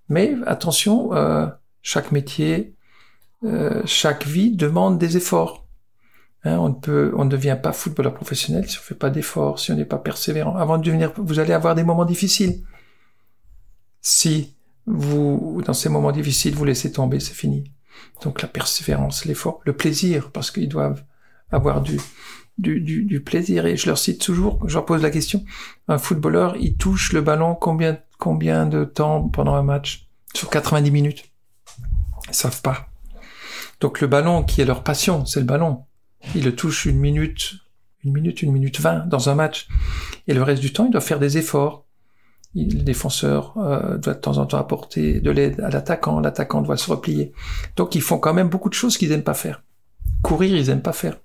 Mais 0.09 0.35
attention, 0.45 1.13
euh, 1.13 1.47
chaque 1.81 2.11
métier, 2.11 2.75
euh, 3.43 3.81
chaque 3.85 4.25
vie 4.25 4.51
demande 4.55 4.99
des 4.99 5.17
efforts. 5.17 5.62
Hein, 6.45 6.57
on 6.57 6.69
ne 6.69 6.75
peut, 6.75 7.13
on 7.15 7.25
ne 7.25 7.29
devient 7.29 7.57
pas 7.61 7.71
footballeur 7.71 8.13
professionnel 8.13 8.69
si 8.69 8.77
on 8.77 8.81
fait 8.81 8.95
pas 8.95 9.09
d'efforts, 9.09 9.59
si 9.59 9.71
on 9.71 9.75
n'est 9.75 9.85
pas 9.85 9.97
persévérant. 9.97 10.57
Avant 10.57 10.77
de 10.77 10.83
devenir, 10.83 11.13
vous 11.15 11.39
allez 11.39 11.53
avoir 11.53 11.75
des 11.75 11.83
moments 11.83 12.05
difficiles. 12.05 12.63
Si 14.01 14.55
vous, 14.85 15.61
dans 15.65 15.73
ces 15.73 15.87
moments 15.87 16.11
difficiles, 16.11 16.55
vous 16.55 16.65
laissez 16.65 16.91
tomber, 16.91 17.21
c'est 17.21 17.33
fini. 17.33 17.71
Donc 18.21 18.41
la 18.41 18.49
persévérance, 18.49 19.23
l'effort, 19.25 19.61
le 19.65 19.73
plaisir, 19.73 20.31
parce 20.31 20.51
qu'ils 20.51 20.67
doivent 20.67 21.03
avoir 21.51 21.81
du, 21.81 21.99
du, 22.57 22.81
du, 22.81 23.03
du 23.05 23.21
plaisir. 23.21 23.65
Et 23.65 23.77
je 23.77 23.87
leur 23.87 23.97
cite 23.97 24.19
toujours, 24.21 24.59
je 24.67 24.73
leur 24.73 24.85
pose 24.85 25.01
la 25.01 25.11
question, 25.11 25.45
un 25.87 25.97
footballeur, 25.97 26.57
il 26.57 26.75
touche 26.75 27.13
le 27.13 27.21
ballon 27.21 27.55
combien, 27.55 27.99
combien 28.19 28.65
de 28.65 28.83
temps 28.83 29.29
pendant 29.29 29.55
un 29.55 29.63
match? 29.63 30.09
Sur 30.33 30.49
90 30.49 30.91
minutes. 30.91 31.31
Ils 32.27 32.33
savent 32.33 32.61
pas. 32.61 32.87
Donc 33.79 34.01
le 34.01 34.07
ballon 34.07 34.43
qui 34.43 34.61
est 34.61 34.65
leur 34.65 34.83
passion, 34.83 35.25
c'est 35.25 35.39
le 35.39 35.45
ballon. 35.45 35.85
Ils 36.35 36.43
le 36.43 36.55
touchent 36.55 36.85
une 36.85 36.99
minute, 36.99 37.55
une 38.03 38.13
minute, 38.13 38.41
une 38.41 38.51
minute 38.51 38.79
vingt 38.79 39.05
dans 39.07 39.29
un 39.29 39.35
match. 39.35 39.67
Et 40.27 40.33
le 40.33 40.43
reste 40.43 40.61
du 40.61 40.73
temps, 40.73 40.85
ils 40.85 40.91
doivent 40.91 41.03
faire 41.05 41.19
des 41.19 41.37
efforts. 41.37 41.85
Il- 42.55 42.77
Le 42.77 42.83
défenseur 42.83 43.57
euh, 43.57 43.97
doit 43.97 44.13
de 44.13 44.19
temps 44.19 44.37
en 44.37 44.45
temps 44.45 44.57
apporter 44.59 45.19
de 45.19 45.31
l'aide 45.31 45.59
à 45.61 45.69
l'attaquant, 45.69 46.19
l'attaquant 46.19 46.61
doit 46.61 46.77
se 46.77 46.89
replier. 46.89 47.33
Donc 47.75 47.95
ils 47.95 48.01
font 48.01 48.19
quand 48.19 48.33
même 48.33 48.49
beaucoup 48.49 48.69
de 48.69 48.73
choses 48.75 48.97
qu'ils 48.97 49.11
aiment 49.11 49.23
pas 49.23 49.33
faire. 49.33 49.63
Courir, 50.21 50.55
ils 50.55 50.69
aiment 50.69 50.81
pas 50.81 50.93
faire. 50.93 51.17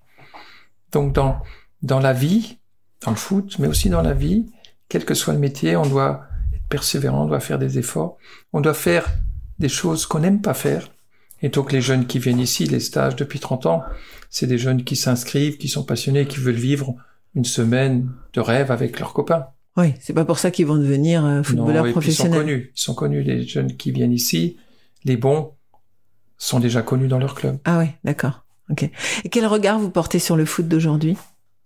Donc 0.92 1.12
dans 1.14 1.40
dans 1.82 2.00
la 2.00 2.12
vie, 2.12 2.58
dans 3.04 3.10
le 3.12 3.16
foot, 3.16 3.56
mais 3.58 3.68
aussi 3.68 3.88
dans 3.90 4.02
la 4.02 4.14
vie, 4.14 4.46
quel 4.88 5.04
que 5.04 5.14
soit 5.14 5.34
le 5.34 5.38
métier, 5.38 5.76
on 5.76 5.86
doit 5.86 6.22
être 6.54 6.66
persévérant, 6.68 7.24
on 7.24 7.28
doit 7.28 7.40
faire 7.40 7.58
des 7.58 7.78
efforts, 7.78 8.16
on 8.52 8.60
doit 8.60 8.74
faire 8.74 9.06
des 9.60 9.68
choses 9.68 10.06
qu'on 10.06 10.18
n'aime 10.20 10.40
pas 10.40 10.54
faire. 10.54 10.88
Et 11.42 11.48
donc 11.50 11.72
les 11.72 11.80
jeunes 11.80 12.06
qui 12.06 12.18
viennent 12.18 12.40
ici, 12.40 12.66
les 12.66 12.80
stages 12.80 13.16
depuis 13.16 13.38
30 13.38 13.66
ans, 13.66 13.82
c'est 14.30 14.46
des 14.46 14.58
jeunes 14.58 14.84
qui 14.84 14.96
s'inscrivent, 14.96 15.56
qui 15.56 15.68
sont 15.68 15.84
passionnés, 15.84 16.26
qui 16.26 16.38
veulent 16.38 16.54
vivre 16.54 16.94
une 17.34 17.44
semaine 17.44 18.10
de 18.32 18.40
rêve 18.40 18.70
avec 18.72 18.98
leurs 18.98 19.12
copains. 19.12 19.46
Oui, 19.76 19.94
c'est 20.00 20.12
pas 20.12 20.24
pour 20.24 20.38
ça 20.38 20.50
qu'ils 20.50 20.66
vont 20.66 20.76
devenir 20.76 21.24
euh, 21.24 21.42
footballeurs 21.44 21.84
Non, 21.84 21.90
et 21.90 21.92
puis 21.94 22.08
ils 22.10 22.12
sont 22.14 22.24
professionnels. 22.24 22.38
connus. 22.40 22.72
Ils 22.74 22.80
sont 22.80 22.94
connus, 22.94 23.22
les 23.22 23.46
jeunes 23.46 23.76
qui 23.76 23.92
viennent 23.92 24.12
ici. 24.12 24.56
Les 25.04 25.16
bons 25.16 25.52
sont 26.36 26.58
déjà 26.58 26.82
connus 26.82 27.06
dans 27.08 27.18
leur 27.18 27.34
club. 27.36 27.58
Ah 27.64 27.78
ouais, 27.78 27.94
d'accord. 28.02 28.44
Ok. 28.70 28.82
Et 29.24 29.28
quel 29.30 29.46
regard 29.46 29.78
vous 29.78 29.90
portez 29.90 30.18
sur 30.18 30.36
le 30.36 30.44
foot 30.44 30.66
d'aujourd'hui? 30.66 31.16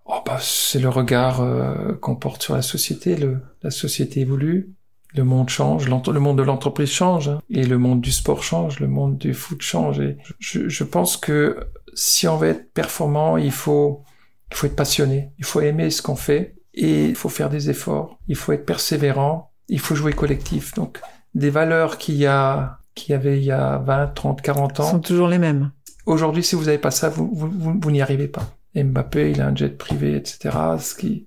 Oh 0.04 0.18
bah, 0.26 0.38
c'est 0.40 0.78
le 0.80 0.88
regard 0.90 1.40
euh, 1.40 1.94
qu'on 1.94 2.16
porte 2.16 2.42
sur 2.42 2.54
la 2.54 2.62
société. 2.62 3.16
Le, 3.16 3.40
la 3.62 3.70
société 3.70 4.20
évolue, 4.20 4.74
le 5.14 5.24
monde 5.24 5.48
change, 5.48 5.88
le 5.88 6.20
monde 6.20 6.38
de 6.38 6.42
l'entreprise 6.42 6.90
change, 6.90 7.28
hein, 7.28 7.40
et 7.50 7.64
le 7.64 7.78
monde 7.78 8.00
du 8.00 8.12
sport 8.12 8.42
change, 8.42 8.80
le 8.80 8.88
monde 8.88 9.18
du 9.18 9.34
foot 9.34 9.60
change. 9.60 10.00
Et 10.00 10.16
je, 10.38 10.68
je 10.68 10.84
pense 10.84 11.16
que 11.16 11.56
si 11.94 12.26
on 12.28 12.36
veut 12.36 12.48
être 12.48 12.72
performant, 12.72 13.36
il 13.36 13.52
faut, 13.52 14.04
il 14.50 14.56
faut 14.56 14.66
être 14.66 14.76
passionné, 14.76 15.32
il 15.38 15.44
faut 15.44 15.60
aimer 15.60 15.90
ce 15.90 16.02
qu'on 16.02 16.16
fait, 16.16 16.56
et 16.74 17.06
il 17.06 17.14
faut 17.14 17.28
faire 17.28 17.50
des 17.50 17.70
efforts, 17.70 18.18
il 18.28 18.36
faut 18.36 18.52
être 18.52 18.64
persévérant, 18.64 19.52
il 19.68 19.80
faut 19.80 19.94
jouer 19.94 20.12
collectif. 20.12 20.72
Donc, 20.74 21.00
des 21.34 21.50
valeurs 21.50 21.98
qu'il 21.98 22.16
y 22.16 22.26
a, 22.26 22.78
qu'il 22.94 23.12
y 23.12 23.14
avait 23.14 23.38
il 23.38 23.44
y 23.44 23.52
a 23.52 23.78
20, 23.78 24.08
30, 24.08 24.42
40 24.42 24.80
ans, 24.80 24.90
sont 24.90 25.00
toujours 25.00 25.28
les 25.28 25.38
mêmes. 25.38 25.70
Aujourd'hui, 26.06 26.42
si 26.42 26.56
vous 26.56 26.64
n'avez 26.64 26.78
pas 26.78 26.90
ça, 26.90 27.08
vous, 27.08 27.30
vous, 27.32 27.50
vous, 27.50 27.78
vous 27.80 27.90
n'y 27.90 28.02
arrivez 28.02 28.28
pas. 28.28 28.56
Mbappé, 28.74 29.30
il 29.32 29.40
a 29.42 29.48
un 29.48 29.54
jet 29.54 29.76
privé, 29.76 30.16
etc. 30.16 30.56
Ce 30.78 30.94
qui, 30.94 31.26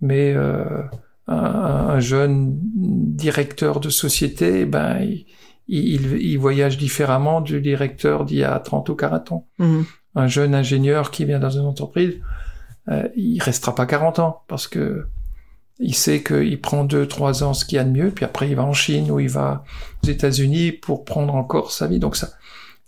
mais 0.00 0.34
euh, 0.34 0.82
un, 1.26 1.36
un 1.36 2.00
jeune 2.00 2.58
directeur 2.62 3.80
de 3.80 3.88
société, 3.88 4.60
eh 4.60 4.64
ben, 4.66 4.98
il, 5.00 5.26
il, 5.68 6.16
il 6.20 6.36
voyage 6.36 6.76
différemment 6.76 7.40
du 7.40 7.60
directeur 7.60 8.24
d'il 8.24 8.38
y 8.38 8.44
a 8.44 8.58
30 8.58 8.88
ou 8.90 8.94
40 8.94 9.32
ans. 9.32 9.46
Mhm. 9.58 9.84
Un 10.16 10.26
jeune 10.26 10.54
ingénieur 10.54 11.10
qui 11.10 11.24
vient 11.24 11.40
dans 11.40 11.50
une 11.50 11.66
entreprise, 11.66 12.20
euh, 12.88 13.08
il 13.16 13.40
restera 13.40 13.74
pas 13.74 13.86
40 13.86 14.18
ans 14.18 14.42
parce 14.48 14.68
que 14.68 15.06
il 15.80 15.94
sait 15.94 16.22
qu'il 16.22 16.60
prend 16.60 16.84
deux, 16.84 17.08
trois 17.08 17.42
ans 17.42 17.52
ce 17.52 17.64
qu'il 17.64 17.76
y 17.76 17.78
a 17.80 17.84
de 17.84 17.90
mieux, 17.90 18.10
puis 18.10 18.24
après 18.24 18.48
il 18.48 18.54
va 18.54 18.62
en 18.62 18.74
Chine 18.74 19.10
ou 19.10 19.18
il 19.18 19.28
va 19.28 19.64
aux 20.04 20.06
États-Unis 20.06 20.70
pour 20.70 21.04
prendre 21.04 21.34
encore 21.34 21.72
sa 21.72 21.88
vie. 21.88 21.98
Donc 21.98 22.14
ça, 22.14 22.30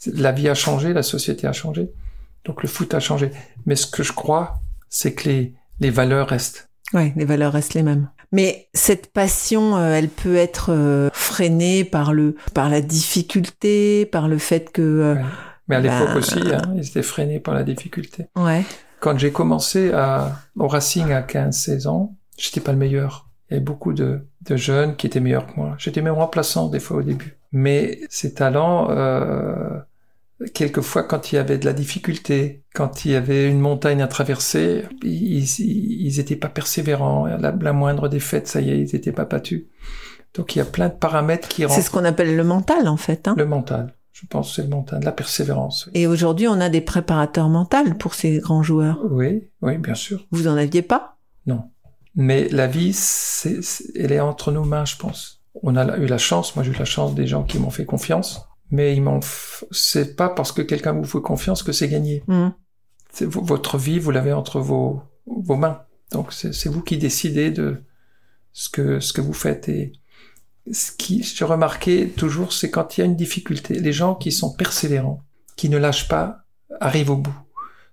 la 0.06 0.30
vie 0.30 0.48
a 0.48 0.54
changé, 0.54 0.92
la 0.92 1.02
société 1.02 1.48
a 1.48 1.52
changé, 1.52 1.90
donc 2.44 2.62
le 2.62 2.68
foot 2.68 2.94
a 2.94 3.00
changé. 3.00 3.32
Mais 3.64 3.74
ce 3.74 3.88
que 3.88 4.04
je 4.04 4.12
crois, 4.12 4.60
c'est 4.88 5.14
que 5.14 5.28
les, 5.28 5.54
les 5.80 5.90
valeurs 5.90 6.28
restent. 6.28 6.70
Ouais, 6.92 7.12
les 7.16 7.24
valeurs 7.24 7.52
restent 7.52 7.74
les 7.74 7.82
mêmes. 7.82 8.08
Mais 8.32 8.68
cette 8.74 9.12
passion, 9.12 9.76
euh, 9.76 9.94
elle 9.94 10.08
peut 10.08 10.36
être 10.36 10.72
euh, 10.72 11.10
freinée 11.12 11.84
par 11.84 12.12
le 12.12 12.36
par 12.54 12.68
la 12.68 12.80
difficulté, 12.80 14.06
par 14.06 14.28
le 14.28 14.38
fait 14.38 14.70
que 14.72 14.82
euh, 14.82 15.14
Ouais. 15.14 15.22
Mais 15.68 15.76
à 15.76 15.80
l'époque 15.80 16.08
Bah, 16.12 16.16
aussi, 16.18 16.38
hein, 16.52 16.62
ils 16.76 16.86
étaient 16.86 17.02
freinés 17.02 17.40
par 17.40 17.54
la 17.54 17.64
difficulté. 17.64 18.26
ouais. 18.36 18.62
Quand 19.00 19.18
j'ai 19.18 19.30
commencé 19.30 19.92
à, 19.92 20.32
au 20.56 20.68
Racing 20.68 21.12
à 21.12 21.20
15-16 21.22 21.86
ans, 21.88 22.16
j'étais 22.38 22.60
pas 22.60 22.72
le 22.72 22.78
meilleur. 22.78 23.28
Il 23.50 23.54
y 23.54 23.56
avait 23.56 23.64
beaucoup 23.64 23.92
de, 23.92 24.20
de 24.48 24.56
jeunes 24.56 24.96
qui 24.96 25.06
étaient 25.06 25.20
meilleurs 25.20 25.46
que 25.46 25.52
moi. 25.56 25.74
J'étais 25.78 26.00
même 26.02 26.14
remplaçant 26.14 26.68
des 26.68 26.80
fois 26.80 26.96
au 26.98 27.02
début. 27.02 27.36
Mais 27.52 28.00
ces 28.08 28.32
talents, 28.32 28.88
euh, 28.90 29.78
quelquefois 30.54 31.02
quand 31.02 31.32
il 31.32 31.36
y 31.36 31.38
avait 31.38 31.58
de 31.58 31.64
la 31.64 31.72
difficulté, 31.72 32.64
quand 32.74 33.04
il 33.04 33.12
y 33.12 33.14
avait 33.14 33.48
une 33.48 33.60
montagne 33.60 34.02
à 34.02 34.06
traverser, 34.08 34.84
ils, 35.02 35.42
ils, 35.44 36.06
ils 36.06 36.20
étaient 36.20 36.36
pas 36.36 36.48
persévérants. 36.48 37.26
La, 37.26 37.52
la 37.58 37.72
moindre 37.72 38.08
défaite, 38.08 38.46
ça 38.48 38.60
y 38.60 38.70
est, 38.70 38.78
ils 38.80 38.94
étaient 38.94 39.12
pas 39.12 39.24
battus. 39.24 39.64
Donc 40.34 40.54
il 40.54 40.58
y 40.58 40.62
a 40.62 40.66
plein 40.66 40.88
de 40.88 40.94
paramètres 40.94 41.48
qui 41.48 41.64
C'est 41.68 41.80
ce 41.82 41.90
qu'on 41.90 42.04
appelle 42.04 42.36
le 42.36 42.44
mental 42.44 42.88
en 42.88 42.96
fait. 42.98 43.26
Hein. 43.28 43.34
le 43.38 43.46
mental. 43.46 43.94
Je 44.12 44.26
pense 44.26 44.54
c'est 44.56 44.62
le 44.62 44.68
mental, 44.68 45.02
la 45.02 45.12
persévérance. 45.12 45.86
oui. 45.86 45.92
Et 46.00 46.06
aujourd'hui, 46.06 46.48
on 46.48 46.58
a 46.60 46.68
des 46.70 46.80
préparateurs 46.80 47.48
mentaux 47.50 47.92
pour 47.98 48.14
ces 48.14 48.38
grands 48.38 48.62
joueurs. 48.62 48.98
Oui, 49.10 49.48
oui, 49.60 49.76
bien 49.78 49.94
sûr. 49.94 50.26
Vous 50.30 50.48
en 50.48 50.56
aviez 50.56 50.80
pas? 50.82 51.18
Non. 51.46 51.64
Mais 52.14 52.48
la 52.48 52.66
vie, 52.66 52.96
elle 53.94 54.12
est 54.12 54.20
entre 54.20 54.52
nos 54.52 54.64
mains, 54.64 54.86
je 54.86 54.96
pense. 54.96 55.42
On 55.62 55.76
a 55.76 55.96
eu 55.98 56.06
la 56.06 56.16
chance, 56.18 56.56
moi 56.56 56.64
j'ai 56.64 56.70
eu 56.72 56.76
la 56.78 56.84
chance 56.86 57.14
des 57.14 57.26
gens 57.26 57.42
qui 57.42 57.58
m'ont 57.58 57.70
fait 57.70 57.84
confiance, 57.84 58.46
mais 58.70 58.94
ils 58.96 59.02
m'ont, 59.02 59.20
f- 59.20 59.64
c'est 59.70 60.16
pas 60.16 60.28
parce 60.28 60.52
que 60.52 60.62
quelqu'un 60.62 60.92
vous 60.92 61.04
fait 61.04 61.20
confiance 61.20 61.62
que 61.62 61.72
c'est 61.72 61.88
gagné. 61.88 62.22
C'est 63.12 63.26
vo- 63.26 63.42
votre 63.42 63.78
vie, 63.78 63.98
vous 63.98 64.10
l'avez 64.10 64.32
entre 64.32 64.60
vos, 64.60 65.02
vos 65.26 65.56
mains. 65.56 65.82
Donc 66.12 66.32
c'est 66.32 66.68
vous 66.68 66.82
qui 66.82 66.98
décidez 66.98 67.50
de 67.50 67.82
ce 68.52 68.68
que, 68.68 69.00
ce 69.00 69.12
que 69.12 69.20
vous 69.20 69.32
faites. 69.32 69.68
Et 69.68 69.92
ce 70.72 70.90
qui, 70.92 71.22
j'ai 71.22 71.44
remarqué 71.44 72.08
toujours, 72.08 72.52
c'est 72.52 72.70
quand 72.70 72.96
il 72.96 73.00
y 73.00 73.02
a 73.02 73.06
une 73.06 73.16
difficulté, 73.16 73.78
les 73.78 73.92
gens 73.92 74.14
qui 74.14 74.32
sont 74.32 74.52
persévérants, 74.54 75.22
qui 75.56 75.68
ne 75.68 75.78
lâchent 75.78 76.08
pas, 76.08 76.44
arrivent 76.80 77.10
au 77.10 77.16
bout. 77.16 77.36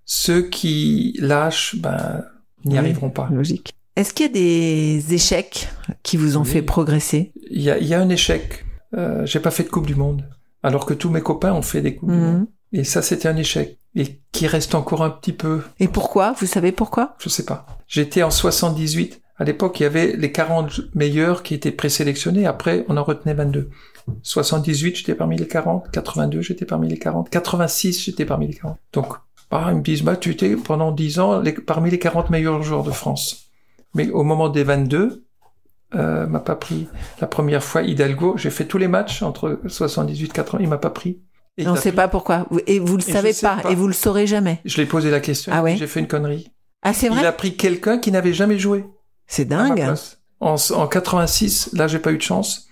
Ceux 0.06 0.42
qui 0.50 1.16
lâchent, 1.20 1.76
ben, 1.78 2.26
n'y 2.66 2.74
Oui. 2.74 2.78
arriveront 2.80 3.10
pas. 3.10 3.30
Logique. 3.32 3.74
Est-ce 3.96 4.14
qu'il 4.14 4.26
y 4.26 4.30
a 4.30 4.34
des 4.34 5.14
échecs 5.14 5.70
qui 6.02 6.18
vous 6.18 6.36
ont 6.38 6.42
Oui. 6.42 6.50
fait 6.50 6.62
progresser? 6.64 7.32
Il 7.52 7.62
y 7.62 7.70
a, 7.70 7.78
il 7.78 7.88
y 7.88 7.94
a 7.94 8.02
un 8.02 8.10
échec. 8.10 8.66
Euh, 8.96 9.26
j'ai 9.26 9.40
pas 9.40 9.52
fait 9.52 9.64
de 9.64 9.70
Coupe 9.70 9.86
du 9.88 9.96
Monde, 9.96 10.28
alors 10.64 10.86
que 10.86 10.94
tous 10.94 11.10
mes 11.10 11.22
copains 11.22 11.54
ont 11.54 11.62
fait 11.62 11.82
des 11.82 11.96
Coupes 11.96 12.10
du 12.12 12.16
Mhm. 12.18 12.32
Monde. 12.32 12.46
Et 12.72 12.84
ça, 12.84 13.02
c'était 13.04 13.28
un 13.28 13.38
échec. 13.38 13.78
Et 13.96 14.20
qui 14.32 14.48
reste 14.48 14.74
encore 14.74 15.04
un 15.04 15.12
petit 15.12 15.34
peu 15.34 15.62
Et 15.80 15.88
pourquoi? 15.88 16.34
Vous 16.40 16.48
savez 16.48 16.72
pourquoi? 16.72 17.16
Je 17.20 17.30
sais 17.30 17.46
pas. 17.46 17.68
J'étais 17.88 18.24
en 18.24 18.32
78. 18.32 19.22
À 19.38 19.44
l'époque, 19.44 19.80
il 19.80 19.84
y 19.84 19.86
avait 19.86 20.16
les 20.16 20.32
40 20.32 20.82
meilleurs 20.96 21.44
qui 21.44 21.54
étaient 21.54 21.72
présélectionnés. 21.72 22.46
Après, 22.48 22.86
on 22.88 22.98
en 22.98 23.04
retenait 23.04 23.34
22. 23.36 23.70
78, 24.22 24.96
j'étais 24.98 25.16
parmi 25.16 25.38
les 25.38 25.48
40. 25.48 25.90
82, 25.92 26.42
j'étais 26.42 26.66
parmi 26.66 26.88
les 26.88 26.98
40. 26.98 27.30
86, 27.30 28.04
j'étais 28.04 28.26
parmi 28.26 28.48
les 28.48 28.54
40. 28.54 28.78
Donc, 28.94 29.08
bah, 29.52 29.68
ils 29.70 29.78
me 29.78 29.82
disent, 29.82 30.02
bah, 30.04 30.16
tu 30.18 30.32
étais 30.32 30.56
pendant 30.56 30.92
10 30.92 31.20
ans 31.20 31.40
les- 31.40 31.54
parmi 31.54 31.90
les 31.90 32.00
40 32.00 32.30
meilleurs 32.30 32.62
joueurs 32.64 32.84
de 32.84 32.92
France. 32.92 33.46
Mais 33.96 34.10
au 34.10 34.24
moment 34.24 34.50
des 34.50 34.64
22, 34.64 35.24
euh, 35.96 36.28
m'a 36.28 36.40
pas 36.40 36.56
pris. 36.56 36.88
La 37.22 37.28
première 37.28 37.64
fois, 37.64 37.82
Hidalgo, 37.84 38.36
j'ai 38.38 38.50
fait 38.50 38.66
tous 38.66 38.78
les 38.78 38.88
matchs 38.88 39.22
entre 39.22 39.60
78 39.68 40.26
et 40.26 40.28
80, 40.30 40.60
il 40.64 40.70
m'a 40.70 40.78
pas 40.78 40.90
pris. 40.90 41.20
Et 41.58 41.64
il 41.64 41.70
On 41.70 41.74
ne 41.74 41.78
sait 41.78 41.92
pas 41.92 42.08
pourquoi. 42.08 42.48
Et 42.68 42.80
vous 42.80 42.98
le 42.98 43.08
Et 43.08 43.12
savez 43.12 43.34
pas, 43.34 43.58
pas. 43.58 43.72
Et 43.72 43.76
vous 43.76 43.88
le 43.88 43.94
saurez 43.94 44.26
jamais. 44.26 44.60
Je 44.66 44.76
lui 44.76 44.84
ai 44.84 44.86
posé 44.86 45.12
la 45.12 45.20
question. 45.20 45.52
Ah 45.56 45.62
ouais 45.62 45.76
J'ai 45.78 45.88
fait 45.88 46.00
une 46.00 46.08
connerie. 46.08 46.52
Ah, 46.82 46.94
c'est 46.94 47.08
Il 47.08 47.14
vrai 47.14 47.26
a 47.26 47.32
pris 47.32 47.56
quelqu'un 47.56 47.98
qui 48.00 48.12
n'avait 48.12 48.34
jamais 48.34 48.58
joué. 48.58 48.86
C'est 49.28 49.46
dingue. 49.46 49.76
place. 49.76 50.20
En, 50.40 50.56
en 50.76 50.88
86, 50.88 51.70
là, 51.74 51.88
j'ai 51.88 52.00
pas 52.00 52.12
eu 52.12 52.18
de 52.18 52.22
chance. 52.24 52.68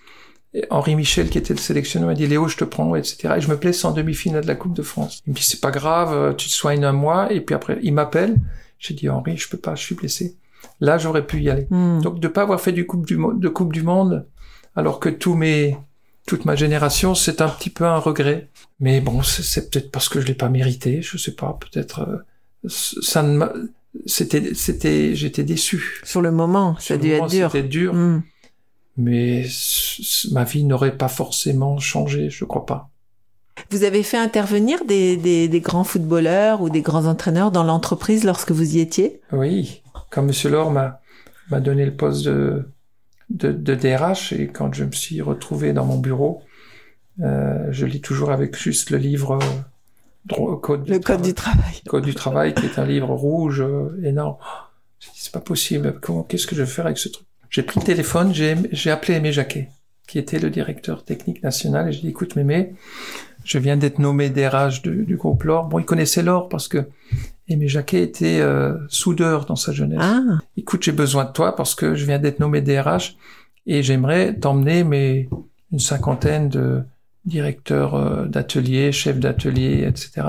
Et 0.54 0.66
Henri 0.68 0.96
Michel, 0.96 1.30
qui 1.30 1.38
était 1.38 1.54
le 1.54 1.58
sélectionneur, 1.60 2.08
m'a 2.08 2.14
dit 2.14 2.26
Léo, 2.26 2.46
je 2.46 2.56
te 2.58 2.64
prends, 2.64 2.94
etc. 2.94 3.34
Et 3.38 3.40
je 3.40 3.48
me 3.48 3.56
blesse 3.56 3.84
en 3.86 3.92
demi-finale 3.92 4.42
de 4.42 4.48
la 4.48 4.54
Coupe 4.54 4.74
de 4.74 4.82
France. 4.82 5.22
Il 5.26 5.30
me 5.30 5.36
dit 5.36 5.44
c'est 5.44 5.60
pas 5.60 5.70
grave, 5.70 6.12
euh, 6.12 6.34
tu 6.34 6.48
te 6.48 6.52
soignes 6.52 6.84
un 6.84 6.92
mois. 6.92 7.32
Et 7.32 7.40
puis 7.40 7.54
après, 7.54 7.78
il 7.82 7.94
m'appelle. 7.94 8.36
J'ai 8.78 8.92
dit 8.94 9.08
Henri, 9.08 9.36
je 9.38 9.48
peux 9.48 9.56
pas, 9.56 9.74
je 9.76 9.82
suis 9.82 9.94
blessé. 9.94 10.36
Là, 10.82 10.98
j'aurais 10.98 11.24
pu 11.26 11.40
y 11.40 11.48
aller. 11.48 11.66
Hmm. 11.70 12.00
Donc 12.02 12.18
de 12.18 12.26
pas 12.28 12.42
avoir 12.42 12.60
fait 12.60 12.72
du 12.72 12.86
coupe 12.86 13.06
du 13.06 13.16
de 13.16 13.48
Coupe 13.48 13.72
du 13.72 13.82
Monde, 13.82 14.26
alors 14.76 14.98
que 15.00 15.08
tous 15.08 15.34
mes 15.34 15.76
toute 16.26 16.44
ma 16.44 16.54
génération, 16.56 17.14
c'est 17.14 17.40
un 17.40 17.48
petit 17.48 17.70
peu 17.70 17.84
un 17.84 17.98
regret. 17.98 18.48
Mais 18.80 19.00
bon, 19.00 19.22
c'est- 19.22 19.70
peut-être 19.70 19.90
parce 19.90 20.08
que 20.08 20.20
je 20.20 20.26
l'ai 20.26 20.34
pas 20.34 20.48
mérité, 20.48 21.00
je 21.02 21.16
sais 21.18 21.34
pas. 21.34 21.56
Peut-être 21.60 22.00
euh, 22.00 22.68
ça 22.68 23.22
ne 23.22 23.36
m'a- 23.38 23.52
c'était 24.06 24.54
c'était 24.54 25.14
j'étais 25.14 25.44
déçu. 25.44 26.00
Sur 26.04 26.20
le 26.22 26.30
moment, 26.32 26.74
ça 26.76 26.80
Sur 26.80 26.94
a 26.96 26.98
dû 26.98 27.10
moment, 27.12 27.24
être 27.26 27.30
dur. 27.30 27.50
C'était 27.52 27.68
dur, 27.68 27.94
Hmm. 27.94 28.22
mais 28.96 29.44
ma 30.32 30.44
vie 30.44 30.64
n'aurait 30.64 30.96
pas 30.96 31.08
forcément 31.08 31.78
changé, 31.78 32.28
je 32.30 32.44
crois 32.44 32.66
pas. 32.66 32.88
Vous 33.70 33.84
avez 33.84 34.02
fait 34.02 34.16
intervenir 34.16 34.84
des, 34.86 35.16
des, 35.16 35.46
des 35.46 35.60
grands 35.60 35.84
footballeurs 35.84 36.62
ou 36.62 36.70
des 36.70 36.80
grands 36.82 37.04
entraîneurs 37.06 37.50
dans 37.52 37.64
l'entreprise 37.64 38.24
lorsque 38.24 38.50
vous 38.50 38.76
y 38.76 38.80
étiez? 38.80 39.20
Oui, 39.30 39.81
quand 40.12 40.22
Monsieur 40.22 40.50
Laure 40.50 40.70
m'a 40.70 41.60
donné 41.60 41.84
le 41.84 41.94
poste 41.94 42.24
de, 42.26 42.68
de 43.30 43.50
de 43.50 43.74
DRH 43.74 44.32
et 44.32 44.46
quand 44.46 44.72
je 44.72 44.84
me 44.84 44.92
suis 44.92 45.20
retrouvé 45.20 45.72
dans 45.72 45.86
mon 45.86 45.98
bureau, 45.98 46.42
euh, 47.20 47.66
je 47.70 47.86
lis 47.86 48.00
toujours 48.00 48.30
avec 48.30 48.56
juste 48.56 48.90
le 48.90 48.98
livre 48.98 49.38
euh, 50.30 50.56
Code 50.56 50.88
Le 50.88 50.98
code 50.98 51.22
du 51.22 51.34
travail. 51.34 51.80
Code 51.88 52.04
du 52.04 52.14
travail, 52.14 52.54
qui 52.54 52.66
est 52.66 52.78
un 52.78 52.86
livre 52.86 53.10
rouge 53.10 53.60
euh, 53.60 54.00
énorme. 54.04 54.36
C'est 55.00 55.32
pas 55.32 55.40
possible. 55.40 55.98
Comment, 56.00 56.22
qu'est-ce 56.22 56.46
que 56.46 56.54
je 56.54 56.62
vais 56.62 56.70
faire 56.70 56.86
avec 56.86 56.98
ce 56.98 57.08
truc? 57.08 57.26
J'ai 57.50 57.62
pris 57.62 57.80
le 57.80 57.84
téléphone, 57.84 58.32
j'ai, 58.32 58.56
j'ai 58.70 58.90
appelé 58.90 59.14
Aimé 59.14 59.32
Jacquet, 59.32 59.68
qui 60.06 60.18
était 60.18 60.38
le 60.38 60.48
directeur 60.48 61.04
technique 61.04 61.42
national, 61.42 61.88
et 61.88 61.92
j'ai 61.92 62.02
dit, 62.02 62.08
écoute, 62.08 62.36
Mémé, 62.36 62.74
je 63.44 63.58
viens 63.58 63.76
d'être 63.76 63.98
nommé 63.98 64.30
DRH 64.30 64.82
du, 64.82 65.04
du 65.04 65.16
groupe 65.16 65.42
L'Or. 65.42 65.66
Bon, 65.66 65.78
il 65.78 65.84
connaissait 65.84 66.22
L'Or 66.22 66.48
parce 66.48 66.68
que 66.68 66.86
Aimé 67.52 67.68
Jacquet 67.68 68.02
était 68.02 68.40
euh, 68.40 68.76
soudeur 68.88 69.44
dans 69.44 69.56
sa 69.56 69.72
jeunesse. 69.72 69.98
Ah, 70.00 70.22
Écoute, 70.56 70.82
j'ai 70.82 70.92
besoin 70.92 71.24
de 71.24 71.32
toi 71.32 71.54
parce 71.54 71.74
que 71.74 71.94
je 71.94 72.04
viens 72.06 72.18
d'être 72.18 72.40
nommé 72.40 72.60
DRH 72.60 73.16
et 73.66 73.82
j'aimerais 73.82 74.34
t'emmener 74.34 74.84
mes 74.84 75.28
une 75.70 75.78
cinquantaine 75.78 76.48
de 76.48 76.82
directeurs 77.24 77.94
euh, 77.94 78.26
d'ateliers, 78.26 78.92
chefs 78.92 79.18
d'atelier, 79.18 79.84
etc. 79.86 80.28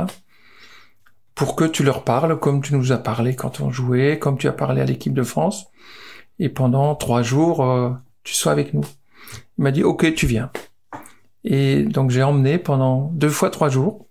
Pour 1.36 1.56
que 1.56 1.66
tu 1.66 1.84
leur 1.84 2.04
parles 2.04 2.40
comme 2.40 2.62
tu 2.62 2.76
nous 2.76 2.92
as 2.92 2.98
parlé 2.98 3.36
quand 3.36 3.60
on 3.60 3.72
jouait, 3.72 4.20
comme 4.20 4.38
tu 4.38 4.48
as 4.48 4.54
parlé 4.54 4.82
à 4.82 4.86
l'équipe 4.86 5.14
de 5.14 5.24
France. 5.24 5.68
Et 6.40 6.50
pendant 6.50 6.96
trois 6.96 7.24
jours, 7.24 7.64
euh, 7.64 7.92
tu 8.24 8.34
sois 8.34 8.52
avec 8.52 8.74
nous. 8.74 8.86
Il 9.58 9.64
m'a 9.64 9.72
dit, 9.72 9.84
OK, 9.84 10.14
tu 10.14 10.28
viens. 10.28 10.52
Et 11.44 11.84
donc 11.84 12.12
j'ai 12.12 12.24
emmené 12.24 12.58
pendant 12.58 13.12
deux 13.14 13.30
fois 13.30 13.50
trois 13.50 13.70
jours 13.70 14.08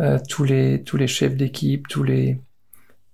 euh, 0.00 0.18
tous 0.28 0.44
les 0.44 0.82
tous 0.82 0.96
les 0.96 1.06
chefs 1.06 1.36
d'équipe, 1.36 1.88
tous 1.88 2.02
les 2.02 2.40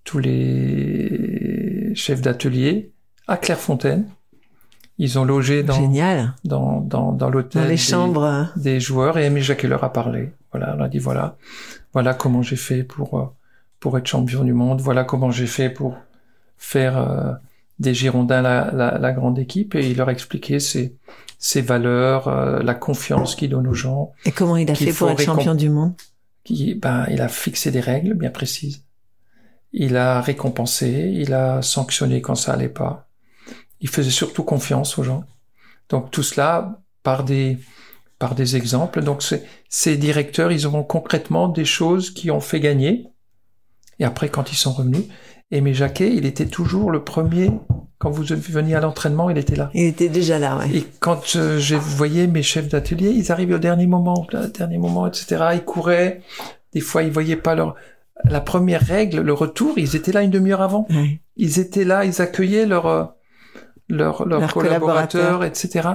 tous 0.04 0.18
les 0.18 1.92
chefs 1.94 2.20
d'atelier 2.22 2.92
à 3.26 3.36
Clairefontaine. 3.36 4.06
Ils 4.98 5.18
ont 5.18 5.24
logé 5.24 5.62
dans 5.62 5.74
génial. 5.74 6.34
dans 6.44 6.80
dans, 6.80 7.12
dans 7.12 7.30
l'hôtel 7.30 7.62
Dans 7.62 7.68
les 7.68 7.74
des- 7.74 7.80
chambres. 7.80 8.48
des 8.56 8.78
joueurs 8.80 9.18
et 9.18 9.24
Aimé 9.26 9.40
Jacquet 9.40 9.68
leur 9.68 9.82
a 9.84 9.92
parlé. 9.92 10.32
Voilà, 10.52 10.76
on 10.78 10.82
a 10.82 10.88
dit 10.88 10.98
voilà, 10.98 11.36
voilà 11.92 12.14
comment 12.14 12.42
j'ai 12.42 12.56
fait 12.56 12.82
pour 12.84 13.18
euh, 13.18 13.24
pour 13.80 13.96
être 13.98 14.06
champion 14.06 14.44
du 14.44 14.52
monde. 14.52 14.80
Voilà 14.80 15.04
comment 15.04 15.30
j'ai 15.30 15.46
fait 15.46 15.70
pour 15.70 15.96
faire 16.58 16.98
euh, 16.98 17.32
des 17.78 17.94
Girondins 17.94 18.42
la, 18.42 18.70
la, 18.72 18.98
la 18.98 19.12
grande 19.12 19.38
équipe 19.38 19.74
et 19.74 19.88
il 19.90 19.96
leur 19.96 20.10
expliquait 20.10 20.60
ses 20.60 20.94
ses 21.38 21.62
valeurs, 21.62 22.28
euh, 22.28 22.62
la 22.62 22.74
confiance 22.74 23.34
qu'il 23.34 23.50
donne 23.50 23.66
aux 23.66 23.74
gens. 23.74 24.12
Et 24.24 24.30
comment 24.30 24.56
il 24.56 24.70
a 24.70 24.74
fait 24.76 24.92
pour 24.92 25.10
être 25.10 25.22
champion 25.22 25.54
du 25.56 25.70
monde? 25.70 25.94
Qui, 26.44 26.74
ben, 26.74 27.06
il 27.10 27.20
a 27.20 27.28
fixé 27.28 27.70
des 27.70 27.80
règles 27.80 28.14
bien 28.14 28.30
précises. 28.30 28.84
Il 29.72 29.96
a 29.96 30.20
récompensé, 30.20 31.12
il 31.14 31.32
a 31.32 31.62
sanctionné 31.62 32.20
quand 32.20 32.34
ça 32.34 32.52
allait 32.52 32.68
pas. 32.68 33.08
Il 33.80 33.88
faisait 33.88 34.10
surtout 34.10 34.44
confiance 34.44 34.98
aux 34.98 35.02
gens. 35.02 35.24
Donc 35.88 36.10
tout 36.10 36.22
cela 36.22 36.80
par 37.02 37.24
des 37.24 37.58
par 38.18 38.34
des 38.36 38.54
exemples. 38.54 39.02
Donc 39.02 39.24
ces 39.68 39.96
directeurs, 39.96 40.52
ils 40.52 40.66
auront 40.66 40.84
concrètement 40.84 41.48
des 41.48 41.64
choses 41.64 42.12
qui 42.14 42.30
ont 42.30 42.40
fait 42.40 42.60
gagner. 42.60 43.08
Et 43.98 44.04
après, 44.04 44.28
quand 44.28 44.52
ils 44.52 44.56
sont 44.56 44.72
revenus, 44.72 45.06
Aimé 45.50 45.74
Jacquet, 45.74 46.14
il 46.14 46.24
était 46.24 46.46
toujours 46.46 46.90
le 46.90 47.04
premier. 47.04 47.50
Quand 48.02 48.10
vous 48.10 48.24
veniez 48.24 48.74
à 48.74 48.80
l'entraînement, 48.80 49.30
il 49.30 49.38
était 49.38 49.54
là. 49.54 49.70
Il 49.74 49.84
était 49.84 50.08
déjà 50.08 50.40
là, 50.40 50.58
ouais. 50.58 50.68
Et 50.74 50.84
quand 50.98 51.36
euh, 51.36 51.60
je 51.60 51.76
voyais 51.76 52.26
mes 52.26 52.42
chefs 52.42 52.66
d'atelier, 52.66 53.10
ils 53.10 53.30
arrivaient 53.30 53.54
au 53.54 53.60
dernier 53.60 53.86
moment, 53.86 54.26
au 54.32 54.46
dernier 54.48 54.76
moment, 54.76 55.06
etc. 55.06 55.50
Ils 55.52 55.62
couraient. 55.62 56.20
Des 56.72 56.80
fois, 56.80 57.04
ils 57.04 57.12
voyaient 57.12 57.36
pas 57.36 57.54
leur 57.54 57.76
la 58.24 58.40
première 58.40 58.80
règle, 58.80 59.20
le 59.20 59.32
retour. 59.32 59.74
Ils 59.76 59.94
étaient 59.94 60.10
là 60.10 60.22
une 60.22 60.32
demi-heure 60.32 60.62
avant. 60.62 60.88
Ils 61.36 61.60
étaient 61.60 61.84
là, 61.84 62.04
ils 62.04 62.20
accueillaient 62.20 62.66
leurs 62.66 62.86
euh, 62.86 63.04
leurs 63.88 64.26
Leurs 64.26 64.52
collaborateurs, 64.52 65.44
etc. 65.44 65.88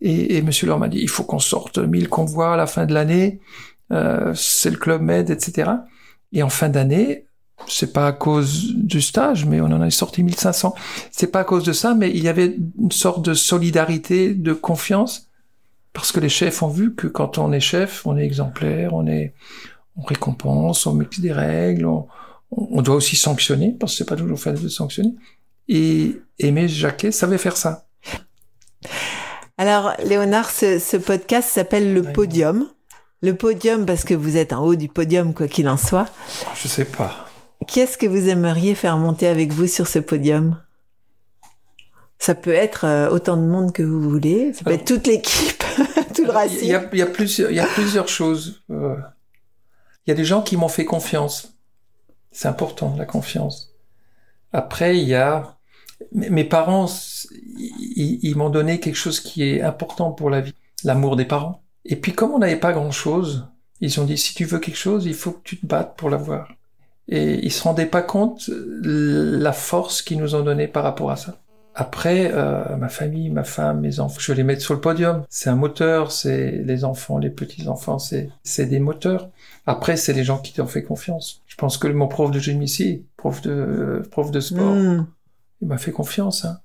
Et, 0.00 0.36
et 0.36 0.42
Monsieur 0.42 0.74
m'a 0.74 0.88
dit, 0.88 0.98
il 0.98 1.08
faut 1.08 1.22
qu'on 1.22 1.38
sorte 1.38 1.78
1000 1.78 2.08
convois 2.08 2.54
à 2.54 2.56
la 2.56 2.66
fin 2.66 2.86
de 2.86 2.92
l'année. 2.92 3.38
Euh, 3.92 4.32
c'est 4.34 4.70
le 4.70 4.78
club 4.78 5.00
Med, 5.00 5.30
etc. 5.30 5.70
Et 6.32 6.42
en 6.42 6.48
fin 6.48 6.68
d'année, 6.68 7.26
c'est 7.68 7.92
pas 7.92 8.06
à 8.06 8.12
cause 8.12 8.74
du 8.74 9.00
stage, 9.00 9.46
mais 9.46 9.60
on 9.60 9.66
en 9.66 9.80
a 9.80 9.90
sorti 9.90 10.22
1500. 10.22 10.74
C'est 11.10 11.28
pas 11.28 11.40
à 11.40 11.44
cause 11.44 11.64
de 11.64 11.72
ça, 11.72 11.94
mais 11.94 12.10
il 12.10 12.22
y 12.22 12.28
avait 12.28 12.56
une 12.78 12.92
sorte 12.92 13.24
de 13.24 13.34
solidarité, 13.34 14.34
de 14.34 14.52
confiance, 14.52 15.28
parce 15.92 16.12
que 16.12 16.20
les 16.20 16.28
chefs 16.28 16.62
ont 16.62 16.68
vu 16.68 16.94
que 16.94 17.06
quand 17.06 17.38
on 17.38 17.52
est 17.52 17.60
chef, 17.60 18.06
on 18.06 18.16
est 18.16 18.24
exemplaire, 18.24 18.94
on 18.94 19.06
est, 19.06 19.34
on 19.96 20.02
récompense, 20.02 20.86
on 20.86 20.94
met 20.94 21.06
des 21.18 21.32
règles, 21.32 21.86
on, 21.86 22.06
on 22.50 22.82
doit 22.82 22.96
aussi 22.96 23.16
sanctionner, 23.16 23.76
parce 23.78 23.92
que 23.92 23.98
c'est 23.98 24.08
pas 24.08 24.16
toujours 24.16 24.38
facile 24.38 24.64
de 24.64 24.68
sanctionner. 24.68 25.14
Et 25.68 26.20
Aimé 26.38 26.68
Jacquet 26.68 27.12
savait 27.12 27.38
faire 27.38 27.56
ça. 27.56 27.86
Alors, 29.56 29.92
Léonard, 30.04 30.50
ce, 30.50 30.78
ce 30.78 30.96
podcast 30.96 31.48
s'appelle 31.48 31.92
Le. 31.92 32.02
Podium. 32.02 32.66
Le 33.22 33.34
podium 33.34 33.84
parce 33.84 34.04
que 34.04 34.14
vous 34.14 34.38
êtes 34.38 34.54
en 34.54 34.64
haut 34.64 34.74
du 34.74 34.88
podium, 34.88 35.34
quoi 35.34 35.46
qu'il 35.46 35.68
en 35.68 35.76
soit. 35.76 36.08
Je 36.54 36.66
sais 36.66 36.86
pas. 36.86 37.29
Qui 37.70 37.78
est-ce 37.78 37.96
que 37.96 38.06
vous 38.08 38.28
aimeriez 38.28 38.74
faire 38.74 38.96
monter 38.96 39.28
avec 39.28 39.52
vous 39.52 39.68
sur 39.68 39.86
ce 39.86 40.00
podium? 40.00 40.60
Ça 42.18 42.34
peut 42.34 42.52
être 42.52 42.84
euh, 42.84 43.08
autant 43.10 43.36
de 43.36 43.46
monde 43.46 43.72
que 43.72 43.84
vous 43.84 44.00
voulez. 44.00 44.52
Ça 44.52 44.64
peut 44.64 44.70
Alors- 44.70 44.80
être 44.80 44.88
toute 44.88 45.06
l'équipe, 45.06 45.62
tout 46.16 46.24
le 46.24 46.30
Alors, 46.30 46.42
Il 46.46 46.66
y, 46.66 46.74
racine. 46.74 46.74
a, 46.74 46.88
il 46.92 46.98
y 46.98 47.02
a 47.02 47.06
plusieurs, 47.06 47.48
il 47.52 47.54
y 47.54 47.60
a 47.60 47.66
plusieurs 47.68 48.08
choses. 48.08 48.64
Euh, 48.72 48.96
il 50.04 50.10
y 50.10 50.12
a 50.12 50.16
des 50.16 50.24
gens 50.24 50.42
qui 50.42 50.56
m'ont 50.56 50.66
fait 50.66 50.84
confiance. 50.84 51.54
C'est 52.32 52.48
important, 52.48 52.96
la 52.98 53.04
confiance. 53.04 53.72
Après, 54.52 54.98
il 54.98 55.06
y 55.06 55.14
a, 55.14 55.56
mes 56.10 56.42
parents, 56.42 56.86
ils, 57.30 58.34
m'ont 58.34 58.50
donné 58.50 58.80
quelque 58.80 58.96
chose 58.96 59.20
qui 59.20 59.44
est 59.44 59.62
important 59.62 60.10
pour 60.10 60.28
la 60.28 60.40
vie, 60.40 60.56
l'amour 60.82 61.14
des 61.14 61.24
parents. 61.24 61.62
Et 61.84 61.94
puis 61.94 62.14
comme 62.14 62.32
on 62.32 62.40
n'avait 62.40 62.56
pas 62.56 62.72
grand-chose, 62.72 63.46
ils 63.80 64.00
ont 64.00 64.04
dit 64.06 64.18
si 64.18 64.34
tu 64.34 64.44
veux 64.44 64.58
quelque 64.58 64.76
chose, 64.76 65.06
il 65.06 65.14
faut 65.14 65.30
que 65.30 65.44
tu 65.44 65.56
te 65.56 65.66
battes 65.66 65.96
pour 65.96 66.10
l'avoir. 66.10 66.48
Et 67.10 67.44
ils 67.44 67.52
se 67.52 67.62
rendaient 67.62 67.86
pas 67.86 68.02
compte 68.02 68.48
la 68.82 69.52
force 69.52 70.00
qu'ils 70.00 70.18
nous 70.18 70.34
ont 70.34 70.42
donnée 70.42 70.68
par 70.68 70.84
rapport 70.84 71.10
à 71.10 71.16
ça. 71.16 71.36
Après, 71.74 72.30
euh, 72.32 72.76
ma 72.76 72.88
famille, 72.88 73.30
ma 73.30 73.44
femme, 73.44 73.80
mes 73.80 74.00
enfants, 74.00 74.18
je 74.18 74.32
vais 74.32 74.36
les 74.36 74.44
mettre 74.44 74.62
sur 74.62 74.74
le 74.74 74.80
podium. 74.80 75.24
C'est 75.28 75.50
un 75.50 75.56
moteur, 75.56 76.12
c'est 76.12 76.50
les 76.50 76.84
enfants, 76.84 77.18
les 77.18 77.30
petits-enfants, 77.30 77.98
c'est, 77.98 78.30
des 78.66 78.80
moteurs. 78.80 79.30
Après, 79.66 79.96
c'est 79.96 80.12
les 80.12 80.24
gens 80.24 80.38
qui 80.38 80.52
t'ont 80.52 80.66
fait 80.66 80.82
confiance. 80.82 81.42
Je 81.46 81.56
pense 81.56 81.78
que 81.78 81.88
mon 81.88 82.08
prof 82.08 82.30
de 82.30 82.38
génie 82.38 82.64
ici, 82.64 83.06
prof 83.16 83.40
de, 83.42 84.02
prof 84.10 84.30
de 84.30 84.40
sport, 84.40 84.74
hmm. 84.74 85.06
il 85.62 85.68
m'a 85.68 85.78
fait 85.78 85.92
confiance, 85.92 86.44
hein. 86.44 86.60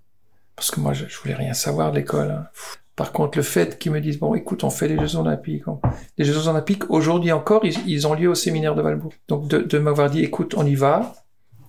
Parce 0.56 0.72
que 0.72 0.80
moi, 0.80 0.94
je, 0.94 1.06
je 1.08 1.20
voulais 1.20 1.36
rien 1.36 1.54
savoir 1.54 1.92
de 1.92 1.98
l'école. 1.98 2.32
Hein. 2.32 2.48
Par 2.96 3.12
contre, 3.12 3.38
le 3.38 3.44
fait 3.44 3.78
qu'ils 3.78 3.92
me 3.92 4.00
disent, 4.00 4.20
bon, 4.20 4.36
écoute, 4.36 4.64
on 4.64 4.70
fait 4.70 4.88
les 4.88 4.98
Jeux 4.98 5.18
Olympiques. 5.18 5.64
Les 6.18 6.24
Jeux 6.24 6.48
Olympiques, 6.48 6.90
aujourd'hui 6.90 7.32
encore, 7.34 7.66
ils, 7.66 8.08
ont 8.08 8.14
lieu 8.14 8.30
au 8.30 8.36
séminaire 8.36 8.74
de 8.74 8.82
Valbourg. 8.82 9.14
Donc, 9.28 9.48
de, 9.48 9.58
de 9.58 9.78
m'avoir 9.80 10.10
dit, 10.10 10.24
écoute, 10.24 10.56
on 10.58 10.66
y 10.66 10.76
va, 10.76 11.14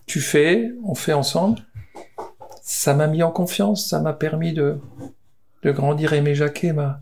tu 0.07 0.20
fais, 0.20 0.70
on 0.85 0.95
fait 0.95 1.12
ensemble 1.12 1.59
ça 2.66 2.95
m'a 2.95 3.07
mis 3.07 3.22
en 3.22 3.31
confiance, 3.31 3.89
ça 3.89 4.01
m'a 4.01 4.12
permis 4.12 4.53
de, 4.53 4.79
de 5.62 5.70
grandir. 5.70 6.12
Aimé 6.12 6.35
Jacquet 6.35 6.72
m'a, 6.72 7.01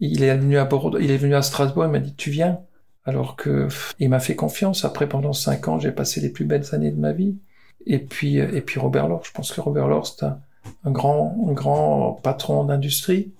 il 0.00 0.22
est 0.22 0.34
venu 0.34 0.56
à 0.56 0.64
Bordeaux, 0.64 0.98
il 0.98 1.10
est 1.10 1.18
venu 1.18 1.34
à 1.34 1.42
Strasbourg, 1.42 1.84
il 1.84 1.90
m'a 1.90 1.98
dit 1.98 2.14
tu 2.14 2.30
viens. 2.30 2.60
Alors 3.04 3.36
que 3.36 3.68
il 3.98 4.08
m'a 4.08 4.20
fait 4.20 4.36
confiance. 4.36 4.86
Après, 4.86 5.06
pendant 5.06 5.34
cinq 5.34 5.68
ans, 5.68 5.78
j'ai 5.78 5.92
passé 5.92 6.20
les 6.20 6.30
plus 6.30 6.46
belles 6.46 6.74
années 6.74 6.90
de 6.90 6.98
ma 6.98 7.12
vie. 7.12 7.36
Et 7.86 7.98
puis, 7.98 8.38
et 8.38 8.60
puis 8.62 8.80
Robert 8.80 9.08
Laure. 9.08 9.24
Je 9.24 9.32
pense 9.32 9.52
que 9.52 9.60
Robert 9.60 9.86
Laure, 9.88 10.06
c'est 10.06 10.24
un, 10.24 10.40
un 10.84 10.90
grand, 10.90 11.36
un 11.48 11.52
grand 11.52 12.20
patron 12.22 12.64
d'industrie 12.64 13.32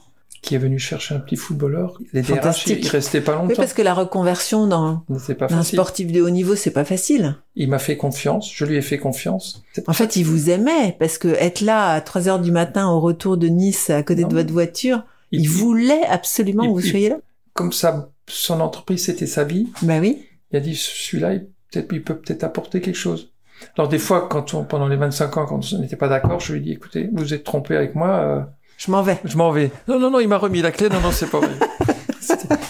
qui 0.42 0.54
est 0.54 0.58
venu 0.58 0.78
chercher 0.78 1.14
un 1.14 1.20
petit 1.20 1.36
footballeur. 1.36 2.00
Les 2.12 2.22
DRH, 2.22 2.66
il 2.66 2.88
restait 2.88 3.20
pas 3.20 3.32
longtemps. 3.32 3.48
Oui, 3.48 3.54
parce 3.56 3.74
que 3.74 3.82
la 3.82 3.92
reconversion 3.92 4.66
dans 4.66 5.04
un 5.50 5.62
sportif 5.62 6.10
de 6.12 6.22
haut 6.22 6.30
niveau, 6.30 6.54
c'est 6.54 6.70
pas 6.70 6.84
facile. 6.84 7.36
Il 7.56 7.68
m'a 7.68 7.78
fait 7.78 7.96
confiance, 7.96 8.50
je 8.52 8.64
lui 8.64 8.76
ai 8.76 8.82
fait 8.82 8.98
confiance. 8.98 9.62
En 9.86 9.92
fait, 9.92 10.16
il 10.16 10.24
vous 10.24 10.48
aimait 10.48 10.96
parce 10.98 11.18
que 11.18 11.28
être 11.28 11.60
là 11.60 11.92
à 11.92 12.00
3 12.00 12.28
heures 12.28 12.40
du 12.40 12.52
matin 12.52 12.88
au 12.88 13.00
retour 13.00 13.36
de 13.36 13.48
Nice 13.48 13.90
à 13.90 14.02
côté 14.02 14.24
de 14.24 14.32
votre 14.32 14.52
voiture, 14.52 15.02
il, 15.30 15.48
voulait 15.48 16.04
absolument 16.06 16.64
que 16.64 16.80
vous 16.80 16.80
soyez 16.80 17.10
là. 17.10 17.18
Comme 17.52 17.72
ça, 17.72 18.10
son 18.26 18.60
entreprise, 18.60 19.04
c'était 19.04 19.26
sa 19.26 19.44
vie. 19.44 19.68
Bah 19.82 19.98
oui. 20.00 20.24
Il 20.52 20.56
a 20.56 20.60
dit, 20.60 20.74
celui-là, 20.74 21.34
il, 21.34 21.46
peut 21.72 21.86
il 21.92 22.02
peut 22.02 22.16
peut-être 22.16 22.44
apporter 22.44 22.80
quelque 22.80 22.96
chose. 22.96 23.30
Alors 23.76 23.88
des 23.88 23.98
fois, 23.98 24.28
quand 24.28 24.54
on, 24.54 24.64
pendant 24.64 24.88
les 24.88 24.96
25 24.96 25.36
ans, 25.36 25.46
quand 25.46 25.60
on 25.72 25.78
n'était 25.78 25.96
pas 25.96 26.08
d'accord, 26.08 26.40
je 26.40 26.52
lui 26.52 26.60
ai 26.60 26.62
dit, 26.62 26.72
écoutez, 26.72 27.10
vous 27.12 27.34
êtes 27.34 27.44
trompé 27.44 27.76
avec 27.76 27.94
moi, 27.94 28.08
euh, 28.08 28.40
je 28.76 28.90
m'en 28.90 29.02
vais. 29.02 29.18
Je 29.24 29.36
m'en 29.36 29.50
vais. 29.50 29.70
Non, 29.88 29.98
non, 29.98 30.10
non, 30.10 30.20
il 30.20 30.28
m'a 30.28 30.38
remis 30.38 30.62
la 30.62 30.72
clé. 30.72 30.88
Non, 30.88 31.00
non, 31.00 31.10
c'est 31.12 31.30
pas 31.30 31.40
vrai. 31.40 31.52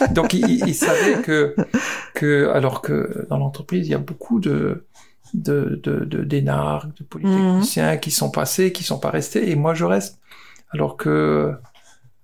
Donc, 0.10 0.34
il, 0.34 0.66
il, 0.66 0.74
savait 0.74 1.22
que, 1.22 1.54
que, 2.14 2.50
alors 2.52 2.82
que 2.82 3.26
dans 3.30 3.38
l'entreprise, 3.38 3.86
il 3.86 3.92
y 3.92 3.94
a 3.94 3.98
beaucoup 3.98 4.40
de, 4.40 4.86
de, 5.34 5.80
de, 5.84 6.04
de 6.04 6.24
d'énarques, 6.24 6.96
de 6.98 7.04
polytechniciens 7.04 7.92
mhm. 7.92 8.00
qui 8.00 8.10
sont 8.10 8.30
passés, 8.30 8.72
qui 8.72 8.82
sont 8.82 8.98
pas 8.98 9.10
restés, 9.10 9.50
et 9.50 9.54
moi, 9.54 9.74
je 9.74 9.84
reste. 9.84 10.18
Alors 10.72 10.96
que, 10.96 11.54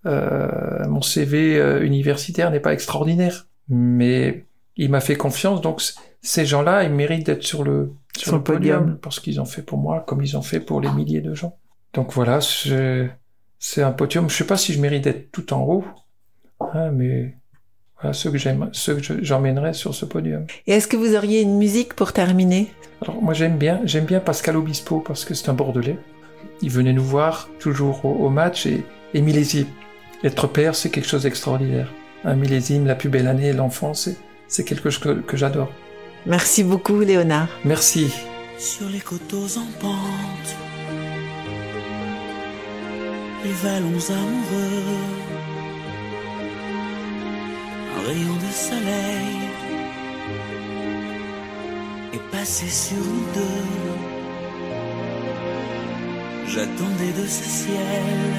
euh, 0.06 0.86
mon 0.88 1.02
CV 1.02 1.56
euh, 1.56 1.84
universitaire 1.84 2.50
n'est 2.50 2.60
pas 2.60 2.72
extraordinaire. 2.72 3.46
Mais 3.68 4.46
il 4.76 4.90
m'a 4.90 5.00
fait 5.00 5.16
confiance, 5.16 5.60
donc 5.60 5.82
ces 6.22 6.46
gens-là, 6.46 6.84
ils 6.84 6.92
méritent 6.92 7.26
d'être 7.26 7.42
sur 7.42 7.64
le, 7.64 7.92
sur, 8.18 8.36
le 8.36 8.42
podium, 8.42 8.80
podium 8.80 8.98
parce 8.98 9.20
qu'ils 9.20 9.40
ont 9.40 9.44
fait 9.44 9.62
pour 9.62 9.78
moi 9.78 10.04
comme 10.06 10.22
ils 10.22 10.36
ont 10.36 10.42
fait 10.42 10.60
pour 10.60 10.80
les 10.80 10.90
milliers 10.90 11.20
de 11.20 11.34
gens. 11.34 11.56
Donc 11.92 12.12
voilà, 12.12 12.40
c'est 12.40 13.82
un 13.82 13.92
podium. 13.92 14.28
Je 14.28 14.36
sais 14.36 14.46
pas 14.46 14.56
si 14.56 14.72
je 14.72 14.80
mérite 14.80 15.04
d'être 15.04 15.30
tout 15.32 15.52
en 15.52 15.62
haut, 15.62 15.84
hein, 16.60 16.90
mais 16.90 17.36
voilà 18.00 18.12
ceux 18.12 18.30
que 18.30 18.38
j'aime, 18.38 18.68
ceux 18.72 18.96
que 18.96 19.24
j'emmènerai 19.24 19.72
sur 19.72 19.94
ce 19.94 20.04
podium. 20.04 20.46
Et 20.66 20.72
est-ce 20.72 20.88
que 20.88 20.96
vous 20.96 21.14
auriez 21.14 21.40
une 21.40 21.56
musique 21.56 21.94
pour 21.94 22.12
terminer? 22.12 22.68
Alors 23.02 23.22
moi 23.22 23.34
j'aime 23.34 23.56
bien, 23.56 23.80
j'aime 23.84 24.04
bien 24.04 24.20
Pascal 24.20 24.56
Obispo 24.56 25.00
parce 25.00 25.24
que 25.24 25.34
c'est 25.34 25.48
un 25.48 25.54
Bordelais. 25.54 25.98
Il 26.62 26.70
venait 26.70 26.92
nous 26.92 27.04
voir 27.04 27.48
toujours 27.58 28.04
au, 28.04 28.30
match 28.30 28.66
et, 28.66 28.84
et 29.14 29.20
millésime. 29.20 29.66
Être 30.24 30.46
père, 30.46 30.74
c'est 30.74 30.90
quelque 30.90 31.08
chose 31.08 31.24
d'extraordinaire. 31.24 31.92
Un 32.24 32.34
millésime, 32.34 32.86
la 32.86 32.94
plus 32.94 33.08
belle 33.08 33.26
année, 33.26 33.52
l'enfance, 33.52 34.08
c'est 34.48 34.64
quelque 34.64 34.90
chose 34.90 34.98
que, 34.98 35.20
que 35.20 35.36
j'adore. 35.36 35.70
Merci 36.26 36.64
beaucoup, 36.64 37.00
Léonard. 37.00 37.48
Merci. 37.64 38.12
Sur 38.58 38.88
les 38.88 39.00
coteaux 39.00 39.46
en 39.58 39.66
pente 39.80 40.56
les 43.46 43.52
vallons 43.52 44.10
amoureux, 44.10 44.82
un 47.96 48.00
rayon 48.08 48.34
de 48.34 48.52
soleil 48.52 49.38
est 52.14 52.30
passé 52.32 52.66
sur 52.68 52.96
nous 52.96 53.26
deux. 53.34 53.66
J'attendais 56.48 57.12
de 57.20 57.26
ce 57.26 57.44
ciel 57.44 58.34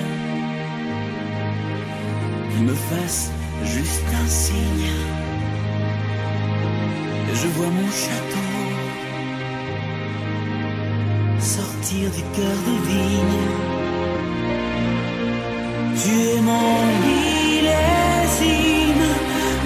qu'il 2.52 2.64
me 2.66 2.74
fasse 2.74 3.32
juste 3.64 4.10
un 4.24 4.28
signe. 4.28 5.27
Je 7.40 7.48
vois 7.50 7.70
mon 7.80 7.92
château 8.04 8.48
sortir 11.40 12.10
du 12.18 12.24
cœur 12.36 12.58
des 12.68 12.80
vignes. 12.90 13.50
Tu 16.02 16.12
es 16.34 16.42
mon 16.42 16.78
millésime, 17.06 17.88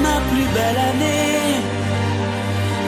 ma 0.04 0.18
plus 0.30 0.48
belle 0.56 0.82
année, 0.92 1.62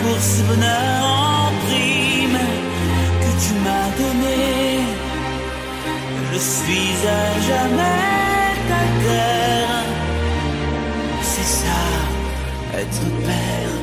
pour 0.01 0.19
ce 0.31 0.41
bonheur 0.49 1.01
en 1.03 1.51
prime 1.65 2.43
que 3.21 3.31
tu 3.43 3.51
m'as 3.65 3.89
donné. 4.01 4.41
Je 6.33 6.39
suis 6.39 6.95
à 7.07 7.23
jamais 7.49 8.09
ta 8.69 8.83
terre, 9.05 9.85
c'est 11.21 11.49
ça, 11.61 11.83
être 12.81 13.05
père. 13.25 13.82